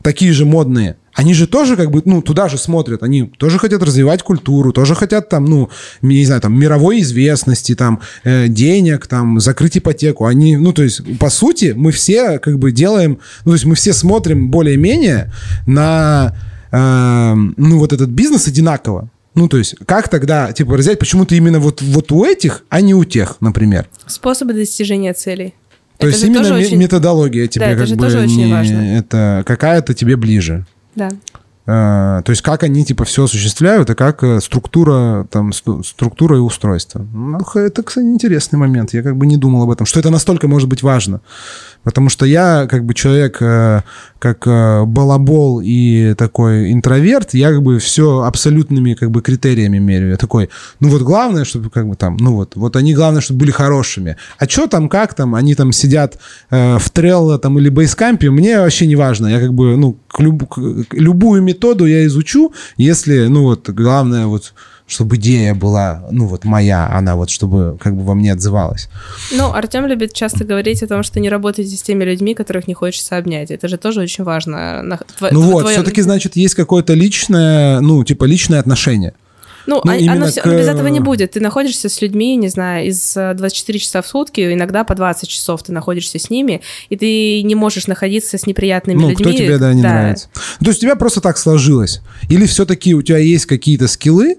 такие 0.02 0.32
же 0.32 0.46
модные, 0.46 0.96
они 1.20 1.34
же 1.34 1.48
тоже 1.48 1.76
как 1.76 1.92
бы, 1.92 2.02
ну, 2.06 2.22
туда 2.22 2.48
же 2.48 2.58
смотрят, 2.58 3.04
они 3.04 3.24
тоже 3.24 3.60
хотят 3.60 3.84
развивать 3.84 4.24
культуру, 4.24 4.72
тоже 4.72 4.96
хотят 4.96 5.28
там, 5.28 5.44
ну, 5.44 5.70
не 6.02 6.26
знаю, 6.26 6.40
там, 6.40 6.58
мировой 6.58 7.02
известности, 7.02 7.76
там, 7.76 8.00
э, 8.24 8.48
денег, 8.48 9.06
там, 9.06 9.42
закрыть 9.42 9.78
ипотеку. 9.78 10.26
Они, 10.26 10.56
ну, 10.56 10.72
то 10.72 10.82
есть, 10.82 11.02
по 11.20 11.30
сути, 11.30 11.74
мы 11.76 11.92
все 11.92 12.40
как 12.40 12.58
бы 12.58 12.72
делаем, 12.72 13.20
ну, 13.44 13.52
то 13.52 13.56
есть 13.56 13.66
мы 13.66 13.76
все 13.76 13.92
смотрим 13.92 14.50
более-менее 14.50 15.34
на, 15.68 16.38
э, 16.72 17.34
ну, 17.36 17.80
вот 17.80 17.92
этот 17.92 18.10
бизнес 18.10 18.48
одинаково. 18.48 19.10
Ну, 19.36 19.50
то 19.50 19.58
есть, 19.58 19.76
как 19.86 20.08
тогда, 20.08 20.54
типа, 20.54 20.78
разделять, 20.78 21.00
почему-то 21.00 21.36
именно 21.36 21.60
вот, 21.60 21.82
вот 21.82 22.14
у 22.14 22.24
этих, 22.24 22.64
а 22.70 22.80
не 22.80 22.96
у 22.96 23.04
тех, 23.04 23.42
например? 23.42 23.90
Способы 24.08 24.54
достижения 24.54 25.14
целей. 25.14 25.54
То 25.98 26.08
это 26.08 26.16
есть 26.16 26.24
именно 26.24 26.56
очень... 26.56 26.78
методология 26.78 27.48
тебе 27.48 27.66
да, 27.66 27.76
как 27.76 27.88
это 27.88 27.96
бы 27.96 28.04
тоже 28.06 28.20
не... 28.20 28.24
очень 28.24 28.52
важно. 28.54 28.98
это 28.98 29.44
какая-то 29.46 29.94
тебе 29.94 30.16
ближе. 30.16 30.66
Да. 31.00 31.10
Э, 31.72 32.24
то 32.26 32.32
есть 32.32 32.42
как 32.42 32.64
они 32.64 32.84
типа 32.84 33.06
все 33.06 33.26
осуществляют 33.26 33.92
и 33.92 33.94
как 33.94 34.24
э, 34.24 34.40
структура 34.42 35.28
там 35.30 35.54
структура 35.54 36.38
и 36.38 36.40
устройство. 36.40 37.06
Ну, 37.14 37.38
это, 37.54 37.84
кстати, 37.84 38.06
интересный 38.06 38.58
момент. 38.58 38.92
Я 38.94 39.04
как 39.04 39.16
бы 39.16 39.28
не 39.28 39.38
думал 39.38 39.64
об 39.64 39.70
этом, 39.70 39.86
что 39.86 40.00
это 40.00 40.10
настолько 40.10 40.48
может 40.48 40.68
быть 40.68 40.82
важно. 40.82 41.22
Потому 41.84 42.10
что 42.10 42.26
я 42.26 42.68
как 42.68 42.86
бы 42.86 42.96
человек, 42.96 43.38
э, 43.42 43.82
как 44.18 44.48
балабол 44.88 45.62
и 45.64 46.16
такой 46.18 46.74
интроверт, 46.74 47.36
я 47.36 47.52
как 47.52 47.62
бы 47.62 47.78
все 47.78 48.24
абсолютными 48.24 48.96
как 48.96 49.12
бы 49.12 49.22
критериями 49.22 49.78
меряю. 49.78 50.12
Я 50.12 50.18
такой, 50.18 50.50
ну 50.80 50.90
вот 50.90 51.04
главное, 51.04 51.46
чтобы 51.46 51.70
как 51.70 51.88
бы 51.88 51.96
там, 51.96 52.18
ну 52.18 52.34
вот, 52.34 52.56
вот 52.56 52.76
они 52.78 52.96
главное, 52.96 53.22
чтобы 53.22 53.42
были 53.42 53.52
хорошими. 53.52 54.18
А 54.40 54.50
что 54.50 54.66
там, 54.68 54.90
как 54.90 55.14
там, 55.14 55.36
они 55.36 55.54
там 55.54 55.72
сидят 55.72 56.18
в 56.50 56.84
Trello 56.94 57.38
там 57.38 57.60
или 57.60 57.72
Basecamp, 57.72 58.28
мне 58.30 58.60
вообще 58.60 58.88
не 58.88 58.96
важно. 58.96 59.28
Я 59.28 59.40
как 59.40 59.54
бы, 59.54 59.78
ну, 59.78 59.98
к 60.10 60.20
люб, 60.20 60.48
к, 60.50 60.60
любую 60.94 61.42
методу 61.42 61.86
я 61.86 62.06
изучу, 62.06 62.52
если, 62.78 63.28
ну 63.28 63.44
вот, 63.44 63.70
главное 63.70 64.26
вот 64.26 64.54
чтобы 64.90 65.18
идея 65.18 65.54
была, 65.54 66.08
ну 66.12 66.26
вот 66.26 66.46
моя, 66.46 66.90
она 66.92 67.16
вот, 67.16 67.30
чтобы 67.30 67.78
как 67.80 67.96
бы 67.96 68.04
во 68.04 68.16
мне 68.16 68.34
отзывалась. 68.34 68.90
Ну, 69.32 69.54
Артем 69.54 69.86
любит 69.86 70.14
часто 70.14 70.44
говорить 70.44 70.82
о 70.82 70.88
том, 70.88 71.04
что 71.04 71.20
не 71.20 71.30
работайте 71.30 71.78
с 71.78 71.82
теми 71.84 72.04
людьми, 72.04 72.34
которых 72.34 72.68
не 72.68 72.74
хочется 72.74 73.16
обнять. 73.18 73.52
Это 73.52 73.68
же 73.68 73.78
тоже 73.78 74.02
очень 74.02 74.24
важно. 74.24 74.82
Ну 74.82 75.42
вот, 75.42 75.62
твоем... 75.62 75.82
все-таки, 75.82 76.02
значит, 76.02 76.36
есть 76.36 76.56
какое-то 76.56 76.96
личное, 76.96 77.80
ну, 77.82 78.04
типа 78.04 78.26
личное 78.26 78.60
отношение. 78.60 79.14
Ну, 79.70 79.82
ну 79.84 80.12
оно 80.12 80.26
все, 80.28 80.42
к... 80.42 80.48
без 80.48 80.68
этого 80.68 80.88
не 80.88 81.00
будет. 81.00 81.32
Ты 81.32 81.40
находишься 81.40 81.90
с 81.90 82.02
людьми, 82.02 82.36
не 82.36 82.48
знаю, 82.48 82.88
из 82.88 83.14
24 83.14 83.78
э, 83.78 83.80
часа 83.80 84.02
в 84.02 84.08
сутки, 84.08 84.52
иногда 84.52 84.84
по 84.84 84.96
20 84.96 85.30
часов 85.30 85.62
ты 85.62 85.72
находишься 85.72 86.18
с 86.18 86.32
ними, 86.32 86.62
и 86.90 86.98
ты 86.98 87.44
не 87.44 87.54
можешь 87.54 87.86
находиться 87.86 88.40
с 88.40 88.48
неприятными 88.48 88.98
ну, 89.00 89.10
людьми. 89.10 89.26
Ну, 89.26 89.32
кто 89.32 89.38
тебе, 89.38 89.58
да, 89.60 89.74
не 89.74 89.84
да. 89.84 89.90
нравится. 89.90 90.30
То 90.60 90.68
есть 90.68 90.80
у 90.80 90.82
тебя 90.82 90.96
просто 90.96 91.22
так 91.22 91.38
сложилось? 91.38 92.02
Или 92.30 92.48
все-таки 92.48 92.96
у 92.96 93.04
тебя 93.04 93.20
есть 93.20 93.46
какие-то 93.46 93.88
скиллы, 93.88 94.38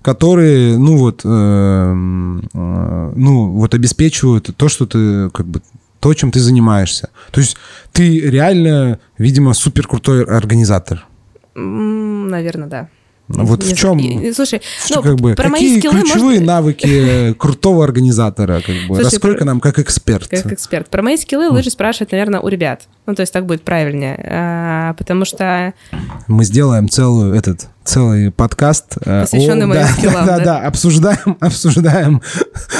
которые, 0.00 0.78
ну 0.78 0.96
вот, 0.96 1.20
э, 1.24 1.28
э, 1.28 3.12
ну 3.16 3.50
вот 3.50 3.74
обеспечивают 3.74 4.50
то, 4.56 4.68
что 4.70 4.86
ты 4.86 5.28
как 5.28 5.46
бы 5.46 5.60
то, 6.00 6.14
чем 6.14 6.30
ты 6.30 6.40
занимаешься. 6.40 7.10
То 7.32 7.42
есть 7.42 7.58
ты 7.92 8.18
реально, 8.18 8.98
видимо, 9.18 9.52
супер 9.52 9.86
крутой 9.86 10.24
организатор. 10.24 11.06
Наверное, 11.54 12.68
да. 12.68 12.88
Вот 13.32 13.64
не 13.64 13.74
в 13.74 13.76
чем, 13.76 13.98
слушай, 14.34 14.60
что, 14.84 14.96
ну, 14.96 15.02
как 15.02 15.16
бы, 15.16 15.34
про 15.34 15.50
какие 15.50 15.70
мои 15.70 15.78
скиллы 15.78 16.00
ключевые 16.00 16.40
может... 16.40 16.46
навыки 16.46 17.32
крутого 17.34 17.84
организатора, 17.84 18.60
как 18.60 18.74
бы, 18.88 18.96
слушай, 18.96 19.04
раскрой 19.04 19.36
про... 19.36 19.44
нам 19.44 19.60
как 19.60 19.78
эксперт. 19.78 20.28
Как 20.28 20.52
эксперт. 20.52 20.88
Про 20.88 21.02
мои 21.02 21.16
скиллы 21.16 21.48
лучше 21.48 21.70
спрашивать, 21.70 22.12
наверное, 22.12 22.40
у 22.40 22.48
ребят. 22.48 22.82
Ну, 23.06 23.14
то 23.14 23.22
есть 23.22 23.32
так 23.32 23.46
будет 23.46 23.62
правильнее, 23.62 24.22
а, 24.28 24.94
потому 24.94 25.24
что... 25.24 25.74
Мы 26.26 26.44
сделаем 26.44 26.88
целую, 26.88 27.34
этот, 27.34 27.68
целый 27.84 28.30
подкаст. 28.30 28.98
Э, 29.04 29.22
Посвященный 29.22 29.64
о, 29.64 29.68
моим 29.68 29.82
да, 29.82 29.88
скиллам, 29.88 30.26
да? 30.26 30.38
Да, 30.38 30.44
да, 30.44 30.60
обсуждаем, 30.60 31.36
обсуждаем 31.40 32.22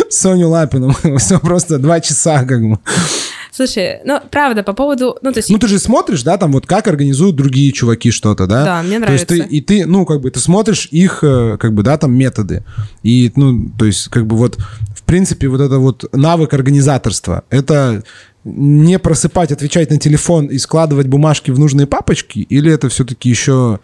Соню 0.08 0.48
Лапину. 0.48 0.94
Все 1.18 1.38
просто 1.38 1.78
два 1.78 2.00
часа, 2.00 2.44
как 2.44 2.62
бы. 2.62 2.78
Слушай, 3.52 4.00
ну, 4.04 4.20
правда, 4.30 4.62
по 4.62 4.72
поводу... 4.72 5.18
Ну, 5.22 5.32
то 5.32 5.38
есть... 5.38 5.50
ну 5.50 5.58
ты 5.58 5.66
же 5.68 5.78
смотришь, 5.78 6.22
да, 6.22 6.36
там 6.38 6.52
вот 6.52 6.66
как 6.66 6.86
организуют 6.86 7.36
другие 7.36 7.72
чуваки 7.72 8.10
что-то, 8.10 8.46
да? 8.46 8.64
Да, 8.64 8.82
мне 8.82 8.98
нравится. 8.98 9.26
То 9.26 9.34
есть 9.34 9.48
ты, 9.48 9.56
и 9.56 9.60
ты, 9.60 9.86
ну, 9.86 10.06
как 10.06 10.20
бы, 10.20 10.30
ты 10.30 10.40
смотришь 10.40 10.88
их, 10.90 11.20
э, 11.22 11.56
как 11.58 11.74
бы, 11.74 11.82
да, 11.82 11.98
там, 11.98 12.12
методы. 12.12 12.64
И, 13.02 13.32
ну, 13.36 13.70
то 13.78 13.84
есть, 13.84 14.08
как 14.08 14.26
бы, 14.26 14.36
вот, 14.36 14.56
в 14.94 15.02
принципе, 15.02 15.48
вот 15.48 15.60
это 15.60 15.78
вот 15.78 16.04
навык 16.12 16.54
организаторства, 16.54 17.42
это 17.50 18.02
не 18.44 18.98
просыпать, 18.98 19.52
отвечать 19.52 19.90
на 19.90 19.98
телефон 19.98 20.46
и 20.46 20.58
складывать 20.58 21.08
бумажки 21.08 21.50
в 21.50 21.58
нужные 21.58 21.86
папочки, 21.86 22.38
или 22.38 22.72
это 22.72 22.88
все-таки 22.88 23.28
еще 23.28 23.80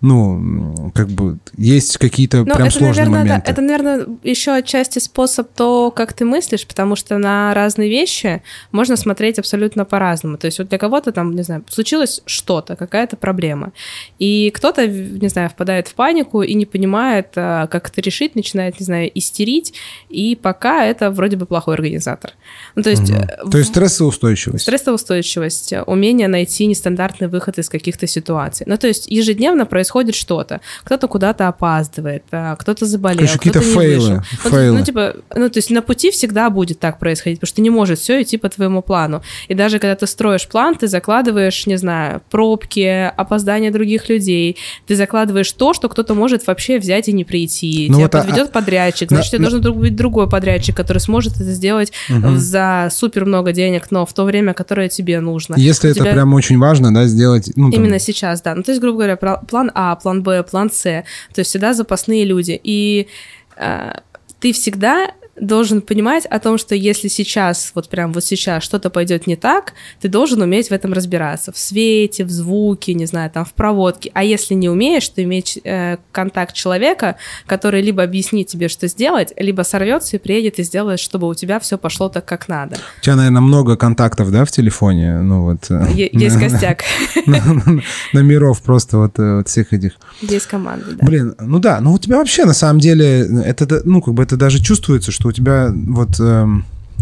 ну, 0.00 0.90
как 0.94 1.08
бы 1.08 1.38
есть 1.58 1.98
какие-то 1.98 2.38
ну, 2.38 2.44
прям 2.46 2.68
это, 2.68 2.70
сложные 2.70 3.06
наверное, 3.06 3.18
моменты. 3.18 3.46
Да, 3.46 3.52
это, 3.52 3.60
наверное, 3.60 4.06
еще 4.22 4.52
отчасти 4.52 4.98
способ 4.98 5.48
то, 5.54 5.90
как 5.90 6.14
ты 6.14 6.24
мыслишь, 6.24 6.66
потому 6.66 6.96
что 6.96 7.18
на 7.18 7.52
разные 7.52 7.90
вещи 7.90 8.42
можно 8.72 8.96
смотреть 8.96 9.38
абсолютно 9.38 9.84
по-разному. 9.84 10.38
То 10.38 10.46
есть 10.46 10.58
вот 10.58 10.68
для 10.68 10.78
кого-то 10.78 11.12
там, 11.12 11.36
не 11.36 11.42
знаю, 11.42 11.64
случилось 11.68 12.22
что-то, 12.24 12.76
какая-то 12.76 13.16
проблема, 13.16 13.72
и 14.18 14.50
кто-то, 14.54 14.86
не 14.86 15.28
знаю, 15.28 15.50
впадает 15.50 15.88
в 15.88 15.94
панику 15.94 16.42
и 16.42 16.54
не 16.54 16.64
понимает, 16.64 17.32
а, 17.36 17.66
как 17.66 17.90
это 17.90 18.00
решить, 18.00 18.34
начинает, 18.34 18.80
не 18.80 18.86
знаю, 18.86 19.10
истерить, 19.14 19.74
и 20.08 20.34
пока 20.34 20.86
это 20.86 21.10
вроде 21.10 21.36
бы 21.36 21.44
плохой 21.44 21.74
организатор. 21.74 22.32
Ну, 22.74 22.82
то 22.82 22.90
есть... 22.90 23.10
Угу. 23.10 23.50
То 23.50 23.58
есть 23.58 23.70
стрессоустойчивость. 23.70 24.62
Стрессоустойчивость, 24.62 25.74
умение 25.86 26.28
найти 26.28 26.64
нестандартный 26.64 27.28
выход 27.28 27.58
из 27.58 27.68
каких-то 27.68 28.06
ситуаций. 28.06 28.64
Ну, 28.66 28.78
то 28.78 28.86
есть 28.86 29.06
ежедневно 29.06 29.66
происходит 29.66 29.89
происходит 29.90 30.14
что-то. 30.14 30.60
Кто-то 30.84 31.08
куда-то 31.08 31.48
опаздывает, 31.48 32.22
а, 32.30 32.54
кто-то 32.56 32.86
заболел, 32.86 33.26
кто-то 33.26 33.60
фейлы, 33.60 34.08
не 34.08 34.14
вышел. 34.14 34.22
фейлы. 34.50 34.78
Ну, 34.78 34.84
типа, 34.84 35.16
ну, 35.34 35.48
то 35.50 35.58
есть 35.58 35.70
на 35.70 35.82
пути 35.82 36.10
всегда 36.10 36.50
будет 36.50 36.78
так 36.78 36.98
происходить, 36.98 37.40
потому 37.40 37.48
что 37.48 37.60
не 37.60 37.70
может 37.70 37.98
все 37.98 38.22
идти 38.22 38.36
по 38.36 38.48
твоему 38.48 38.82
плану. 38.82 39.22
И 39.48 39.54
даже 39.54 39.78
когда 39.78 39.96
ты 39.96 40.06
строишь 40.06 40.46
план, 40.46 40.76
ты 40.76 40.86
закладываешь, 40.86 41.66
не 41.66 41.76
знаю, 41.76 42.22
пробки, 42.30 43.10
опоздания 43.16 43.70
других 43.70 44.08
людей, 44.08 44.56
ты 44.86 44.94
закладываешь 44.94 45.50
то, 45.52 45.74
что 45.74 45.88
кто-то 45.88 46.14
может 46.14 46.46
вообще 46.46 46.78
взять 46.78 47.08
и 47.08 47.12
не 47.12 47.24
прийти. 47.24 47.88
Ну, 47.88 47.96
Тебя 47.96 48.04
вот, 48.04 48.14
а, 48.14 48.18
подведет 48.18 48.48
а, 48.48 48.52
подрядчик, 48.52 49.08
значит, 49.10 49.32
на, 49.32 49.38
тебе 49.38 49.50
должен 49.50 49.80
быть 49.80 49.96
другой 49.96 50.28
подрядчик, 50.28 50.76
который 50.76 50.98
сможет 50.98 51.34
это 51.34 51.52
сделать 51.52 51.92
угу. 52.08 52.36
за 52.36 52.88
супер 52.92 53.24
много 53.24 53.52
денег, 53.52 53.90
но 53.90 54.06
в 54.06 54.12
то 54.12 54.24
время, 54.24 54.54
которое 54.54 54.88
тебе 54.88 55.20
нужно. 55.20 55.56
Если 55.56 55.88
У 55.88 55.90
это 55.90 56.00
тебя... 56.00 56.12
прям 56.12 56.34
очень 56.34 56.58
важно, 56.58 56.94
да, 56.94 57.06
сделать... 57.06 57.50
Ну, 57.56 57.70
там... 57.70 57.80
Именно 57.80 57.98
сейчас, 57.98 58.40
да. 58.42 58.54
Ну, 58.54 58.62
то 58.62 58.70
есть, 58.70 58.80
грубо 58.80 58.98
говоря, 58.98 59.16
план 59.16 59.72
а, 59.80 59.96
план 59.96 60.22
Б, 60.22 60.42
план 60.42 60.70
С. 60.70 60.82
То 60.82 61.38
есть 61.40 61.50
всегда 61.50 61.72
запасные 61.72 62.24
люди. 62.24 62.60
И 62.62 63.08
э, 63.56 63.92
ты 64.38 64.52
всегда 64.52 65.12
должен 65.40 65.80
понимать 65.80 66.26
о 66.26 66.38
том, 66.38 66.58
что 66.58 66.74
если 66.74 67.08
сейчас, 67.08 67.72
вот 67.74 67.88
прям 67.88 68.12
вот 68.12 68.24
сейчас 68.24 68.62
что-то 68.62 68.90
пойдет 68.90 69.26
не 69.26 69.36
так, 69.36 69.72
ты 70.00 70.08
должен 70.08 70.42
уметь 70.42 70.68
в 70.68 70.72
этом 70.72 70.92
разбираться. 70.92 71.52
В 71.52 71.58
свете, 71.58 72.24
в 72.24 72.30
звуке, 72.30 72.94
не 72.94 73.06
знаю, 73.06 73.30
там, 73.30 73.44
в 73.44 73.52
проводке. 73.52 74.10
А 74.14 74.22
если 74.22 74.54
не 74.54 74.68
умеешь, 74.68 75.08
то 75.08 75.22
иметь 75.22 75.58
э, 75.64 75.96
контакт 76.12 76.54
человека, 76.54 77.16
который 77.46 77.82
либо 77.82 78.02
объяснит 78.02 78.48
тебе, 78.48 78.68
что 78.68 78.86
сделать, 78.86 79.32
либо 79.36 79.62
сорвется 79.62 80.16
и 80.16 80.18
приедет 80.18 80.58
и 80.58 80.62
сделает, 80.62 81.00
чтобы 81.00 81.28
у 81.28 81.34
тебя 81.34 81.58
все 81.58 81.78
пошло 81.78 82.08
так, 82.08 82.24
как 82.24 82.48
надо. 82.48 82.76
У 82.98 83.04
тебя, 83.04 83.16
наверное, 83.16 83.40
много 83.40 83.76
контактов, 83.76 84.30
да, 84.30 84.44
в 84.44 84.50
телефоне? 84.50 85.20
Ну 85.20 85.44
вот. 85.44 85.70
Э, 85.70 85.86
есть 85.94 86.38
костяк. 86.38 86.84
Номеров 88.12 88.62
просто 88.62 88.98
вот, 88.98 89.18
э, 89.18 89.36
вот 89.36 89.48
всех 89.48 89.72
этих. 89.72 89.92
Есть 90.20 90.46
команды, 90.46 90.92
да. 90.92 91.06
Блин, 91.06 91.34
ну 91.40 91.58
да, 91.58 91.80
ну 91.80 91.94
у 91.94 91.98
тебя 91.98 92.18
вообще 92.18 92.44
на 92.44 92.54
самом 92.54 92.80
деле 92.80 93.26
это, 93.44 93.80
ну 93.84 94.02
как 94.02 94.14
бы 94.14 94.22
это 94.22 94.36
даже 94.36 94.62
чувствуется, 94.62 95.10
что 95.12 95.29
у 95.30 95.32
тебя 95.32 95.72
вот 95.72 96.20
э, 96.20 96.46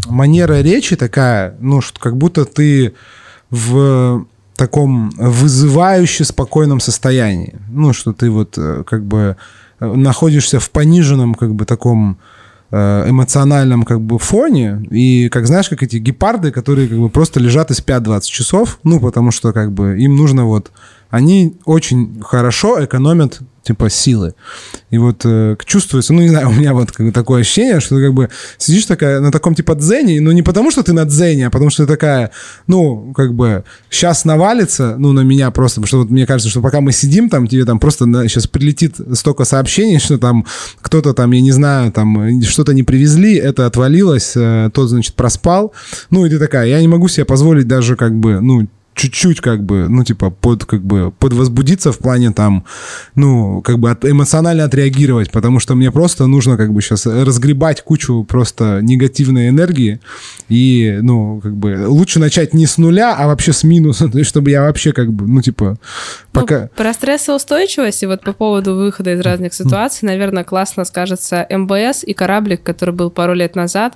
манера 0.06 0.60
речи 0.60 0.96
такая, 0.96 1.56
ну 1.60 1.80
что 1.80 1.98
как 2.00 2.16
будто 2.16 2.44
ты 2.44 2.94
в 3.50 4.26
таком 4.58 5.10
вызывающе 5.16 6.24
спокойном 6.24 6.80
состоянии. 6.80 7.54
Ну, 7.70 7.92
что 7.92 8.12
ты 8.12 8.28
вот 8.28 8.58
э, 8.58 8.82
как 8.84 9.04
бы 9.04 9.36
э, 9.80 9.94
находишься 9.94 10.58
в 10.58 10.68
пониженном 10.70 11.34
как 11.34 11.54
бы 11.54 11.64
таком 11.64 12.18
э, 12.72 13.04
эмоциональном 13.08 13.84
как 13.84 14.00
бы 14.00 14.18
фоне, 14.18 14.84
и, 14.90 15.28
как 15.28 15.46
знаешь, 15.46 15.68
как 15.68 15.84
эти 15.84 15.96
гепарды, 15.96 16.50
которые 16.50 16.88
как 16.88 16.98
бы 16.98 17.08
просто 17.08 17.38
лежат 17.38 17.70
и 17.70 17.74
спят 17.74 18.02
20 18.02 18.28
часов, 18.28 18.80
ну, 18.82 18.98
потому 18.98 19.30
что 19.30 19.52
как 19.52 19.72
бы 19.72 19.96
им 19.98 20.16
нужно 20.16 20.44
вот... 20.44 20.72
Они 21.10 21.56
очень 21.64 22.20
хорошо 22.22 22.84
экономят 22.84 23.40
типа 23.68 23.90
силы. 23.90 24.34
И 24.90 24.98
вот 24.98 25.22
э, 25.24 25.56
чувствуется, 25.66 26.14
ну 26.14 26.22
не 26.22 26.28
знаю, 26.28 26.48
у 26.50 26.52
меня 26.52 26.72
вот 26.72 26.90
как, 26.90 27.12
такое 27.12 27.42
ощущение, 27.42 27.80
что 27.80 27.96
ты 27.96 28.06
как 28.06 28.14
бы 28.14 28.30
сидишь 28.56 28.86
такая 28.86 29.20
на 29.20 29.30
таком 29.30 29.54
типа 29.54 29.74
дзене, 29.74 30.20
но 30.20 30.32
не 30.32 30.42
потому 30.42 30.70
что 30.70 30.82
ты 30.82 30.94
на 30.94 31.04
дзене, 31.04 31.46
а 31.46 31.50
потому 31.50 31.70
что 31.70 31.84
ты 31.84 31.92
такая, 31.92 32.30
ну 32.66 33.12
как 33.14 33.34
бы 33.34 33.64
сейчас 33.90 34.24
навалится, 34.24 34.96
ну 34.98 35.12
на 35.12 35.20
меня 35.20 35.50
просто, 35.50 35.80
потому 35.80 35.86
что 35.88 35.98
вот 35.98 36.10
мне 36.10 36.26
кажется, 36.26 36.50
что 36.50 36.62
пока 36.62 36.80
мы 36.80 36.92
сидим 36.92 37.28
там, 37.28 37.46
тебе 37.46 37.66
там 37.66 37.78
просто 37.78 38.06
на, 38.06 38.26
сейчас 38.26 38.46
прилетит 38.46 38.96
столько 39.14 39.44
сообщений, 39.44 39.98
что 39.98 40.16
там 40.16 40.46
кто-то 40.80 41.12
там, 41.12 41.30
я 41.32 41.42
не 41.42 41.52
знаю, 41.52 41.92
там 41.92 42.42
что-то 42.42 42.72
не 42.72 42.84
привезли, 42.84 43.34
это 43.34 43.66
отвалилось, 43.66 44.32
э, 44.34 44.70
тот, 44.72 44.88
значит, 44.88 45.14
проспал. 45.14 45.74
Ну 46.10 46.24
и 46.24 46.30
ты 46.30 46.38
такая, 46.38 46.66
я 46.68 46.80
не 46.80 46.88
могу 46.88 47.08
себе 47.08 47.26
позволить 47.26 47.68
даже 47.68 47.96
как 47.96 48.14
бы, 48.14 48.40
ну 48.40 48.66
чуть-чуть 48.98 49.40
как 49.40 49.62
бы, 49.62 49.88
ну, 49.88 50.04
типа, 50.04 50.30
под, 50.30 50.64
как 50.64 50.82
бы, 50.82 51.12
подвозбудиться 51.12 51.92
в 51.92 51.98
плане 51.98 52.32
там, 52.32 52.64
ну, 53.14 53.62
как 53.62 53.78
бы 53.78 53.90
от, 53.90 54.04
эмоционально 54.04 54.64
отреагировать, 54.64 55.30
потому 55.30 55.60
что 55.60 55.76
мне 55.76 55.92
просто 55.92 56.26
нужно 56.26 56.56
как 56.56 56.72
бы 56.72 56.82
сейчас 56.82 57.06
разгребать 57.06 57.82
кучу 57.82 58.24
просто 58.24 58.80
негативной 58.82 59.48
энергии 59.48 60.00
и, 60.48 60.98
ну, 61.00 61.40
как 61.40 61.56
бы, 61.56 61.84
лучше 61.86 62.18
начать 62.18 62.54
не 62.54 62.66
с 62.66 62.76
нуля, 62.76 63.14
а 63.16 63.28
вообще 63.28 63.52
с 63.52 63.62
минуса, 63.62 64.08
то 64.12 64.18
есть, 64.18 64.28
чтобы 64.28 64.50
я 64.50 64.62
вообще 64.62 64.92
как 64.92 65.12
бы, 65.12 65.26
ну, 65.28 65.40
типа, 65.42 65.78
ну, 66.32 66.40
пока... 66.40 66.62
Ну, 66.62 66.68
про 66.76 66.92
стрессоустойчивость 66.92 68.02
и 68.02 68.06
вот 68.06 68.22
по 68.22 68.32
поводу 68.32 68.74
выхода 68.74 69.12
из 69.14 69.20
разных 69.20 69.54
ситуаций, 69.54 70.06
наверное, 70.06 70.42
классно 70.42 70.84
скажется 70.84 71.46
МБС 71.48 72.02
и 72.02 72.14
кораблик, 72.14 72.64
который 72.64 72.94
был 72.94 73.10
пару 73.10 73.34
лет 73.34 73.54
назад, 73.54 73.94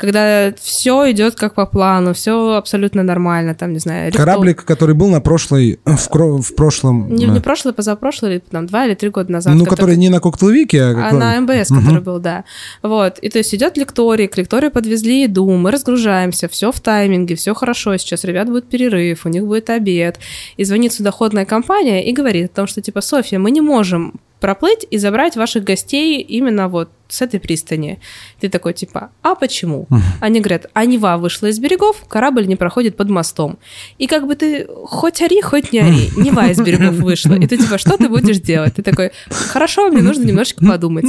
когда 0.00 0.54
все 0.58 1.10
идет 1.10 1.34
как 1.34 1.54
по 1.54 1.66
плану, 1.66 2.14
все 2.14 2.54
абсолютно 2.54 3.02
нормально, 3.02 3.54
там, 3.54 3.74
не 3.74 3.80
знаю. 3.80 4.10
Кораблик, 4.10 4.64
который 4.64 4.94
был 4.94 5.08
на 5.08 5.20
прошлой, 5.20 5.78
в, 5.84 6.08
кро, 6.08 6.38
в 6.38 6.54
прошлом... 6.54 7.14
Не, 7.14 7.26
не 7.26 7.40
прошлый, 7.40 7.74
позапрошлый, 7.74 8.40
там, 8.40 8.66
два 8.66 8.86
или 8.86 8.94
три 8.94 9.10
года 9.10 9.30
назад. 9.30 9.52
Ну, 9.52 9.64
который, 9.64 9.76
который 9.76 9.96
не 9.96 10.08
на 10.08 10.20
Коктелвике, 10.20 10.82
а... 10.84 11.10
а 11.10 11.12
на 11.12 11.38
МБС, 11.42 11.70
угу. 11.70 11.80
который 11.80 12.00
был, 12.00 12.18
да. 12.18 12.44
Вот, 12.82 13.18
и 13.18 13.28
то 13.28 13.36
есть 13.36 13.54
идет 13.54 13.76
лекторий, 13.76 14.26
к 14.26 14.38
лектории 14.38 14.70
подвезли 14.70 15.22
еду, 15.24 15.46
мы 15.50 15.70
разгружаемся, 15.70 16.48
все 16.48 16.72
в 16.72 16.80
тайминге, 16.80 17.34
все 17.34 17.52
хорошо, 17.52 17.94
сейчас 17.98 18.24
ребят 18.24 18.48
будет 18.48 18.70
перерыв, 18.70 19.26
у 19.26 19.28
них 19.28 19.44
будет 19.44 19.68
обед, 19.68 20.18
и 20.56 20.64
звонит 20.64 20.94
судоходная 20.94 21.44
компания 21.44 22.08
и 22.08 22.12
говорит 22.12 22.52
о 22.52 22.54
том, 22.54 22.66
что, 22.66 22.80
типа, 22.80 23.02
Софья, 23.02 23.38
мы 23.38 23.50
не 23.50 23.60
можем 23.60 24.14
проплыть 24.40 24.86
и 24.90 24.98
забрать 24.98 25.36
ваших 25.36 25.64
гостей 25.64 26.20
именно 26.20 26.68
вот 26.68 26.90
с 27.08 27.22
этой 27.22 27.40
пристани. 27.40 28.00
Ты 28.40 28.48
такой, 28.48 28.72
типа, 28.72 29.10
а 29.22 29.34
почему? 29.34 29.86
Они 30.20 30.40
говорят, 30.40 30.66
а 30.74 30.84
Нева 30.84 31.16
вышла 31.18 31.46
из 31.46 31.58
берегов, 31.58 32.04
корабль 32.08 32.46
не 32.46 32.56
проходит 32.56 32.96
под 32.96 33.10
мостом. 33.10 33.58
И 33.98 34.06
как 34.06 34.26
бы 34.26 34.36
ты 34.36 34.66
хоть 34.86 35.20
ори, 35.20 35.40
хоть 35.40 35.72
не 35.72 35.80
ори, 35.80 36.10
Нева 36.16 36.48
из 36.48 36.58
берегов 36.58 36.94
вышла. 36.94 37.34
И 37.34 37.46
ты 37.46 37.56
типа, 37.56 37.78
что 37.78 37.96
ты 37.96 38.08
будешь 38.08 38.38
делать? 38.38 38.74
Ты 38.74 38.82
такой, 38.82 39.10
хорошо, 39.28 39.88
мне 39.88 40.02
нужно 40.02 40.24
немножечко 40.24 40.64
подумать 40.64 41.06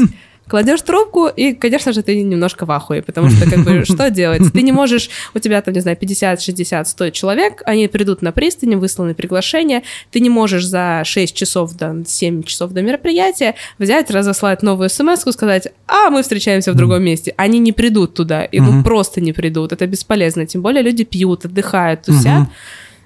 кладешь 0.52 0.82
трубку, 0.82 1.28
и, 1.28 1.54
конечно 1.54 1.94
же, 1.94 2.04
ты 2.04 2.22
немножко 2.22 2.66
в 2.66 2.72
ахуе, 2.72 3.02
потому 3.02 3.30
что, 3.30 3.50
как 3.50 3.64
бы, 3.64 3.86
что 3.86 4.10
делать? 4.10 4.42
Ты 4.52 4.62
не 4.64 4.74
можешь, 4.74 5.10
у 5.34 5.40
тебя 5.40 5.62
там, 5.62 5.74
не 5.74 5.80
знаю, 5.80 5.96
50, 5.96 6.42
60, 6.42 6.88
100 6.90 7.10
человек, 7.12 7.62
они 7.66 7.88
придут 7.88 8.22
на 8.22 8.34
пристань, 8.34 8.76
высланы 8.76 9.16
приглашения, 9.16 9.82
ты 10.12 10.20
не 10.20 10.30
можешь 10.30 10.66
за 10.66 11.04
6 11.06 11.34
часов, 11.34 11.74
до 11.78 12.04
7 12.06 12.44
часов 12.44 12.72
до 12.72 12.82
мероприятия 12.82 13.56
взять, 13.80 14.12
разослать 14.12 14.62
новую 14.62 14.90
смс 14.90 15.22
сказать, 15.32 15.70
а, 15.88 16.10
мы 16.10 16.22
встречаемся 16.22 16.74
в 16.74 16.76
другом 16.76 17.02
месте. 17.02 17.34
Они 17.38 17.58
не 17.60 17.72
придут 17.72 18.14
туда, 18.14 18.44
и 18.44 18.60
ну 18.60 18.84
просто 18.84 19.22
не 19.22 19.32
придут, 19.32 19.72
это 19.72 19.88
бесполезно, 19.88 20.46
тем 20.46 20.62
более 20.62 20.84
люди 20.84 21.06
пьют, 21.06 21.46
отдыхают, 21.46 22.02
тусят. 22.02 22.50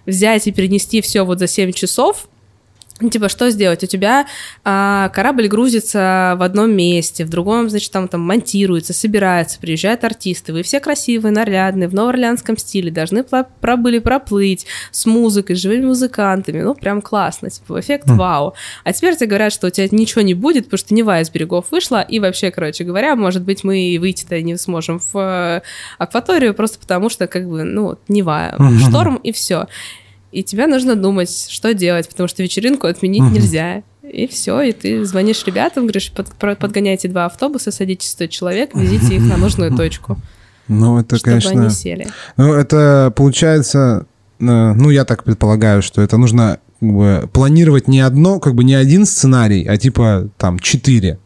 Взять 0.08 0.48
и 0.48 0.52
перенести 0.52 1.02
все 1.02 1.24
вот 1.24 1.40
за 1.40 1.48
7 1.48 1.72
часов, 1.74 2.28
типа, 3.00 3.28
что 3.28 3.50
сделать? 3.50 3.84
У 3.84 3.88
тебя 3.88 4.26
а, 4.64 5.10
корабль 5.10 5.48
грузится 5.48 6.36
в 6.38 6.42
одном 6.42 6.72
месте, 6.72 7.26
в 7.26 7.30
другом, 7.30 7.70
значит, 7.70 7.92
там, 7.92 8.08
там 8.08 8.22
монтируется, 8.22 8.94
собирается, 8.94 9.60
приезжают 9.60 10.04
артисты. 10.04 10.54
Вы 10.54 10.64
все 10.64 10.80
красивые, 10.80 11.34
нарядные, 11.34 11.90
в 11.90 11.94
новоорлеанском 11.94 12.58
стиле, 12.58 12.92
должны 12.92 13.26
пробыли 13.60 14.00
проплыть 14.00 14.66
с 14.92 15.06
музыкой, 15.06 15.58
с 15.58 15.60
живыми 15.60 15.86
музыкантами. 15.86 16.62
Ну, 16.62 16.74
прям 16.74 17.02
классно, 17.02 17.50
типа, 17.50 17.80
эффект 17.82 18.08
mm. 18.08 18.16
вау. 18.16 18.54
А 18.86 18.94
теперь 18.94 19.16
тебе 19.16 19.28
говорят, 19.28 19.52
что 19.52 19.68
у 19.68 19.70
тебя 19.70 19.88
ничего 19.92 20.22
не 20.22 20.34
будет, 20.34 20.66
потому 20.66 20.78
что 20.78 20.94
Нева 20.94 21.20
из 21.20 21.30
берегов 21.30 21.66
вышла, 21.72 22.02
и 22.02 22.20
вообще, 22.20 22.52
короче 22.52 22.86
говоря, 22.86 23.16
может 23.16 23.44
быть, 23.44 23.64
мы 23.64 23.98
выйти-то 24.00 24.42
не 24.42 24.58
сможем 24.58 25.00
в 25.00 25.18
э, 25.18 25.62
акваторию, 25.98 26.54
просто 26.54 26.80
потому 26.80 27.10
что, 27.10 27.28
как 27.28 27.48
бы, 27.48 27.64
ну, 27.64 27.98
Нева, 28.08 28.56
mm-hmm. 28.58 28.90
шторм 28.90 29.16
и 29.18 29.34
все 29.34 29.68
и 30.36 30.44
тебе 30.44 30.68
нужно 30.68 30.98
думать, 30.98 31.48
что 31.50 31.74
делать, 31.74 32.10
потому 32.10 32.28
что 32.28 32.44
вечеринку 32.44 32.88
отменить 32.88 33.22
угу. 33.22 33.32
нельзя. 33.32 33.84
И 34.04 34.28
все, 34.28 34.62
и 34.62 34.74
ты 34.74 35.06
звонишь 35.06 35.46
ребятам, 35.46 35.84
говоришь, 35.84 36.12
под, 36.12 36.28
подгоняйте 36.60 37.08
два 37.08 37.26
автобуса, 37.26 37.72
садитесь 37.72 38.10
100 38.12 38.28
человек, 38.28 38.76
везите 38.76 39.16
их 39.16 39.22
на 39.22 39.38
нужную 39.38 39.74
точку. 39.76 40.18
Ну, 40.68 41.00
это, 41.00 41.16
чтобы 41.16 41.40
конечно... 41.40 41.62
они 41.62 41.70
сели. 41.70 42.08
Ну, 42.36 42.54
это 42.54 43.14
получается, 43.16 44.08
э, 44.40 44.44
ну, 44.44 44.90
я 44.90 45.06
так 45.06 45.24
предполагаю, 45.24 45.82
что 45.82 46.02
это 46.02 46.18
нужно 46.18 46.60
как 46.82 46.90
бы, 46.90 47.30
планировать 47.32 47.88
не 47.88 48.02
одно, 48.02 48.40
как 48.40 48.56
бы 48.56 48.66
не 48.66 48.76
один 48.76 49.06
сценарий, 49.06 49.66
а 49.66 49.78
типа 49.78 50.30
там 50.38 50.60
четыре. 50.60 51.18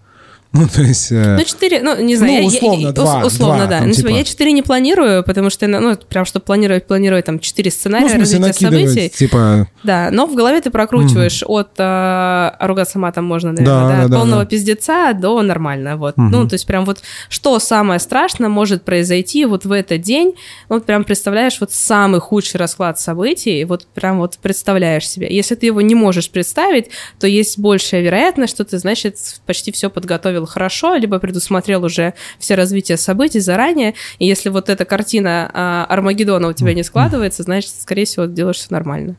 Ну, 0.60 0.68
то 0.68 0.82
есть... 0.82 1.12
Э... 1.12 1.36
Ну, 1.38 1.44
4, 1.44 1.82
ну, 1.84 2.02
не 2.02 2.16
знаю. 2.16 2.42
Ну, 2.42 2.48
условно, 2.48 2.82
я, 2.82 2.92
два. 2.92 3.24
Условно, 3.24 3.58
два, 3.58 3.68
да. 3.68 3.80
Там, 3.80 3.90
ну, 3.90 3.94
типа... 3.94 4.08
я 4.08 4.24
4 4.24 4.52
не 4.52 4.64
планирую, 4.64 5.24
потому 5.24 5.52
что, 5.52 5.68
ну, 5.68 5.96
прям, 5.96 6.26
чтобы 6.26 6.44
планировать, 6.44 6.88
планирую 6.88 7.22
там 7.22 7.40
4 7.40 7.70
сценария 7.70 8.06
ну, 8.06 8.26
смысле, 8.26 8.40
развития 8.40 8.66
событий. 8.66 9.10
типа... 9.10 9.68
Да, 9.84 10.10
но 10.12 10.26
в 10.26 10.34
голове 10.34 10.60
ты 10.60 10.72
прокручиваешь 10.72 11.44
угу. 11.44 11.60
от 11.60 11.70
э, 11.78 12.52
ругаться 12.62 12.98
матом 12.98 13.26
можно, 13.26 13.52
наверное, 13.52 13.88
да, 13.88 13.98
да, 13.98 14.04
от 14.06 14.10
да, 14.10 14.18
полного 14.18 14.42
да. 14.42 14.48
пиздеца 14.48 15.14
до 15.14 15.40
нормально, 15.44 15.98
вот. 15.98 16.18
Угу. 16.18 16.28
Ну, 16.28 16.48
то 16.48 16.56
есть 16.56 16.66
прям 16.66 16.84
вот 16.84 17.04
что 17.30 17.60
самое 17.60 18.00
страшное 18.00 18.50
может 18.50 18.84
произойти 18.84 19.46
вот 19.46 19.66
в 19.66 19.72
этот 19.72 20.02
день, 20.02 20.34
вот 20.68 20.86
прям 20.86 21.04
представляешь 21.04 21.60
вот 21.60 21.72
самый 21.72 22.20
худший 22.20 22.60
расклад 22.60 23.00
событий, 23.00 23.64
вот 23.66 23.86
прям 23.94 24.18
вот 24.18 24.40
представляешь 24.42 25.08
себе. 25.08 25.28
Если 25.30 25.54
ты 25.54 25.68
его 25.68 25.82
не 25.82 25.94
можешь 25.94 26.32
представить, 26.32 26.88
то 27.20 27.28
есть 27.28 27.60
большая 27.60 28.02
вероятность, 28.02 28.54
что 28.54 28.66
ты, 28.66 28.80
значит, 28.80 29.18
почти 29.46 29.72
все 29.72 29.92
подготовил 29.92 30.39
хорошо, 30.46 30.96
либо 30.96 31.20
предусмотрел 31.20 31.84
уже 31.84 32.14
все 32.38 32.56
развитие 32.56 32.98
событий 32.98 33.40
заранее, 33.40 33.94
и 34.20 34.26
если 34.26 34.50
вот 34.50 34.70
эта 34.70 34.86
картина 34.86 35.50
а, 35.54 35.86
Армагеддона 35.90 36.48
у 36.48 36.54
тебя 36.54 36.74
не 36.74 36.84
складывается, 36.84 37.44
значит, 37.44 37.72
скорее 37.80 38.06
всего, 38.06 38.26
делаешь 38.26 38.58
все 38.58 38.68
нормально. 38.70 39.16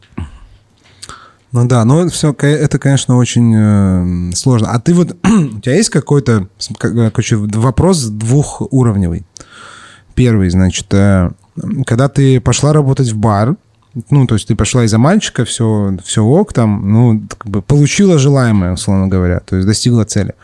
Ну 1.52 1.66
да, 1.66 1.84
но 1.84 2.08
все 2.08 2.32
это, 2.38 2.78
конечно, 2.78 3.16
очень 3.16 3.52
э, 3.56 4.34
сложно. 4.34 4.70
А 4.70 4.78
ты 4.78 4.94
вот, 4.94 5.16
у 5.24 5.60
тебя 5.60 5.74
есть 5.74 5.90
какой-то, 5.90 6.46
короче, 6.78 7.36
вопрос 7.36 8.04
двухуровневый. 8.04 9.24
Первый, 10.14 10.50
значит, 10.50 10.86
э, 10.94 11.30
когда 11.86 12.08
ты 12.08 12.40
пошла 12.40 12.72
работать 12.72 13.10
в 13.10 13.16
бар, 13.16 13.56
ну, 14.10 14.26
то 14.26 14.34
есть 14.36 14.46
ты 14.46 14.54
пошла 14.54 14.84
из-за 14.84 14.98
мальчика, 14.98 15.44
все, 15.44 15.96
все 16.04 16.22
ок, 16.22 16.52
там, 16.52 16.92
ну, 16.92 17.22
как 17.36 17.48
бы 17.48 17.62
получила 17.62 18.18
желаемое, 18.18 18.72
условно 18.72 19.08
говоря, 19.08 19.40
то 19.40 19.56
есть 19.56 19.66
достигла 19.66 20.04
цели. 20.04 20.34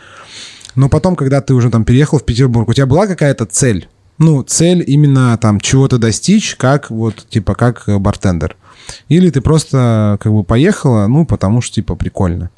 Но 0.77 0.89
потом, 0.89 1.17
когда 1.17 1.41
ты 1.41 1.55
уже 1.55 1.71
там 1.71 1.85
переехал 1.85 2.19
в 2.19 2.25
Петербург, 2.25 2.69
у 2.69 2.73
тебя 2.73 2.87
была 2.87 3.07
какая-то 3.07 3.47
цель? 3.47 3.89
Ну, 4.19 4.43
цель 4.43 4.85
именно 4.87 5.37
там 5.39 5.61
чего-то 5.61 5.99
достичь, 5.99 6.55
как 6.57 6.91
вот, 6.91 7.27
типа, 7.29 7.55
как 7.55 7.85
бартендер. 8.01 8.57
Или 9.09 9.31
ты 9.31 9.41
просто 9.41 10.19
как 10.21 10.33
бы 10.33 10.45
поехала, 10.45 11.07
ну, 11.07 11.27
потому 11.27 11.61
что, 11.61 11.75
типа, 11.75 11.97
прикольно. 11.97 12.51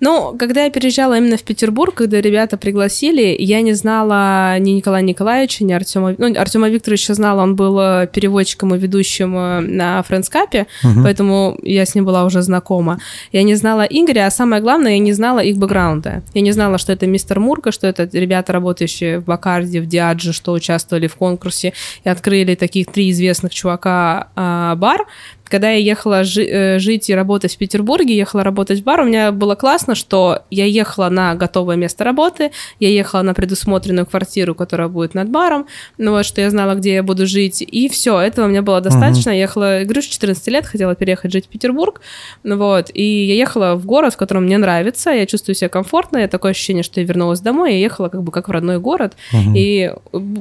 Ну, 0.00 0.36
когда 0.38 0.64
я 0.64 0.70
переезжала 0.70 1.18
именно 1.18 1.36
в 1.36 1.42
Петербург, 1.42 1.94
когда 1.94 2.20
ребята 2.20 2.56
пригласили, 2.56 3.36
я 3.38 3.60
не 3.60 3.74
знала 3.74 4.58
ни 4.58 4.70
Николая 4.70 5.02
Николаевича, 5.02 5.64
ни 5.64 5.72
Артема... 5.72 6.14
Ну, 6.16 6.34
Артема 6.38 6.68
Викторовича 6.68 7.14
знала, 7.14 7.42
он 7.42 7.56
был 7.56 7.78
э, 7.78 8.06
переводчиком 8.06 8.74
и 8.74 8.78
ведущим 8.78 9.36
э, 9.36 9.60
на 9.60 10.02
френдскапе, 10.02 10.66
угу. 10.82 11.02
поэтому 11.02 11.58
я 11.62 11.84
с 11.84 11.94
ним 11.94 12.04
была 12.04 12.24
уже 12.24 12.42
знакома. 12.42 12.98
Я 13.32 13.42
не 13.42 13.54
знала 13.56 13.82
Игоря, 13.82 14.26
а 14.26 14.30
самое 14.30 14.62
главное, 14.62 14.92
я 14.92 14.98
не 14.98 15.12
знала 15.12 15.40
их 15.40 15.56
бэкграунда. 15.58 16.22
Я 16.34 16.40
не 16.40 16.52
знала, 16.52 16.78
что 16.78 16.92
это 16.92 17.06
мистер 17.06 17.40
Мурка, 17.40 17.72
что 17.72 17.86
это 17.86 18.08
ребята, 18.12 18.52
работающие 18.52 19.18
в 19.18 19.24
Бакарде, 19.24 19.80
в 19.80 19.86
Диадже, 19.86 20.32
что 20.32 20.52
участвовали 20.52 21.06
в 21.06 21.16
конкурсе 21.16 21.74
и 22.04 22.08
открыли 22.08 22.54
таких 22.54 22.90
три 22.90 23.10
известных 23.10 23.54
чувака 23.54 24.28
а, 24.34 24.74
бар. 24.76 25.06
Когда 25.50 25.70
я 25.70 25.78
ехала 25.78 26.22
жи- 26.22 26.46
э, 26.46 26.78
жить 26.78 27.10
и 27.10 27.14
работать 27.14 27.54
в 27.54 27.58
Петербурге, 27.58 28.16
ехала 28.16 28.44
работать 28.44 28.80
в 28.80 28.84
бар, 28.84 29.00
у 29.00 29.04
меня 29.04 29.32
было 29.32 29.56
классно, 29.56 29.96
что 29.96 30.42
я 30.50 30.64
ехала 30.64 31.08
на 31.08 31.34
готовое 31.34 31.76
место 31.76 32.04
работы, 32.04 32.52
я 32.78 32.88
ехала 32.88 33.22
на 33.22 33.34
предусмотренную 33.34 34.06
квартиру, 34.06 34.54
которая 34.54 34.88
будет 34.88 35.14
над 35.14 35.28
баром, 35.28 35.66
ну 35.98 36.12
вот, 36.12 36.24
что 36.24 36.40
я 36.40 36.50
знала, 36.50 36.74
где 36.76 36.94
я 36.94 37.02
буду 37.02 37.26
жить, 37.26 37.62
и 37.62 37.88
все, 37.88 38.20
этого 38.20 38.46
мне 38.46 38.62
было 38.62 38.80
достаточно. 38.80 39.30
Uh-huh. 39.30 39.34
Я 39.34 39.40
ехала, 39.40 39.80
говорю, 39.82 40.02
с 40.02 40.04
14 40.04 40.46
лет 40.48 40.66
хотела 40.66 40.94
переехать 40.94 41.32
жить 41.32 41.46
в 41.46 41.48
Петербург, 41.48 42.00
ну 42.44 42.56
вот, 42.56 42.90
и 42.94 43.26
я 43.26 43.34
ехала 43.34 43.74
в 43.74 43.84
город, 43.86 44.14
в 44.14 44.16
котором 44.16 44.44
мне 44.44 44.56
нравится, 44.56 45.10
я 45.10 45.26
чувствую 45.26 45.56
себя 45.56 45.68
комфортно, 45.68 46.18
я 46.18 46.28
такое 46.28 46.52
ощущение, 46.52 46.84
что 46.84 47.00
я 47.00 47.06
вернулась 47.06 47.40
домой, 47.40 47.72
я 47.72 47.78
ехала 47.78 48.08
как 48.08 48.22
бы 48.22 48.30
как 48.30 48.48
в 48.48 48.52
родной 48.52 48.78
город, 48.78 49.16
uh-huh. 49.32 49.56
и... 49.56 49.92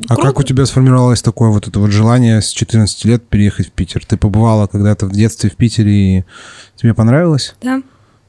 А 0.08 0.16
как 0.16 0.40
у 0.40 0.44
тебя 0.44 0.68
сформировалось 0.68 1.24
такое 1.24 1.50
вот 1.50 1.68
это 1.68 1.80
вот 1.80 1.90
желание 1.90 2.42
с 2.42 2.52
14 2.52 3.06
лет 3.06 3.28
переехать 3.28 3.68
в 3.68 3.72
Питер? 3.72 4.06
Ты 4.06 4.16
побывала 4.18 4.68
когда 4.68 4.99
когда-то 5.00 5.06
в 5.08 5.12
детстве 5.12 5.50
в 5.50 5.56
Питере, 5.56 6.20
и 6.20 6.24
тебе 6.76 6.94
понравилось? 6.94 7.56
Да. 7.62 7.82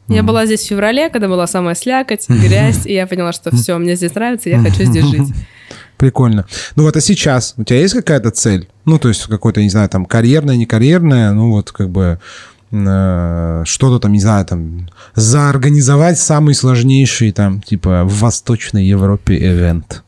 Я 0.09 0.25
была 0.25 0.45
здесь 0.45 0.62
в 0.62 0.66
феврале, 0.66 1.09
когда 1.09 1.29
была 1.29 1.47
самая 1.47 1.77
слякоть, 1.77 2.25
грязь, 2.29 2.85
и 2.87 2.95
я 2.95 3.07
поняла, 3.07 3.33
что 3.33 3.55
все, 3.55 3.79
мне 3.79 3.95
здесь 3.95 4.14
нравится, 4.14 4.49
я 4.49 4.61
хочу 4.61 4.85
здесь 4.85 5.05
жить. 5.05 5.29
Прикольно. 5.99 6.47
Ну 6.77 6.85
вот, 6.85 6.97
а 6.97 7.01
сейчас 7.01 7.55
у 7.59 7.64
тебя 7.64 7.79
есть 7.79 7.95
какая-то 7.95 8.31
цель? 8.31 8.68
Ну, 8.87 8.99
то 8.99 9.09
есть 9.09 9.27
какой-то, 9.27 9.61
не 9.61 9.68
знаю, 9.68 9.89
там, 9.89 10.07
карьерная, 10.07 10.57
не 10.57 10.66
карьерная, 10.66 11.33
ну 11.33 11.51
вот 11.51 11.71
как 11.71 11.91
бы 11.91 12.18
э, 12.73 13.62
что-то 13.66 13.99
там, 14.01 14.12
не 14.12 14.21
знаю, 14.21 14.47
там, 14.47 14.89
заорганизовать 15.14 16.18
самый 16.18 16.55
сложнейший, 16.55 17.33
там, 17.33 17.61
типа, 17.61 18.05
в 18.05 18.21
Восточной 18.21 18.85
Европе 18.87 19.37
ивент. 19.37 20.03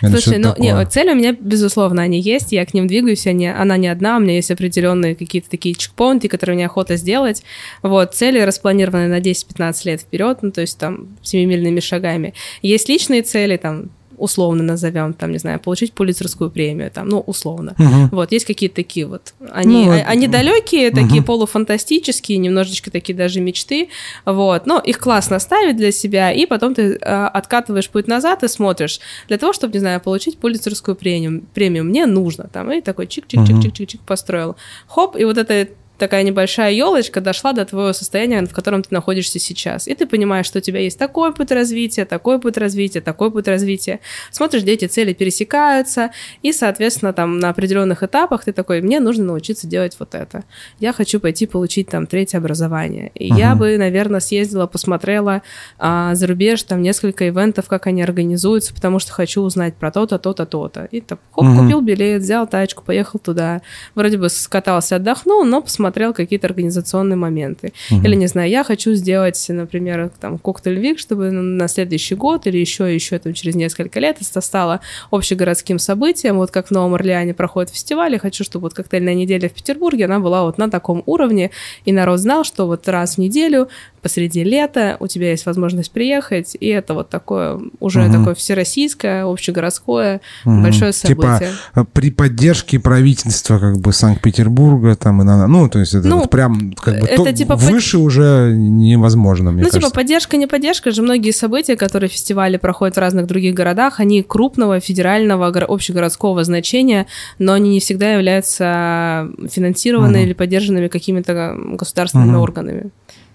Слушай, 0.00 0.38
ну, 0.38 0.54
не, 0.58 0.84
цели 0.86 1.10
у 1.10 1.14
меня, 1.14 1.36
безусловно, 1.38 2.02
они 2.02 2.20
есть, 2.20 2.52
я 2.52 2.64
к 2.66 2.74
ним 2.74 2.86
двигаюсь, 2.86 3.26
они, 3.26 3.48
она 3.48 3.76
не 3.76 3.88
одна, 3.88 4.16
у 4.16 4.20
меня 4.20 4.34
есть 4.34 4.50
определенные 4.50 5.14
какие-то 5.14 5.50
такие 5.50 5.74
чекпоинты, 5.74 6.28
которые 6.28 6.56
мне 6.56 6.66
охота 6.66 6.96
сделать. 6.96 7.42
Вот, 7.82 8.14
цели 8.14 8.40
распланированы 8.40 9.08
на 9.08 9.20
10-15 9.20 9.74
лет 9.84 10.00
вперед, 10.00 10.38
ну, 10.42 10.50
то 10.50 10.60
есть 10.60 10.78
там 10.78 11.08
семимильными 11.22 11.80
шагами. 11.80 12.34
Есть 12.62 12.88
личные 12.88 13.22
цели, 13.22 13.56
там, 13.56 13.90
условно 14.22 14.62
назовем, 14.62 15.14
там, 15.14 15.32
не 15.32 15.38
знаю, 15.38 15.58
получить 15.58 15.92
пулицерскую 15.92 16.48
премию, 16.50 16.90
там, 16.90 17.08
ну, 17.08 17.20
условно. 17.20 17.74
Угу. 17.78 18.16
Вот, 18.16 18.32
есть 18.32 18.44
какие-то 18.44 18.76
такие 18.76 19.06
вот, 19.06 19.34
они, 19.50 19.86
ну, 19.86 19.92
они 20.06 20.28
далекие, 20.28 20.90
угу. 20.90 21.00
такие 21.00 21.22
полуфантастические, 21.22 22.38
немножечко 22.38 22.90
такие 22.90 23.16
даже 23.16 23.40
мечты, 23.40 23.88
вот, 24.24 24.66
но 24.66 24.78
их 24.78 24.98
классно 24.98 25.40
ставить 25.40 25.76
для 25.76 25.90
себя, 25.90 26.30
и 26.32 26.46
потом 26.46 26.74
ты 26.74 26.92
э, 26.92 26.96
откатываешь 26.98 27.88
путь 27.88 28.06
назад 28.06 28.44
и 28.44 28.48
смотришь, 28.48 29.00
для 29.26 29.38
того, 29.38 29.52
чтобы, 29.52 29.74
не 29.74 29.80
знаю, 29.80 30.00
получить 30.00 30.38
пулицерскую 30.38 30.94
премию, 30.94 31.42
премию 31.52 31.84
мне 31.84 32.06
нужно, 32.06 32.48
там, 32.52 32.70
и 32.70 32.80
такой 32.80 33.06
чик-чик-чик-чик-чик 33.06 34.00
построил. 34.06 34.56
Хоп, 34.86 35.16
и 35.16 35.24
вот 35.24 35.36
это 35.36 35.68
такая 36.02 36.24
небольшая 36.24 36.72
елочка 36.72 37.20
дошла 37.20 37.52
до 37.52 37.64
твоего 37.64 37.92
состояния, 37.92 38.44
в 38.44 38.52
котором 38.52 38.82
ты 38.82 38.88
находишься 38.90 39.38
сейчас. 39.38 39.86
И 39.86 39.94
ты 39.94 40.04
понимаешь, 40.04 40.46
что 40.46 40.58
у 40.58 40.60
тебя 40.60 40.80
есть 40.80 40.98
такой 40.98 41.32
путь 41.32 41.52
развития, 41.52 42.04
такой 42.04 42.40
путь 42.40 42.56
развития, 42.56 43.00
такой 43.00 43.30
путь 43.30 43.46
развития. 43.46 44.00
Смотришь, 44.32 44.62
где 44.62 44.72
эти 44.72 44.86
цели 44.86 45.12
пересекаются, 45.12 46.10
и, 46.42 46.52
соответственно, 46.52 47.12
там 47.12 47.38
на 47.38 47.50
определенных 47.50 48.02
этапах 48.02 48.42
ты 48.42 48.52
такой, 48.52 48.82
мне 48.82 48.98
нужно 48.98 49.26
научиться 49.26 49.68
делать 49.68 49.94
вот 50.00 50.16
это. 50.16 50.42
Я 50.80 50.92
хочу 50.92 51.20
пойти 51.20 51.46
получить 51.46 51.86
там 51.86 52.08
третье 52.08 52.38
образование. 52.38 53.12
И 53.14 53.30
uh-huh. 53.30 53.38
я 53.38 53.54
бы, 53.54 53.78
наверное, 53.78 54.18
съездила, 54.18 54.66
посмотрела 54.66 55.42
а, 55.78 56.16
за 56.16 56.26
рубеж 56.26 56.64
там 56.64 56.82
несколько 56.82 57.28
ивентов, 57.28 57.68
как 57.68 57.86
они 57.86 58.02
организуются, 58.02 58.74
потому 58.74 58.98
что 58.98 59.12
хочу 59.12 59.40
узнать 59.40 59.76
про 59.76 59.92
то-то, 59.92 60.18
то-то, 60.18 60.46
то-то. 60.46 60.88
И 60.90 61.00
так, 61.00 61.20
хоп, 61.30 61.44
uh-huh. 61.44 61.58
купил 61.60 61.80
билет, 61.80 62.22
взял 62.22 62.48
тачку, 62.48 62.82
поехал 62.82 63.20
туда. 63.20 63.62
Вроде 63.94 64.18
бы 64.18 64.28
скатался, 64.28 64.96
отдохнул, 64.96 65.44
но 65.44 65.62
посмотрел 65.62 65.91
смотрел 65.92 66.14
какие-то 66.14 66.46
организационные 66.46 67.16
моменты. 67.16 67.72
Угу. 67.90 68.00
Или, 68.02 68.14
не 68.14 68.26
знаю, 68.26 68.48
я 68.48 68.64
хочу 68.64 68.94
сделать, 68.94 69.44
например, 69.48 70.10
там, 70.20 70.38
коктейль 70.38 70.78
Вик, 70.80 70.98
чтобы 70.98 71.30
на 71.30 71.68
следующий 71.68 72.14
год 72.14 72.46
или 72.46 72.56
еще, 72.56 72.94
еще 72.94 73.18
там, 73.18 73.34
через 73.34 73.54
несколько 73.54 74.00
лет 74.00 74.16
это 74.20 74.40
стало 74.40 74.80
общегородским 75.10 75.78
событием. 75.78 76.36
Вот 76.36 76.50
как 76.50 76.68
в 76.68 76.70
Новом 76.70 76.94
Орлеане 76.94 77.34
проходит 77.34 77.70
фестиваль, 77.70 78.12
я 78.12 78.18
хочу, 78.18 78.42
чтобы 78.42 78.62
вот 78.62 78.74
коктейльная 78.74 79.14
неделя 79.14 79.50
в 79.50 79.52
Петербурге, 79.52 80.06
она 80.06 80.18
была 80.18 80.44
вот 80.44 80.56
на 80.56 80.70
таком 80.70 81.02
уровне, 81.04 81.50
и 81.84 81.92
народ 81.92 82.20
знал, 82.20 82.44
что 82.44 82.66
вот 82.66 82.88
раз 82.88 83.16
в 83.16 83.18
неделю 83.18 83.68
посреди 84.00 84.44
лета 84.44 84.96
у 84.98 85.06
тебя 85.06 85.30
есть 85.30 85.46
возможность 85.46 85.92
приехать, 85.92 86.56
и 86.58 86.66
это 86.68 86.94
вот 86.94 87.10
такое 87.10 87.60
уже 87.80 88.04
угу. 88.04 88.12
такое 88.12 88.34
всероссийское, 88.34 89.24
общегородское 89.24 90.20
угу. 90.44 90.62
большое 90.62 90.92
типа, 90.92 91.22
событие. 91.22 91.50
Типа 91.74 91.84
при 91.92 92.10
поддержке 92.10 92.80
правительства 92.80 93.58
как 93.58 93.78
бы 93.78 93.92
Санкт-Петербурга 93.92 94.96
там 94.96 95.20
и 95.20 95.24
на, 95.24 95.46
ну 95.46 95.68
то 95.72 95.78
есть 95.78 95.94
это 95.94 96.06
ну, 96.06 96.18
вот 96.18 96.30
прям 96.30 96.74
как 96.74 97.00
бы 97.00 97.06
это, 97.06 97.24
то, 97.24 97.32
типа, 97.32 97.56
выше 97.56 97.96
под... 97.96 98.06
уже 98.06 98.52
невозможно, 98.54 99.50
мне 99.50 99.62
Ну 99.62 99.68
кажется. 99.68 99.80
типа 99.80 99.94
поддержка, 99.94 100.36
не 100.36 100.46
поддержка 100.46 100.90
же 100.90 101.02
многие 101.02 101.30
события, 101.30 101.76
которые 101.76 102.10
фестивали 102.10 102.58
проходят 102.58 102.96
в 102.96 103.00
разных 103.00 103.26
других 103.26 103.54
городах, 103.54 104.00
они 104.00 104.22
крупного 104.22 104.80
федерального 104.80 105.46
общегородского 105.48 106.44
значения, 106.44 107.06
но 107.38 107.54
они 107.54 107.70
не 107.70 107.80
всегда 107.80 108.12
являются 108.12 109.28
финансированными 109.50 110.18
угу. 110.18 110.26
или 110.26 110.32
поддержанными 110.34 110.88
какими-то 110.88 111.56
государственными 111.78 112.34
угу. 112.34 112.42
органами. 112.42 112.90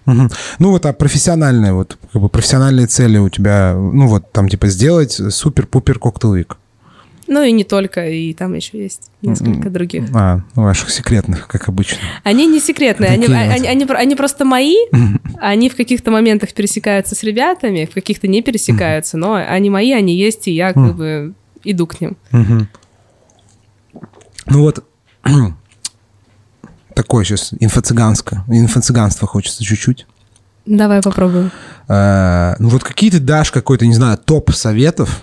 Угу. 0.06 0.28
Ну 0.60 0.70
вот, 0.70 0.86
а 0.86 0.92
профессиональные, 0.92 1.72
вот, 1.72 1.98
как 2.12 2.22
бы 2.22 2.28
профессиональные 2.28 2.86
цели 2.86 3.18
у 3.18 3.28
тебя, 3.28 3.74
ну 3.74 4.06
вот, 4.06 4.30
там, 4.32 4.48
типа, 4.48 4.68
сделать 4.68 5.12
супер-пупер 5.12 5.98
коктейлик. 5.98 6.56
Ну 7.28 7.42
и 7.42 7.52
не 7.52 7.62
только, 7.62 8.08
и 8.08 8.32
там 8.32 8.54
еще 8.54 8.82
есть 8.82 9.10
несколько 9.20 9.68
других. 9.68 10.04
А, 10.14 10.40
ваших 10.54 10.88
секретных, 10.90 11.46
как 11.46 11.68
обычно. 11.68 11.98
Они 12.24 12.46
не 12.46 12.58
секретные, 12.58 13.10
они, 13.10 13.26
они, 13.26 13.66
они, 13.66 13.84
они 13.84 14.16
просто 14.16 14.44
мои, 14.46 14.76
они 15.36 15.68
в 15.68 15.76
каких-то 15.76 16.10
моментах 16.10 16.54
пересекаются 16.54 17.14
с 17.14 17.22
ребятами, 17.22 17.84
в 17.84 17.94
каких-то 17.94 18.28
не 18.28 18.42
пересекаются, 18.42 19.18
но 19.18 19.34
они 19.34 19.68
мои, 19.68 19.92
они 19.92 20.16
есть, 20.16 20.48
и 20.48 20.52
я 20.52 20.72
как 20.72 20.96
бы 20.96 21.34
иду 21.64 21.86
к 21.86 22.00
ним. 22.00 22.16
Ну 24.50 24.62
вот, 24.62 24.82
такое 26.94 27.24
сейчас 27.24 27.52
инфо-цыганское. 27.52 28.40
Инфо-цыганство 28.48 29.28
хочется 29.28 29.62
чуть-чуть. 29.62 30.06
Давай 30.64 31.02
попробуем. 31.02 31.50
А, 31.86 32.56
ну 32.58 32.68
вот 32.68 32.82
какие 32.82 33.10
ты 33.10 33.20
дашь 33.20 33.50
какой-то, 33.50 33.86
не 33.86 33.94
знаю, 33.94 34.18
топ 34.18 34.52
советов 34.52 35.22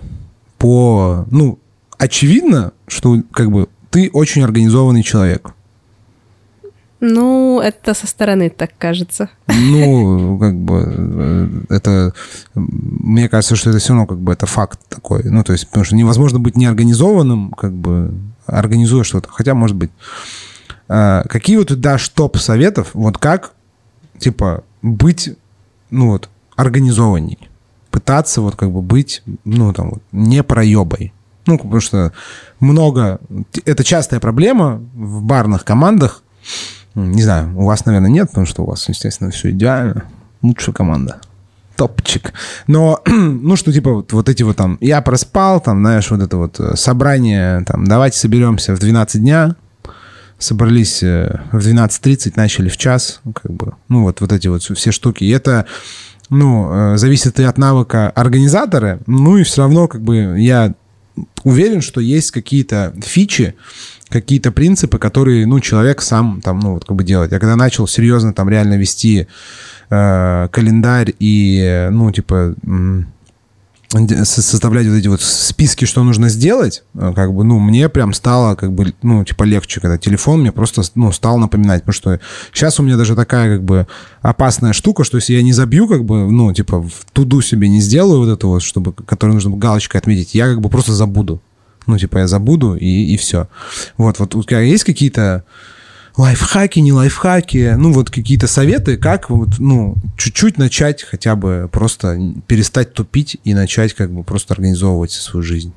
по... 0.57 1.25
Ну, 1.31 1.59
очевидно, 1.97 2.73
что 2.87 3.21
как 3.31 3.51
бы 3.51 3.67
ты 3.89 4.09
очень 4.11 4.43
организованный 4.43 5.03
человек. 5.03 5.53
Ну, 7.01 7.61
это 7.61 7.93
со 7.93 8.07
стороны 8.07 8.49
так 8.49 8.71
кажется. 8.77 9.29
Ну, 9.47 10.39
как 10.39 10.55
бы, 10.55 10.83
э, 10.87 11.49
это, 11.69 12.13
мне 12.55 13.29
кажется, 13.29 13.55
что 13.55 13.69
это 13.69 13.79
все 13.79 13.89
равно 13.89 14.07
как 14.07 14.19
бы 14.19 14.31
это 14.33 14.45
факт 14.45 14.79
такой. 14.89 15.23
Ну, 15.23 15.43
то 15.43 15.51
есть, 15.51 15.67
потому 15.67 15.85
что 15.85 15.95
невозможно 15.95 16.39
быть 16.39 16.57
неорганизованным, 16.57 17.51
как 17.51 17.73
бы, 17.73 18.13
организуя 18.45 19.03
что-то. 19.03 19.29
Хотя, 19.29 19.53
может 19.53 19.75
быть. 19.75 19.91
А, 20.87 21.23
какие 21.27 21.57
вот 21.57 21.67
ты 21.67 21.75
дашь 21.75 22.09
топ 22.09 22.37
советов, 22.37 22.91
вот 22.93 23.17
как, 23.17 23.53
типа, 24.17 24.63
быть, 24.81 25.31
ну 25.89 26.11
вот, 26.11 26.29
организованней? 26.55 27.49
Пытаться 27.91 28.41
вот 28.41 28.55
как 28.55 28.71
бы 28.71 28.81
быть, 28.81 29.23
ну 29.45 29.73
там, 29.73 29.91
вот, 29.91 30.03
не 30.11 30.43
проебой. 30.43 31.13
Ну, 31.47 31.57
потому 31.57 31.79
что 31.79 32.11
много... 32.59 33.19
Это 33.65 33.83
частая 33.83 34.19
проблема 34.19 34.81
в 34.93 35.23
барных 35.23 35.63
командах. 35.63 36.23
Не 36.95 37.21
знаю, 37.21 37.57
у 37.57 37.65
вас, 37.65 37.85
наверное, 37.85 38.09
нет, 38.09 38.29
потому 38.29 38.45
что 38.45 38.63
у 38.63 38.67
вас, 38.67 38.87
естественно, 38.87 39.29
все 39.29 39.51
идеально. 39.51 40.05
Лучшая 40.41 40.73
команда. 40.73 41.19
Топчик. 41.75 42.33
Но, 42.67 43.01
ну, 43.05 43.55
что, 43.57 43.73
типа, 43.73 43.91
вот, 43.91 44.13
вот 44.13 44.29
эти 44.29 44.43
вот 44.43 44.55
там... 44.55 44.77
Я 44.79 45.01
проспал, 45.01 45.59
там, 45.59 45.81
знаешь, 45.81 46.09
вот 46.09 46.21
это 46.21 46.37
вот 46.37 46.59
э, 46.59 46.75
собрание, 46.75 47.63
там, 47.65 47.85
давайте 47.85 48.17
соберемся 48.17 48.73
в 48.75 48.79
12 48.79 49.21
дня, 49.21 49.55
собрались 50.39 51.03
э, 51.03 51.41
в 51.51 51.57
12.30, 51.57 52.33
начали 52.37 52.69
в 52.69 52.77
час, 52.77 53.19
как 53.33 53.51
бы, 53.51 53.73
ну, 53.89 54.03
вот, 54.03 54.21
вот 54.21 54.31
эти 54.31 54.47
вот 54.47 54.63
все 54.63 54.91
штуки. 54.91 55.25
И 55.25 55.29
это, 55.29 55.65
ну, 56.29 56.93
э, 56.93 56.97
зависит 56.97 57.39
и 57.41 57.43
от 57.43 57.57
навыка 57.57 58.09
организатора, 58.09 58.99
ну, 59.05 59.37
и 59.37 59.43
все 59.43 59.63
равно, 59.63 59.89
как 59.89 60.01
бы, 60.01 60.35
я 60.39 60.73
уверен, 61.43 61.81
что 61.81 62.01
есть 62.01 62.31
какие-то 62.31 62.93
фичи, 63.01 63.55
какие-то 64.09 64.51
принципы, 64.51 64.97
которые, 64.97 65.45
ну, 65.45 65.59
человек 65.59 66.01
сам 66.01 66.41
там, 66.41 66.59
ну, 66.59 66.73
вот 66.73 66.85
как 66.85 66.95
бы 66.95 67.03
делает. 67.03 67.31
Я 67.31 67.39
когда 67.39 67.55
начал 67.55 67.87
серьезно 67.87 68.33
там 68.33 68.49
реально 68.49 68.75
вести 68.77 69.27
э, 69.89 70.47
календарь 70.51 71.13
и, 71.19 71.87
ну, 71.91 72.11
типа, 72.11 72.55
составлять 73.89 74.87
вот 74.87 74.95
эти 74.95 75.07
вот 75.07 75.21
списки, 75.21 75.85
что 75.85 76.03
нужно 76.03 76.29
сделать, 76.29 76.83
э, 76.95 77.13
как 77.15 77.33
бы, 77.33 77.43
ну, 77.43 77.59
мне 77.59 77.87
прям 77.87 78.13
стало, 78.13 78.55
как 78.55 78.73
бы, 78.73 78.93
ну, 79.01 79.23
типа, 79.23 79.43
легче, 79.43 79.79
когда 79.79 79.97
телефон 79.97 80.41
мне 80.41 80.51
просто, 80.51 80.81
ну, 80.95 81.11
стал 81.11 81.37
напоминать, 81.37 81.83
потому 81.83 81.93
что 81.93 82.19
сейчас 82.53 82.79
у 82.79 82.83
меня 82.83 82.97
даже 82.97 83.15
такая, 83.15 83.55
как 83.55 83.63
бы, 83.63 83.87
опасная 84.21 84.73
штука, 84.73 85.03
что 85.03 85.17
если 85.17 85.33
я 85.33 85.43
не 85.43 85.53
забью, 85.53 85.87
как 85.87 86.03
бы, 86.03 86.29
ну, 86.29 86.53
типа, 86.53 86.81
в 86.81 87.05
туду 87.13 87.41
себе 87.41 87.69
не 87.69 87.81
сделаю 87.81 88.19
вот 88.19 88.29
это 88.29 88.47
вот, 88.47 88.63
чтобы, 88.63 88.93
которое 88.93 89.33
нужно 89.33 89.55
галочкой 89.55 90.01
отметить, 90.01 90.35
я, 90.35 90.47
как 90.47 90.61
бы, 90.61 90.69
просто 90.69 90.93
забуду. 90.93 91.41
Ну, 91.87 91.97
типа, 91.97 92.19
я 92.19 92.27
забуду, 92.27 92.75
и, 92.75 93.13
и 93.13 93.17
все. 93.17 93.47
Вот, 93.97 94.19
вот 94.19 94.35
у 94.35 94.43
тебя 94.43 94.61
есть 94.61 94.83
какие-то 94.83 95.43
лайфхаки, 96.17 96.79
не 96.79 96.93
лайфхаки, 96.93 97.75
ну 97.77 97.91
вот 97.91 98.09
какие-то 98.09 98.47
советы, 98.47 98.97
как 98.97 99.29
вот, 99.29 99.59
ну, 99.59 99.95
чуть-чуть 100.17 100.57
начать 100.57 101.03
хотя 101.03 101.35
бы 101.35 101.69
просто 101.71 102.17
перестать 102.47 102.93
тупить 102.93 103.37
и 103.43 103.53
начать 103.53 103.93
как 103.93 104.11
бы 104.11 104.23
просто 104.23 104.53
организовывать 104.53 105.11
свою 105.11 105.43
жизнь. 105.43 105.73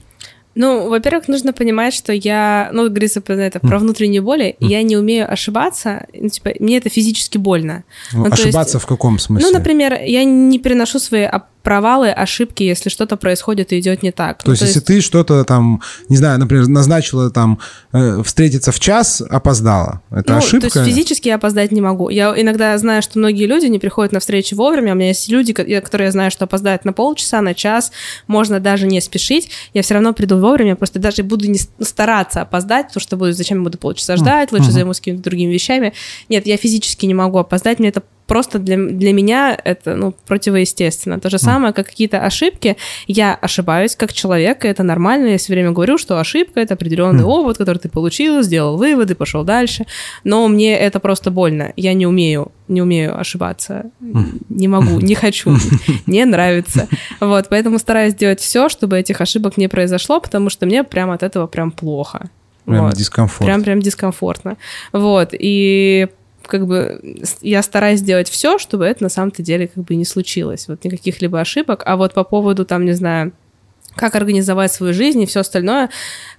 Ну, 0.59 0.89
во-первых, 0.89 1.29
нужно 1.29 1.53
понимать, 1.53 1.95
что 1.95 2.13
я, 2.13 2.71
ну, 2.73 2.89
говорится 2.89 3.21
про 3.21 3.35
это, 3.35 3.61
про 3.61 3.79
внутренние 3.79 4.21
боли, 4.21 4.57
mm. 4.59 4.67
я 4.67 4.83
не 4.83 4.97
умею 4.97 5.33
ошибаться, 5.33 6.07
ну, 6.13 6.29
типа, 6.29 6.51
мне 6.59 6.79
это 6.79 6.89
физически 6.89 7.39
больно. 7.39 7.85
Ну, 8.13 8.25
ну, 8.25 8.33
ошибаться 8.33 8.79
есть, 8.79 8.85
в 8.85 8.89
каком 8.89 9.21
смысле? 9.21 9.47
Ну, 9.47 9.57
например, 9.57 10.01
я 10.03 10.25
не 10.25 10.59
переношу 10.59 10.99
свои 10.99 11.29
провалы, 11.69 12.09
ошибки, 12.11 12.63
если 12.63 12.89
что-то 12.89 13.19
происходит 13.19 13.75
и 13.75 13.79
идет 13.79 14.03
не 14.03 14.11
так. 14.11 14.39
То 14.39 14.47
ну, 14.47 14.53
есть, 14.53 14.61
то 14.61 14.67
если 14.67 14.79
есть... 14.79 14.87
ты 14.87 15.01
что-то 15.03 15.45
там, 15.45 15.83
не 16.09 16.17
знаю, 16.17 16.39
например, 16.39 16.67
назначила 16.67 17.31
там 17.31 17.59
э, 17.93 18.23
встретиться 18.25 18.73
в 18.73 18.81
час, 18.81 19.23
опоздала, 19.29 20.01
это 20.11 20.33
ну, 20.33 20.39
ошибка? 20.39 20.71
То 20.71 20.79
есть 20.81 20.91
физически 20.91 21.29
я 21.29 21.35
опоздать 21.35 21.71
не 21.71 21.83
могу. 21.83 22.09
Я 22.09 22.33
иногда 22.41 22.79
знаю, 22.79 23.03
что 23.03 23.19
многие 23.19 23.45
люди 23.45 23.67
не 23.67 23.79
приходят 23.79 24.13
на 24.13 24.21
встречи 24.21 24.55
вовремя. 24.55 24.93
У 24.93 24.97
меня 24.97 25.09
есть 25.09 25.29
люди, 25.29 25.53
которые 25.53 26.07
я 26.07 26.13
знаю, 26.13 26.31
что 26.31 26.47
опоздают 26.47 26.87
на 26.87 26.95
полчаса, 26.95 27.43
на 27.43 27.53
час, 27.53 27.93
можно 28.27 28.61
даже 28.61 28.87
не 28.87 29.03
спешить. 29.03 29.51
Я 29.75 29.83
все 29.83 29.93
равно 29.93 30.15
приду 30.15 30.39
вовремя, 30.39 30.48
просто 30.77 30.99
даже 30.99 31.23
буду 31.23 31.49
не 31.49 31.59
стараться 31.81 32.43
опоздать, 32.43 32.89
потому 32.89 33.01
что 33.01 33.17
буду, 33.17 33.33
зачем 33.33 33.59
я 33.59 33.65
буду 33.65 33.79
полчаса 33.79 34.17
ждать, 34.17 34.53
лучше 34.53 34.71
займусь 34.71 34.99
какими-то 34.99 35.23
другими 35.23 35.53
вещами. 35.53 35.93
Нет, 36.29 36.47
я 36.47 36.57
физически 36.57 37.07
не 37.07 37.15
могу 37.15 37.39
опоздать, 37.39 37.79
мне 37.79 37.89
это 37.89 38.03
просто 38.29 38.59
для, 38.59 38.77
для 38.77 39.13
меня 39.13 39.59
это 39.65 39.97
ну, 39.97 40.15
противоестественно. 40.27 41.19
То 41.19 41.31
же 41.31 41.39
самое, 41.39 41.73
как 41.73 41.87
какие-то 41.87 42.21
ошибки. 42.21 42.77
Я 43.07 43.35
ошибаюсь 43.35 43.97
как 43.97 44.13
человек, 44.13 44.65
и 44.65 44.69
это 44.69 44.83
нормально. 44.85 45.29
Я 45.29 45.39
все 45.39 45.53
время 45.53 45.73
говорю, 45.73 45.99
что 45.99 46.21
ошибка— 46.21 46.61
это 46.63 46.75
определенный 46.75 47.25
опыт, 47.25 47.59
который 47.59 47.79
ты 47.79 47.89
получил, 47.89 48.43
сделал 48.43 48.77
выводы, 48.77 49.15
пошел 49.15 49.43
дальше. 49.43 49.87
Но 50.23 50.47
мне 50.47 50.79
это 50.79 51.01
просто 51.01 51.31
больно. 51.31 51.73
Я 51.75 51.95
не 51.95 52.07
умею 52.07 52.53
не 52.69 52.83
умею 52.83 53.19
ошибаться, 53.19 53.87
не 54.51 54.69
могу, 54.69 55.01
не 55.01 55.15
хочу, 55.15 55.57
не 56.07 56.27
нравится. 56.27 56.87
Вот, 57.19 57.47
поэтому 57.49 57.79
стараюсь 57.79 58.15
делать 58.15 58.41
все, 58.41 58.69
чтобы 58.69 58.99
этих 58.99 59.23
ошибок 59.23 59.57
не 59.57 59.69
произошло, 59.69 60.21
потому 60.21 60.51
что 60.51 60.67
мне 60.67 60.85
прям 60.85 61.11
от 61.11 61.23
этого 61.23 61.47
прям 61.47 61.71
плохо. 61.71 62.29
Прям 62.69 62.85
вот. 62.85 62.95
дискомфорт. 62.95 63.47
Прям 63.47 63.63
прям 63.63 63.81
дискомфортно. 63.81 64.59
Вот. 64.93 65.31
И 65.33 66.09
как 66.49 66.67
бы 66.67 67.01
я 67.43 67.63
стараюсь 67.63 68.01
сделать 68.01 68.29
все, 68.29 68.59
чтобы 68.59 68.87
это 68.87 69.03
на 69.03 69.09
самом-то 69.09 69.43
деле 69.43 69.69
как 69.69 69.85
бы 69.85 69.95
не 69.95 70.05
случилось. 70.05 70.67
Вот 70.69 70.83
никаких 70.85 71.23
либо 71.23 71.41
ошибок. 71.41 71.83
А 71.87 71.97
вот 71.97 72.15
по 72.15 72.25
поводу, 72.25 72.65
там, 72.65 72.85
не 72.85 72.93
знаю, 72.93 73.33
как 73.95 74.15
организовать 74.15 74.73
свою 74.73 74.93
жизнь 74.93 75.23
и 75.23 75.27
все 75.27 75.41
остальное, 75.41 75.91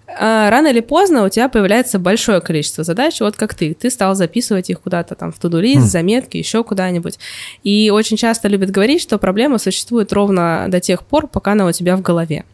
а, 0.07 0.49
рано 0.49 0.67
или 0.67 0.79
поздно 0.79 1.23
у 1.23 1.29
тебя 1.29 1.49
появляется 1.49 1.99
большое 1.99 2.41
количество 2.41 2.83
задач, 2.83 3.19
вот 3.19 3.35
как 3.35 3.53
ты. 3.53 3.73
Ты 3.73 3.89
стал 3.89 4.15
записывать 4.15 4.69
их 4.69 4.81
куда-то 4.81 5.15
там 5.15 5.31
в 5.31 5.37
туду-лист, 5.37 5.85
mm. 5.85 5.89
заметки, 5.89 6.37
еще 6.37 6.63
куда-нибудь. 6.63 7.19
И 7.63 7.91
очень 7.93 8.17
часто 8.17 8.47
любят 8.47 8.71
говорить, 8.71 9.01
что 9.01 9.17
проблема 9.17 9.59
существует 9.59 10.11
ровно 10.13 10.65
до 10.69 10.79
тех 10.79 11.03
пор, 11.03 11.27
пока 11.27 11.51
она 11.51 11.67
у 11.67 11.71
тебя 11.71 11.95
в 11.95 12.01
голове. 12.01 12.45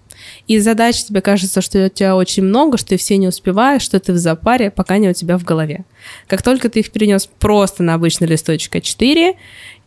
И 0.47 0.59
задач 0.59 1.03
тебе 1.03 1.21
кажется, 1.21 1.61
что 1.61 1.85
у 1.85 1.89
тебя 1.89 2.15
очень 2.15 2.43
много, 2.43 2.77
что 2.77 2.89
ты 2.89 2.97
все 2.97 3.17
не 3.17 3.27
успеваешь, 3.27 3.81
что 3.81 3.99
ты 3.99 4.13
в 4.13 4.17
запаре, 4.17 4.69
пока 4.69 4.97
не 4.97 5.09
у 5.09 5.13
тебя 5.13 5.37
в 5.37 5.43
голове. 5.43 5.85
Как 6.27 6.43
только 6.43 6.69
ты 6.69 6.81
их 6.81 6.91
перенес 6.91 7.27
просто 7.39 7.81
на 7.81 7.95
обычный 7.95 8.27
листочек 8.27 8.75
А4, 8.75 9.35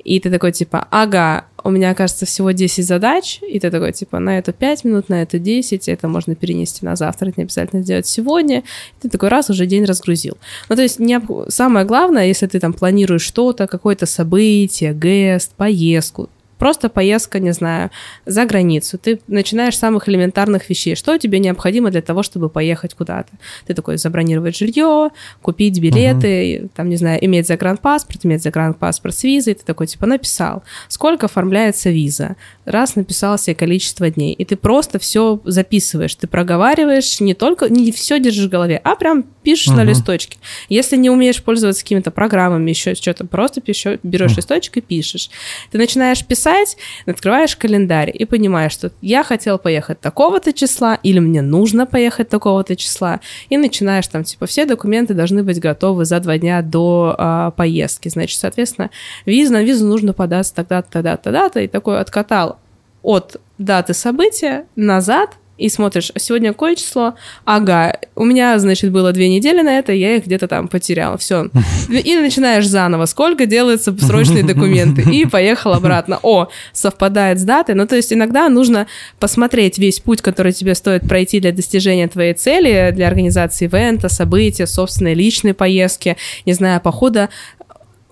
и 0.05 0.21
ты 0.21 0.31
такой 0.31 0.53
типа, 0.53 0.87
ага, 0.91 1.45
у 1.63 1.71
меня, 1.71 1.95
кажется, 1.95 2.25
всего 2.25 2.53
10 2.53 2.87
задач, 2.87 3.41
и 3.43 3.61
ты 3.61 3.71
такой 3.71 3.93
типа, 3.93 4.19
на 4.19 4.39
это 4.39 4.53
5 4.53 4.85
минут, 4.85 5.09
на 5.09 5.23
это 5.23 5.39
10, 5.39 5.89
это 5.89 6.09
можно 6.09 6.35
перенести 6.35 6.85
на 6.85 6.97
завтра, 6.97 7.29
это 7.29 7.41
не 7.41 7.45
обязательно 7.45 7.83
сделать 7.83 8.07
сегодня, 8.07 8.61
и 8.61 8.63
ты 9.03 9.09
такой 9.09 9.29
раз 9.29 9.51
уже 9.51 9.67
день 9.67 9.85
разгрузил. 9.85 10.39
Ну, 10.69 10.77
то 10.77 10.83
есть 10.83 10.99
не... 10.99 11.21
самое 11.49 11.85
главное, 11.85 12.27
если 12.27 12.47
ты 12.47 12.59
там 12.59 12.73
планируешь 12.73 13.23
что-то, 13.23 13.67
какое-то 13.67 14.07
событие, 14.07 14.95
гест, 14.95 15.53
поездку, 15.57 16.31
Просто 16.59 16.89
поездка, 16.89 17.39
не 17.39 17.53
знаю, 17.53 17.91
за 18.27 18.45
границу. 18.45 18.99
Ты 18.99 19.21
начинаешь 19.29 19.77
с 19.77 19.79
самых 19.79 20.09
элементарных 20.09 20.69
вещей. 20.69 20.97
Что 20.97 21.17
тебе 21.19 21.39
необходимо 21.39 21.91
для 21.91 22.03
того, 22.03 22.23
чтобы 22.23 22.49
поехать 22.49 22.95
куда-то? 22.95 23.31
Ты 23.67 23.75
такой 23.75 23.97
забронировать 23.97 24.57
жилье, 24.57 25.11
купить 25.41 25.81
билеты, 25.81 26.63
угу. 26.63 26.71
там, 26.75 26.89
не 26.89 26.97
знаю, 26.97 27.25
иметь 27.25 27.47
загранпаспорт, 27.47 28.25
иметь 28.25 28.43
загранпаспорт 28.43 29.15
с 29.15 29.23
визой. 29.23 29.55
Ты 29.55 29.65
такой, 29.65 29.87
типа, 29.87 30.07
написал. 30.07 30.65
Сколько 30.89 31.27
оформляется 31.27 31.91
виза? 31.91 32.37
Раз 32.65 32.97
написал 32.97 33.39
себе 33.39 33.55
количество 33.55 34.11
дней. 34.11 34.35
И 34.35 34.45
ты 34.45 34.57
просто 34.57 34.99
все 34.99 35.41
записываешь. 35.45 36.15
Ты 36.17 36.27
проговариваешь, 36.27 37.21
не 37.21 37.35
только, 37.35 37.69
не 37.69 37.93
все 37.93 38.19
держишь 38.19 38.47
в 38.47 38.51
голове, 38.51 38.81
а 38.83 38.97
прям 38.97 39.25
пишешь 39.43 39.69
угу. 39.69 39.77
на 39.77 39.85
листочке. 39.85 40.39
Если 40.69 40.97
не 40.97 41.09
умеешь 41.09 41.43
пользоваться 41.43 41.83
какими-то 41.83 42.11
программами, 42.11 42.71
еще 42.71 42.95
что-то, 42.95 43.27
просто 43.27 43.61
пишешь, 43.61 43.99
берешь 44.03 44.33
угу. 44.33 44.39
листочек 44.39 44.77
и 44.79 44.81
пишешь. 44.81 45.31
Ты 45.71 45.79
начинаешь 45.79 46.25
писать 46.25 46.48
писать, 46.49 46.77
открываешь 47.07 47.57
календарь 47.57 48.11
и 48.13 48.25
понимаешь, 48.25 48.73
что 48.73 48.91
я 49.01 49.23
хотел 49.23 49.59
поехать 49.59 50.01
такого-то 50.01 50.53
числа, 50.53 50.95
или 51.03 51.19
мне 51.19 51.43
нужно 51.43 51.87
поехать 51.87 52.29
такого-то 52.29 52.77
числа, 52.77 53.21
и 53.49 53.57
начинаешь 53.57 54.07
там, 54.07 54.25
типа, 54.25 54.47
все 54.47 54.65
документы 54.65 55.15
должны 55.15 55.43
быть 55.43 55.61
готовы 55.61 56.05
за 56.05 56.21
два 56.21 56.39
дня 56.39 56.63
до 56.63 57.15
а, 57.19 57.51
поездки. 57.53 58.09
Значит, 58.09 58.41
соответственно, 58.41 58.91
визу 59.27 59.53
на 59.53 59.63
визу 59.63 59.87
нужно 59.87 60.13
податься 60.13 60.55
тогда-то, 60.55 60.89
тогда-то, 60.91 61.25
тогда-то, 61.25 61.61
и 61.61 61.69
такой 61.69 62.01
откатал 62.01 62.59
от 63.03 63.41
даты 63.59 63.95
события 63.95 64.67
назад, 64.77 65.37
и 65.59 65.69
смотришь, 65.69 66.13
сегодня 66.17 66.53
какое 66.53 66.77
число? 66.77 67.15
Ага, 67.45 67.99
у 68.15 68.25
меня, 68.25 68.59
значит, 68.59 68.93
было 68.93 69.13
две 69.13 69.29
недели 69.29 69.61
на 69.61 69.79
это, 69.79 69.93
я 69.93 70.17
их 70.17 70.25
где-то 70.27 70.49
там 70.49 70.69
потерял. 70.69 71.19
Все. 71.19 71.51
И 71.89 72.17
начинаешь 72.17 72.67
заново. 72.67 73.07
Сколько 73.07 73.45
делаются 73.47 73.97
срочные 73.99 74.45
документы? 74.45 75.03
И 75.03 75.27
поехал 75.27 75.73
обратно. 75.73 76.19
О, 76.23 76.49
совпадает 76.73 77.41
с 77.41 77.43
датой. 77.43 77.75
Ну, 77.75 77.87
то 77.87 77.97
есть 77.97 78.13
иногда 78.13 78.49
нужно 78.49 78.87
посмотреть 79.19 79.79
весь 79.79 80.01
путь, 80.01 80.23
который 80.23 80.53
тебе 80.53 80.75
стоит 80.75 81.09
пройти 81.09 81.41
для 81.41 81.53
достижения 81.53 82.09
твоей 82.09 82.35
цели, 82.35 82.91
для 82.93 83.09
организации 83.09 83.65
ивента, 83.65 84.09
события, 84.09 84.67
собственной 84.67 85.15
личной 85.15 85.55
поездки, 85.55 86.17
не 86.47 86.53
знаю, 86.53 86.81
похода 86.81 87.29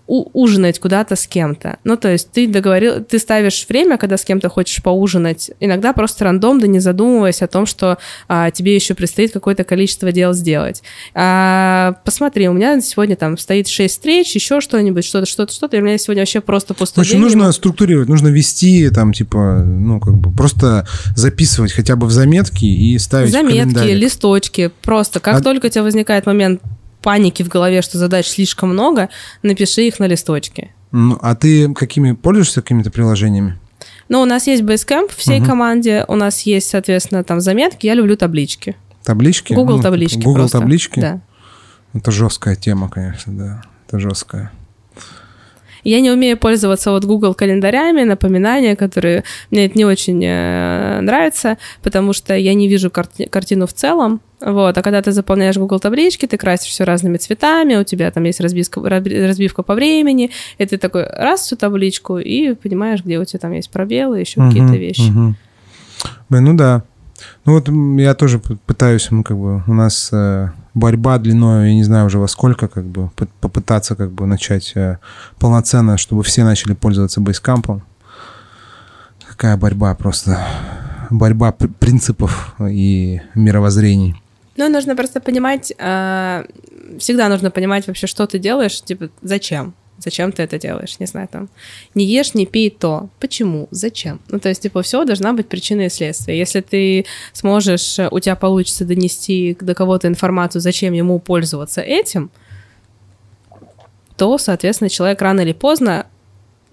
ужинать 0.06 0.78
куда-то 0.78 1.16
с 1.16 1.26
кем-то. 1.26 1.78
Ну, 1.84 1.96
то 1.96 2.10
есть 2.10 2.30
ты 2.30 2.46
договорил, 2.46 3.02
ты 3.02 3.18
ставишь 3.18 3.66
время, 3.68 3.98
когда 3.98 4.16
с 4.16 4.24
кем-то 4.24 4.48
хочешь 4.48 4.82
поужинать, 4.82 5.50
иногда 5.58 5.92
просто 5.92 6.24
рандомно, 6.24 6.66
не 6.66 6.78
задумываясь 6.78 7.42
о 7.42 7.48
том, 7.48 7.66
что 7.66 7.98
а, 8.28 8.50
тебе 8.50 8.74
еще 8.74 8.94
предстоит 8.94 9.32
какое-то 9.32 9.64
количество 9.64 10.12
дел 10.12 10.32
сделать. 10.32 10.82
А, 11.14 11.96
посмотри, 12.04 12.48
у 12.48 12.52
меня 12.52 12.80
сегодня 12.80 13.16
там 13.16 13.36
стоит 13.36 13.68
6 13.68 13.92
встреч, 13.92 14.34
еще 14.34 14.60
что-нибудь, 14.60 15.04
что-то, 15.04 15.26
что-то, 15.26 15.52
что-то, 15.52 15.76
и 15.76 15.80
у 15.80 15.82
меня 15.82 15.98
сегодня 15.98 16.22
вообще 16.22 16.40
просто 16.40 16.74
пустой 16.74 17.02
Очень 17.02 17.12
день. 17.14 17.22
нужно 17.22 17.50
структурировать, 17.50 18.08
нужно 18.08 18.28
вести 18.28 18.88
там, 18.90 19.12
типа, 19.12 19.64
ну, 19.64 19.98
как 19.98 20.16
бы, 20.16 20.30
просто 20.32 20.86
записывать 21.16 21.72
хотя 21.72 21.96
бы 21.96 22.06
в 22.06 22.12
заметки 22.12 22.64
и 22.64 22.96
ставить 22.98 23.32
Заметки, 23.32 23.88
листочки, 23.88 24.70
просто. 24.82 25.18
Как 25.18 25.40
а... 25.40 25.42
только 25.42 25.66
у 25.66 25.68
тебя 25.68 25.82
возникает 25.82 26.26
момент 26.26 26.60
паники 27.06 27.44
в 27.44 27.48
голове, 27.48 27.82
что 27.82 27.98
задач 27.98 28.26
слишком 28.26 28.70
много, 28.70 29.10
напиши 29.44 29.82
их 29.82 30.00
на 30.00 30.08
листочке. 30.08 30.72
Ну, 30.90 31.16
а 31.22 31.36
ты 31.36 31.72
какими 31.72 32.10
пользуешься 32.10 32.62
какими-то 32.62 32.90
приложениями? 32.90 33.60
Ну, 34.08 34.22
у 34.22 34.24
нас 34.24 34.48
есть 34.48 34.64
Basecamp 34.64 35.12
всей 35.16 35.38
угу. 35.38 35.46
команде, 35.46 36.04
у 36.08 36.16
нас 36.16 36.40
есть, 36.40 36.68
соответственно, 36.68 37.22
там 37.22 37.40
заметки, 37.40 37.86
я 37.86 37.94
люблю 37.94 38.16
таблички. 38.16 38.74
Таблички? 39.04 39.54
Google 39.54 39.76
ну, 39.76 39.82
таблички 39.84 40.18
Google 40.18 40.34
просто. 40.34 40.58
таблички? 40.58 40.98
Да. 40.98 41.20
Это 41.94 42.10
жесткая 42.10 42.56
тема, 42.56 42.88
конечно, 42.88 43.32
да. 43.32 43.62
Это 43.86 44.00
жесткая. 44.00 44.50
Я 45.86 46.00
не 46.00 46.10
умею 46.10 46.36
пользоваться 46.36 46.90
вот 46.90 47.04
Google 47.04 47.32
календарями, 47.34 48.02
напоминания, 48.02 48.74
которые 48.74 49.22
мне 49.52 49.66
это 49.66 49.78
не 49.78 49.84
очень 49.84 50.20
э, 50.24 51.00
нравится, 51.00 51.58
потому 51.80 52.12
что 52.12 52.34
я 52.34 52.54
не 52.54 52.66
вижу 52.66 52.90
карти- 52.90 53.28
картину 53.28 53.68
в 53.68 53.72
целом. 53.72 54.20
Вот, 54.40 54.76
а 54.76 54.82
когда 54.82 55.00
ты 55.00 55.12
заполняешь 55.12 55.56
Google 55.56 55.78
таблички, 55.78 56.26
ты 56.26 56.36
красишь 56.36 56.72
все 56.72 56.82
разными 56.82 57.18
цветами, 57.18 57.76
у 57.76 57.84
тебя 57.84 58.10
там 58.10 58.24
есть 58.24 58.40
разбивка, 58.40 58.80
разбивка 58.80 59.62
по 59.62 59.74
времени, 59.74 60.32
и 60.58 60.66
ты 60.66 60.76
такой 60.76 61.06
раз 61.06 61.42
всю 61.42 61.56
табличку 61.56 62.18
и 62.18 62.54
понимаешь, 62.54 63.04
где 63.04 63.20
у 63.20 63.24
тебя 63.24 63.38
там 63.38 63.52
есть 63.52 63.70
пробелы, 63.70 64.18
еще 64.18 64.40
угу, 64.40 64.48
какие-то 64.48 64.76
вещи. 64.76 65.08
Угу. 65.10 65.34
Блин, 66.30 66.44
ну 66.44 66.54
да. 66.54 66.82
Ну 67.44 67.52
вот 67.52 67.68
я 68.00 68.14
тоже 68.14 68.40
пытаюсь, 68.40 69.08
ну 69.12 69.22
как 69.22 69.38
бы 69.38 69.62
у 69.66 69.72
нас 69.72 70.10
э, 70.12 70.48
борьба 70.76 71.18
длиной, 71.18 71.68
я 71.70 71.74
не 71.74 71.82
знаю 71.84 72.06
уже 72.06 72.18
во 72.18 72.28
сколько, 72.28 72.68
как 72.68 72.84
бы 72.84 73.10
попытаться 73.40 73.96
как 73.96 74.12
бы 74.12 74.26
начать 74.26 74.72
э, 74.76 74.98
полноценно, 75.38 75.96
чтобы 75.96 76.22
все 76.22 76.44
начали 76.44 76.74
пользоваться 76.74 77.20
бейскампом. 77.20 77.82
Какая 79.26 79.56
борьба 79.56 79.94
просто. 79.94 80.38
Борьба 81.10 81.52
пр- 81.52 81.70
принципов 81.78 82.54
и 82.60 83.20
мировоззрений. 83.34 84.22
Ну, 84.56 84.68
нужно 84.68 84.94
просто 84.94 85.20
понимать, 85.20 85.72
э, 85.78 86.44
всегда 86.98 87.28
нужно 87.28 87.50
понимать 87.50 87.86
вообще, 87.86 88.06
что 88.06 88.26
ты 88.26 88.38
делаешь, 88.38 88.82
типа, 88.82 89.08
зачем. 89.22 89.74
Зачем 89.98 90.32
ты 90.32 90.42
это 90.42 90.58
делаешь? 90.58 90.98
Не 90.98 91.06
знаю, 91.06 91.28
там, 91.28 91.48
не 91.94 92.04
ешь, 92.04 92.34
не 92.34 92.46
пей 92.46 92.70
то. 92.70 93.08
Почему? 93.18 93.68
Зачем? 93.70 94.20
Ну, 94.28 94.38
то 94.38 94.48
есть, 94.48 94.62
типа, 94.62 94.82
все 94.82 95.04
должна 95.04 95.32
быть 95.32 95.48
причина 95.48 95.82
и 95.82 95.88
следствие. 95.88 96.38
Если 96.38 96.60
ты 96.60 97.06
сможешь, 97.32 97.98
у 98.10 98.20
тебя 98.20 98.36
получится 98.36 98.84
донести 98.84 99.56
до 99.60 99.74
кого-то 99.74 100.08
информацию, 100.08 100.60
зачем 100.60 100.92
ему 100.92 101.18
пользоваться 101.18 101.80
этим, 101.80 102.30
то, 104.16 104.38
соответственно, 104.38 104.90
человек 104.90 105.20
рано 105.22 105.40
или 105.40 105.52
поздно 105.52 106.06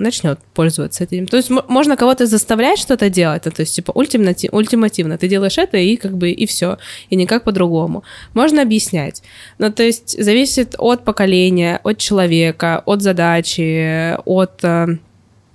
начнет 0.04 0.39
пользоваться 0.54 1.04
этим. 1.04 1.28
То 1.28 1.38
есть 1.38 1.49
можно 1.49 1.97
кого-то 1.97 2.26
заставлять 2.26 2.80
что-то 2.80 3.10
делать, 3.10 3.45
ну, 3.45 3.51
то 3.51 3.62
есть 3.62 3.76
типа 3.76 3.91
ультимати- 3.91 4.49
ультимативно 4.51 5.18
ты 5.18 5.28
делаешь 5.28 5.58
это 5.58 5.78
и 5.78 5.95
как 5.95 6.18
бы 6.18 6.30
и 6.30 6.45
все, 6.45 6.78
и 7.10 7.16
никак 7.16 7.43
по-другому. 7.43 8.04
Можно 8.34 8.62
объяснять. 8.62 9.24
Ну 9.58 9.72
то 9.72 9.84
есть 9.84 10.24
зависит 10.24 10.76
от 10.78 11.04
поколения, 11.04 11.80
от 11.84 11.97
человека, 11.97 12.84
от 12.86 13.01
задачи, 13.01 14.16
от 14.26 14.64
э, 14.64 14.88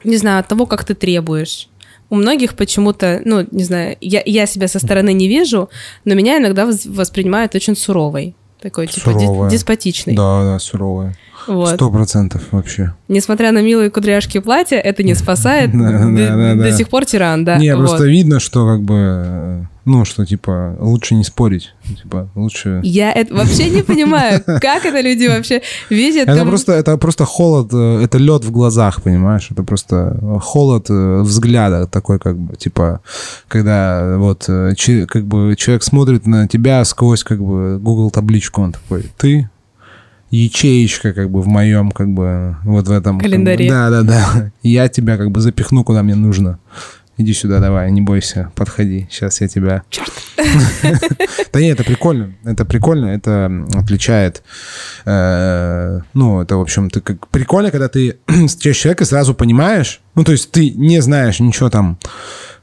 не 0.05 0.17
знаю, 0.17 0.41
от 0.41 0.49
того, 0.49 0.67
как 0.67 0.85
ты 0.85 0.95
требуешь. 0.95 1.69
У 2.11 2.17
многих 2.17 2.57
почему-то, 2.57 3.21
ну, 3.25 3.47
не 3.51 3.65
знаю, 3.65 3.97
я, 4.01 4.23
я 4.25 4.47
себя 4.47 4.67
со 4.67 4.79
стороны 4.79 5.13
не 5.13 5.29
вижу, 5.29 5.69
но 6.05 6.15
меня 6.15 6.39
иногда 6.39 6.67
воспринимают 6.67 7.55
очень 7.55 7.77
суровой. 7.77 8.35
Такой, 8.61 8.89
типа, 8.89 9.13
Суровая. 9.13 9.51
деспотичной. 9.51 10.15
Да, 10.17 10.43
да, 10.43 10.59
суровая. 10.59 11.17
Вот. 11.47 11.75
Сто 11.75 11.91
процентов 11.91 12.43
вообще. 12.51 12.93
Несмотря 13.07 13.53
на 13.53 13.63
милые 13.63 13.91
кудряшки 13.91 14.39
платья, 14.41 14.77
это 14.77 15.03
не 15.03 15.15
спасает. 15.15 15.73
До 15.73 16.73
сих 16.73 16.89
пор 16.89 17.05
тиран, 17.05 17.45
да. 17.45 17.59
Не, 17.59 17.77
просто 17.77 18.05
видно, 18.05 18.41
что 18.41 18.67
как 18.67 18.83
бы, 18.83 19.69
ну, 19.89 20.05
что 20.05 20.25
типа 20.25 20.77
лучше 20.79 21.15
не 21.15 21.25
спорить. 21.25 21.75
Типа 22.03 22.29
лучше... 22.35 22.81
Я 22.85 23.11
это 23.13 23.35
вообще 23.35 23.71
не 23.71 23.83
понимаю, 23.83 24.43
как 24.47 24.85
это 24.85 25.01
люди 25.01 25.27
вообще 25.27 25.63
видят. 25.91 26.29
Это 26.29 26.45
просто, 26.45 26.73
это 26.73 26.97
просто 26.99 27.25
холод, 27.25 27.71
э, 27.73 28.03
это 28.05 28.19
лед 28.19 28.45
в 28.45 28.51
глазах, 28.51 29.03
понимаешь? 29.03 29.49
Это 29.51 29.63
просто 29.63 30.19
холод 30.43 30.91
э, 30.91 31.21
взгляда 31.23 31.87
такой, 31.87 32.19
как 32.19 32.39
бы, 32.39 32.57
типа, 32.57 33.01
когда 33.49 34.17
вот 34.19 34.45
э, 34.49 34.75
как 35.09 35.27
бы 35.27 35.57
человек 35.57 35.83
смотрит 35.83 36.27
на 36.27 36.47
тебя 36.47 36.85
сквозь 36.85 37.25
как 37.25 37.43
бы 37.43 37.79
Google 37.79 38.11
табличку, 38.11 38.63
он 38.63 38.73
такой, 38.73 39.07
ты 39.17 39.49
ячеечка 40.31 41.13
как 41.13 41.31
бы 41.31 41.41
в 41.41 41.47
моем 41.47 41.91
как 41.91 42.11
бы 42.11 42.57
вот 42.65 42.87
в 42.87 42.93
этом 42.93 43.19
как 43.19 43.25
бы, 43.25 43.31
Календаре. 43.31 43.71
да, 43.71 43.91
да, 43.91 44.03
да. 44.03 44.53
Я 44.63 44.89
тебя 44.89 45.17
как 45.17 45.31
бы 45.31 45.41
запихну 45.41 45.85
куда 45.85 46.03
мне 46.03 46.15
нужно. 46.15 46.59
Иди 47.19 47.35
сюда, 47.35 47.59
давай, 47.59 47.91
не 47.91 48.01
бойся, 48.01 48.51
подходи. 48.55 49.09
Сейчас 49.11 49.41
я 49.41 49.49
тебя. 49.49 49.83
Да 51.53 51.61
нет, 51.61 51.75
это 51.81 51.85
прикольно. 51.85 52.35
Это 52.45 52.65
прикольно, 52.65 53.07
это 53.07 53.51
отличает. 53.75 54.43
э, 55.05 56.01
Ну, 56.15 56.41
это, 56.41 56.57
в 56.57 56.61
общем, 56.61 56.91
ты 56.91 57.01
как 57.01 57.27
прикольно, 57.29 57.71
когда 57.71 57.89
ты 57.89 58.19
встречаешь 58.47 58.77
человека 58.79 59.05
сразу 59.05 59.35
понимаешь. 59.35 60.01
Ну, 60.15 60.25
то 60.25 60.33
есть 60.33 60.51
ты 60.53 60.71
не 60.71 61.01
знаешь 61.01 61.41
ничего 61.41 61.71
там 61.71 61.99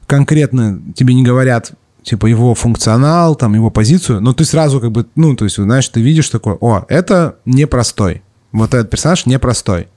конкретно, 0.06 0.80
тебе 0.94 1.14
не 1.14 1.22
говорят 1.24 1.72
типа 2.02 2.26
его 2.26 2.54
функционал, 2.54 3.34
там 3.34 3.54
его 3.54 3.70
позицию, 3.70 4.20
но 4.20 4.32
ты 4.32 4.44
сразу 4.44 4.80
как 4.80 4.92
бы, 4.92 5.06
ну, 5.16 5.34
то 5.34 5.44
есть, 5.44 5.56
знаешь, 5.56 5.88
ты 5.88 6.00
видишь 6.00 6.28
такой, 6.30 6.54
о, 6.60 6.84
это 6.88 7.36
непростой. 7.44 8.22
Вот 8.52 8.74
этот 8.74 8.88
персонаж 8.90 9.26
непростой. 9.26 9.88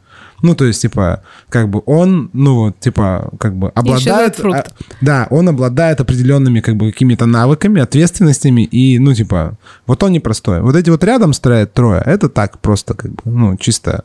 Ну, 0.42 0.56
то 0.56 0.66
есть, 0.66 0.82
типа, 0.82 1.22
как 1.50 1.70
бы 1.70 1.82
он, 1.86 2.30
ну, 2.34 2.74
типа, 2.80 3.30
как 3.40 3.56
бы 3.56 3.70
обладает... 3.76 4.36
а, 4.40 4.64
да, 5.02 5.28
он 5.30 5.50
обладает 5.50 6.00
определенными, 6.02 6.60
как 6.62 6.76
бы, 6.76 6.92
какими-то 6.92 7.26
навыками, 7.26 7.82
ответственностями, 7.82 8.62
и, 8.62 9.00
ну, 9.00 9.14
типа, 9.14 9.58
вот 9.88 10.02
он 10.04 10.12
непростой. 10.14 10.62
Вот 10.62 10.76
эти 10.76 10.90
вот 10.90 11.04
рядом 11.04 11.34
стоят 11.34 11.74
трое, 11.74 12.02
это 12.06 12.30
так 12.30 12.60
просто, 12.60 12.94
как 12.94 13.12
бы, 13.12 13.22
ну, 13.26 13.58
чисто 13.58 14.04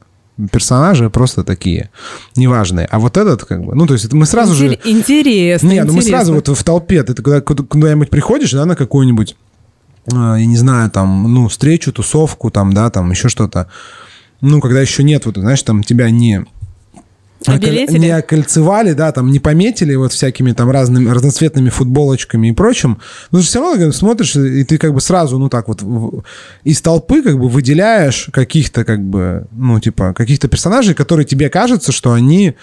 персонажи 0.50 1.10
просто 1.10 1.44
такие 1.44 1.90
неважные. 2.34 2.86
А 2.90 2.98
вот 2.98 3.16
этот, 3.16 3.44
как 3.44 3.62
бы, 3.64 3.74
ну, 3.76 3.86
то 3.86 3.92
есть, 3.94 4.04
это 4.06 4.16
мы 4.16 4.26
сразу 4.26 4.54
же... 4.54 4.66
Интер- 4.66 4.80
Интересно, 4.84 5.68
Не, 5.68 5.84
ну 5.84 5.92
мы 5.92 6.02
сразу 6.02 6.34
вот 6.34 6.48
в 6.48 6.64
толпе, 6.64 7.04
ты 7.04 7.14
куда- 7.14 7.40
куда- 7.40 7.62
куда-нибудь 7.62 8.10
приходишь, 8.10 8.50
да, 8.52 8.64
на 8.66 8.74
какую-нибудь, 8.74 9.36
а, 10.12 10.34
я 10.36 10.46
не 10.46 10.56
знаю, 10.56 10.90
там, 10.90 11.32
ну, 11.32 11.46
встречу, 11.48 11.92
тусовку, 11.92 12.50
там, 12.50 12.72
да, 12.72 12.90
там, 12.90 13.12
еще 13.12 13.28
что-то. 13.28 13.68
Ну, 14.46 14.60
когда 14.60 14.80
еще 14.80 15.02
нет, 15.02 15.24
вот, 15.26 15.36
знаешь, 15.36 15.62
там 15.62 15.82
тебя 15.82 16.10
не... 16.10 16.44
Обилетили? 17.46 17.98
Не 17.98 18.10
окольцевали, 18.10 18.92
да, 18.94 19.12
там 19.12 19.30
не 19.30 19.38
пометили 19.38 19.94
вот 19.94 20.12
всякими 20.12 20.52
там 20.52 20.70
разными 20.70 21.10
разноцветными 21.10 21.68
футболочками 21.68 22.48
и 22.48 22.52
прочим. 22.52 22.98
Но 23.32 23.40
же 23.40 23.46
все 23.46 23.60
равно 23.60 23.84
как 23.84 23.94
смотришь, 23.94 24.34
и 24.36 24.64
ты 24.64 24.78
как 24.78 24.94
бы 24.94 25.00
сразу, 25.02 25.38
ну 25.38 25.50
так 25.50 25.68
вот, 25.68 25.82
в- 25.82 26.22
из 26.62 26.80
толпы 26.80 27.22
как 27.22 27.38
бы 27.38 27.48
выделяешь 27.50 28.28
каких-то 28.32 28.84
как 28.84 29.02
бы, 29.02 29.46
ну 29.52 29.78
типа, 29.78 30.14
каких-то 30.14 30.48
персонажей, 30.48 30.94
которые 30.94 31.26
тебе 31.26 31.50
кажется, 31.50 31.92
что 31.92 32.12
они, 32.14 32.54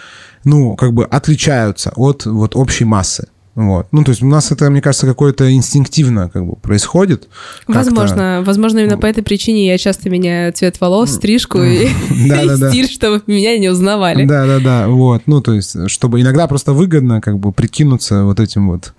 ну, 0.46 0.76
как 0.76 0.94
бы 0.94 1.06
отличаются 1.06 1.92
от 1.96 2.26
вот 2.26 2.56
общей 2.56 2.86
массы. 2.86 3.28
Вот. 3.68 3.88
Ну, 3.92 4.04
то 4.04 4.12
есть 4.12 4.24
у 4.24 4.28
нас 4.28 4.52
это, 4.52 4.70
мне 4.70 4.82
кажется, 4.82 5.06
какое-то 5.06 5.52
инстинктивно 5.54 6.30
как 6.30 6.46
бы 6.46 6.56
происходит. 6.56 7.28
Как-то- 7.68 7.74
Возможно, 7.74 8.44
возможно, 8.46 8.80
именно 8.80 8.98
по 8.98 9.06
этой 9.06 9.24
причине 9.24 9.68
я 9.68 9.78
часто 9.78 10.10
меняю 10.10 10.52
цвет 10.54 10.80
волос, 10.82 11.12
стрижку 11.12 11.58
и, 11.64 11.88
Да-да-да. 12.28 12.70
стиль, 12.70 12.90
чтобы 12.90 13.22
меня 13.28 13.58
не 13.60 13.70
узнавали. 13.70 14.26
Да, 14.26 14.46
да, 14.46 14.60
да, 14.60 14.88
вот. 14.88 15.24
Ну, 15.26 15.42
то 15.42 15.54
есть, 15.54 15.90
чтобы 15.90 16.22
иногда 16.22 16.48
просто 16.48 16.74
выгодно 16.74 17.22
как 17.22 17.38
бы 17.40 17.52
прикинуться 17.52 18.24
вот 18.24 18.40
этим 18.40 18.70
вот 18.70 18.94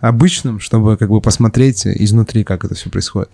обычным, 0.00 0.60
чтобы 0.60 0.96
как 0.96 1.08
бы 1.10 1.20
посмотреть 1.20 1.86
изнутри, 1.86 2.44
как 2.44 2.64
это 2.64 2.74
все 2.74 2.88
происходит. 2.90 3.30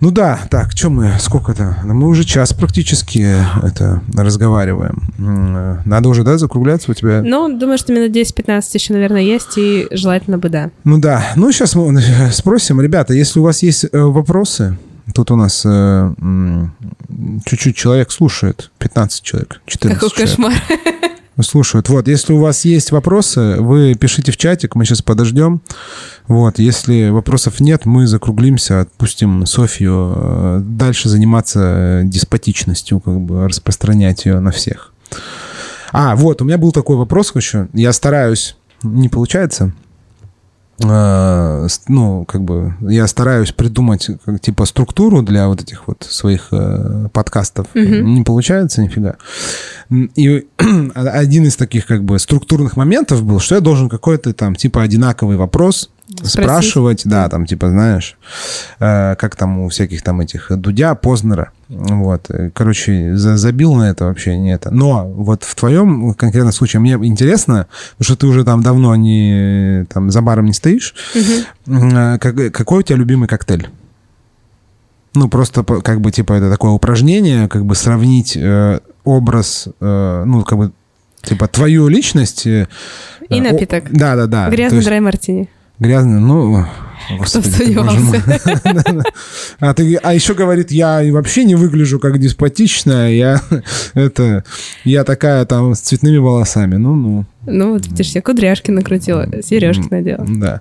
Ну 0.00 0.10
да, 0.10 0.40
так, 0.50 0.72
что 0.72 0.90
мы, 0.90 1.14
сколько-то? 1.18 1.78
Ну, 1.84 1.94
Мы 1.94 2.08
уже 2.08 2.24
час 2.24 2.52
практически 2.52 3.26
это 3.62 4.02
разговариваем. 4.14 5.02
Э, 5.18 5.82
Надо 5.84 6.08
уже, 6.08 6.22
да, 6.22 6.38
закругляться 6.38 6.90
у 6.90 6.94
тебя? 6.94 7.22
Ну, 7.22 7.48
думаю, 7.58 7.78
что 7.78 7.92
минут 7.92 8.14
10-15 8.14 8.62
еще, 8.74 8.92
наверное, 8.92 9.22
есть, 9.22 9.56
и 9.56 9.88
желательно 9.90 10.38
бы, 10.38 10.48
да. 10.48 10.70
Ну 10.84 10.98
да, 10.98 11.32
ну 11.36 11.50
сейчас 11.52 11.74
мы 11.74 11.98
э, 12.00 12.30
спросим, 12.30 12.80
ребята, 12.80 13.14
если 13.14 13.40
у 13.40 13.42
вас 13.42 13.62
есть 13.62 13.84
э, 13.84 13.98
вопросы, 13.98 14.76
тут 15.14 15.30
у 15.30 15.36
нас 15.36 15.62
э, 15.64 16.14
чуть-чуть 17.46 17.76
человек 17.76 18.12
слушает, 18.12 18.70
15 18.78 19.22
человек, 19.22 19.60
14 19.66 19.98
Какой 20.00 20.10
человек. 20.10 20.30
кошмар. 20.30 20.52
Слушают. 21.42 21.88
Вот, 21.88 22.08
если 22.08 22.32
у 22.32 22.38
вас 22.38 22.64
есть 22.64 22.92
вопросы, 22.92 23.56
вы 23.58 23.94
пишите 23.94 24.32
в 24.32 24.36
чатик, 24.36 24.74
мы 24.74 24.84
сейчас 24.84 25.02
подождем. 25.02 25.62
Вот, 26.28 26.58
если 26.58 27.08
вопросов 27.10 27.60
нет, 27.60 27.86
мы 27.86 28.06
закруглимся, 28.06 28.82
отпустим 28.82 29.46
Софью 29.46 30.12
э, 30.14 30.60
дальше 30.62 31.08
заниматься 31.08 31.60
э, 31.60 32.02
деспотичностью, 32.04 33.00
как 33.00 33.20
бы 33.20 33.48
распространять 33.48 34.24
ее 34.26 34.40
на 34.40 34.50
всех. 34.50 34.92
А, 35.92 36.14
вот, 36.14 36.40
у 36.40 36.44
меня 36.44 36.58
был 36.58 36.72
такой 36.72 36.96
вопрос 36.96 37.34
еще. 37.34 37.68
Я 37.72 37.92
стараюсь, 37.92 38.56
не 38.82 39.08
получается. 39.08 39.72
Э, 40.82 41.66
ну, 41.88 42.24
как 42.24 42.42
бы, 42.42 42.74
я 42.80 43.06
стараюсь 43.06 43.52
придумать, 43.52 44.08
как, 44.24 44.40
типа, 44.40 44.64
структуру 44.64 45.22
для 45.22 45.48
вот 45.48 45.62
этих 45.62 45.86
вот 45.86 46.06
своих 46.08 46.48
э, 46.52 47.08
подкастов. 47.12 47.66
Мгм. 47.74 48.14
Не 48.14 48.22
получается 48.22 48.82
нифига. 48.82 49.16
И 49.90 50.46
один 50.94 51.44
из 51.44 51.56
таких, 51.56 51.86
как 51.86 52.04
бы, 52.04 52.18
структурных 52.18 52.76
моментов 52.76 53.22
был, 53.22 53.40
что 53.40 53.56
я 53.56 53.60
должен 53.60 53.88
какой-то 53.88 54.32
там, 54.32 54.54
типа, 54.54 54.82
одинаковый 54.82 55.36
вопрос 55.36 55.90
Спросить. 56.16 56.32
спрашивать, 56.32 57.02
да, 57.04 57.28
там, 57.28 57.46
типа, 57.46 57.68
знаешь, 57.70 58.16
э, 58.80 59.14
как 59.16 59.36
там 59.36 59.60
у 59.60 59.68
всяких 59.68 60.02
там 60.02 60.20
этих 60.20 60.48
Дудя, 60.50 60.94
Познера, 60.94 61.52
вот, 61.68 62.28
Э, 62.30 62.50
короче, 62.52 63.16
за- 63.16 63.36
забил 63.36 63.74
на 63.74 63.90
это 63.90 64.06
вообще, 64.06 64.36
не 64.36 64.52
это. 64.52 64.70
Но 64.70 65.06
вот 65.08 65.44
в 65.44 65.54
твоем 65.54 66.12
конкретном 66.14 66.52
случае 66.52 66.80
мне 66.80 66.94
интересно, 66.94 67.66
потому 67.96 68.04
что 68.04 68.16
ты 68.16 68.26
уже 68.26 68.44
там 68.44 68.62
давно 68.62 68.96
не, 68.96 69.86
там, 69.92 70.10
за 70.10 70.20
баром 70.20 70.46
не 70.46 70.52
стоишь, 70.52 70.94
Мгм. 71.66 71.92
М, 71.92 72.18
как- 72.18 72.52
какой 72.52 72.80
у 72.80 72.82
тебя 72.82 72.96
любимый 72.98 73.28
коктейль? 73.28 73.68
Ну, 75.14 75.28
просто 75.28 75.62
как 75.64 76.00
бы, 76.00 76.10
типа, 76.12 76.34
это 76.34 76.50
такое 76.50 76.70
упражнение, 76.72 77.48
как 77.48 77.64
бы 77.64 77.74
сравнить 77.74 78.36
э, 78.36 78.80
образ, 79.04 79.68
э, 79.80 80.24
ну, 80.26 80.42
как 80.44 80.58
бы, 80.58 80.72
типа, 81.22 81.48
твою 81.48 81.88
личность. 81.88 82.46
э, 82.46 82.68
И 83.28 83.38
э, 83.38 83.40
напиток. 83.42 83.84
о- 83.86 83.88
Да, 83.92 84.16
да, 84.16 84.26
да. 84.26 84.44
То 84.46 84.52
Грязный 84.52 84.78
есть 84.78 84.86
драй 84.88 85.00
мартини. 85.00 85.48
Грязный, 85.80 86.20
ну, 86.20 86.66
Господи, 87.18 87.50
ты. 87.50 87.74
А, 89.60 89.74
ты, 89.74 89.96
а 89.96 90.14
еще 90.14 90.34
говорит, 90.34 90.70
я 90.70 91.02
вообще 91.10 91.44
не 91.44 91.54
выгляжу 91.54 91.98
как 91.98 92.18
деспотичная, 92.18 93.10
я, 93.10 93.40
это, 93.94 94.44
я 94.84 95.04
такая 95.04 95.44
там 95.44 95.74
с 95.74 95.80
цветными 95.80 96.18
волосами. 96.18 96.76
Ну-ну. 96.76 97.24
Ну, 97.46 97.72
вот 97.72 97.86
видишь, 97.86 98.10
я 98.10 98.22
кудряшки 98.22 98.70
накрутила, 98.70 99.26
сережки 99.42 99.88
надела. 99.90 100.26
Да. 100.28 100.60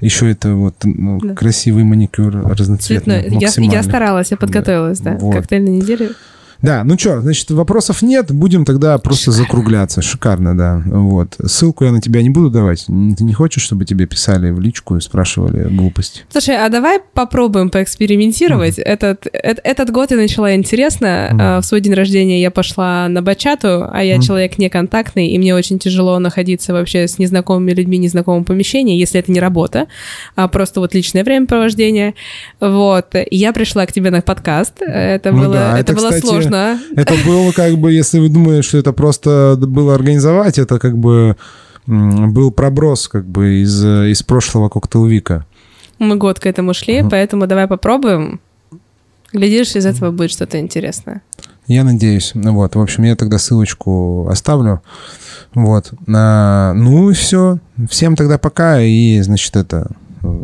Еще 0.00 0.30
это 0.30 0.54
вот 0.54 0.74
ну, 0.84 1.20
Да. 1.20 1.34
красивый 1.34 1.84
маникюр 1.84 2.36
разноцветный. 2.44 3.28
Я, 3.30 3.50
я 3.56 3.82
старалась, 3.82 4.30
я 4.30 4.36
подготовилась, 4.36 4.98
да. 5.00 5.16
Вот. 5.20 5.34
Коктейльной 5.34 5.72
неделе. 5.78 6.10
Да, 6.62 6.82
ну 6.84 6.98
что, 6.98 7.20
значит, 7.20 7.50
вопросов 7.50 8.02
нет, 8.02 8.32
будем 8.32 8.64
тогда 8.64 8.96
просто 8.98 9.30
закругляться. 9.30 10.02
Шикарно, 10.02 10.56
да. 10.56 10.82
Вот. 10.86 11.36
Ссылку 11.44 11.84
я 11.84 11.92
на 11.92 12.00
тебя 12.00 12.22
не 12.22 12.30
буду 12.30 12.50
давать. 12.50 12.86
Ты 12.86 13.24
не 13.24 13.32
хочешь, 13.34 13.62
чтобы 13.62 13.84
тебе 13.84 14.06
писали 14.06 14.50
в 14.50 14.60
личку 14.60 14.96
и 14.96 15.00
спрашивали 15.00 15.68
глупости? 15.68 16.22
Слушай, 16.30 16.56
а 16.64 16.68
давай 16.68 17.00
попробуем 17.12 17.70
поэкспериментировать. 17.70 18.78
Этот, 18.78 19.26
эт- 19.26 19.60
этот 19.64 19.90
год 19.90 20.10
я 20.10 20.16
начала 20.16 20.54
интересно. 20.54 21.28
А, 21.38 21.60
В 21.60 21.64
свой 21.64 21.80
день 21.80 21.94
рождения 21.94 22.40
я 22.40 22.50
пошла 22.50 23.08
на 23.08 23.22
бачату, 23.22 23.88
а 23.92 24.02
я 24.02 24.16
Мгм. 24.16 24.22
человек 24.24 24.58
неконтактный, 24.58 25.28
и 25.28 25.38
мне 25.38 25.54
очень 25.54 25.78
тяжело 25.78 26.18
находиться 26.18 26.72
вообще 26.72 27.06
с 27.08 27.18
незнакомыми 27.18 27.72
людьми 27.72 27.98
в 27.98 28.00
незнакомом 28.00 28.44
помещении, 28.44 28.98
если 28.98 29.20
это 29.20 29.30
не 29.32 29.40
работа, 29.40 29.86
а 30.36 30.48
просто 30.48 30.80
вот 30.80 30.94
личное 30.94 31.24
времяпровождение. 31.24 32.14
Вот. 32.60 33.14
И 33.14 33.36
я 33.36 33.52
пришла 33.52 33.86
к 33.86 33.92
тебе 33.92 34.10
на 34.10 34.20
подкаст. 34.22 34.74
Это 34.80 35.32
Ну 35.32 35.38
было, 35.44 35.52
да, 35.54 35.70
это 35.78 35.92
это, 35.92 35.94
было 35.94 36.08
кстати, 36.08 36.24
сложно. 36.26 36.45
Это 36.96 37.14
было 37.26 37.52
как 37.52 37.74
бы, 37.78 37.92
если 37.92 38.18
вы 38.18 38.28
думаете, 38.28 38.62
что 38.68 38.78
это 38.78 38.92
просто 38.92 39.56
было 39.58 39.94
организовать, 39.94 40.58
это 40.58 40.78
как 40.78 40.96
бы 40.98 41.36
был 41.86 42.50
проброс 42.50 43.08
как 43.08 43.26
бы 43.26 43.62
из, 43.62 43.84
из 43.84 44.22
прошлого 44.22 44.68
коктейлвика. 44.68 45.46
Мы 45.98 46.16
год 46.16 46.40
к 46.40 46.46
этому 46.46 46.74
шли, 46.74 47.00
Мгм. 47.00 47.10
поэтому 47.10 47.46
давай 47.46 47.66
попробуем. 47.68 48.40
Глядишь, 49.32 49.76
из 49.76 49.86
этого 49.86 50.10
будет 50.10 50.30
что-то 50.30 50.58
интересное. 50.58 51.22
Я 51.66 51.84
надеюсь. 51.84 52.32
Ну 52.34 52.54
Вот, 52.54 52.74
в 52.76 52.80
общем, 52.80 53.04
я 53.04 53.16
тогда 53.16 53.38
ссылочку 53.38 54.28
оставлю. 54.30 54.82
Вот. 55.54 55.92
На... 56.06 56.72
Ну 56.74 57.10
и 57.10 57.14
все. 57.14 57.58
Всем 57.88 58.14
тогда 58.14 58.38
пока. 58.38 58.80
И, 58.82 59.20
значит, 59.20 59.56
это... 59.56 59.90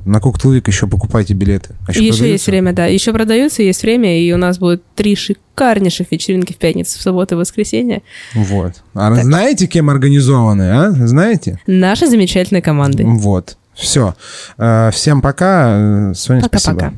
На 0.04 0.20
коктейлвик 0.20 0.66
еще 0.68 0.86
покупайте 0.86 1.34
билеты. 1.34 1.74
А 1.86 1.90
Еще, 1.90 2.00
продаются? 2.00 2.24
есть 2.26 2.46
время, 2.46 2.72
да. 2.72 2.86
Еще 2.86 3.12
продаются, 3.12 3.62
есть 3.62 3.82
время, 3.82 4.20
и 4.20 4.32
у 4.32 4.36
нас 4.36 4.58
будет 4.58 4.82
три 4.94 5.14
шикарнейших 5.16 6.10
вечеринки 6.10 6.52
в 6.52 6.56
пятницу, 6.56 6.98
в 6.98 7.02
субботу 7.02 7.34
и 7.34 7.38
воскресенье. 7.38 8.02
Вот. 8.34 8.82
А 8.94 9.14
Так. 9.14 9.24
знаете, 9.24 9.66
кем 9.66 9.90
организованы, 9.90 10.62
а? 10.70 10.90
Знаете? 11.06 11.58
Наши 11.66 12.06
замечательные 12.06 12.62
команды. 12.62 13.04
Вот. 13.04 13.56
Все. 13.74 14.14
Всем 14.92 15.22
пока. 15.22 16.10
Э, 16.10 16.14
Соня, 16.14 16.42
спасибо. 16.44 16.74
Пока-пока. 16.74 16.94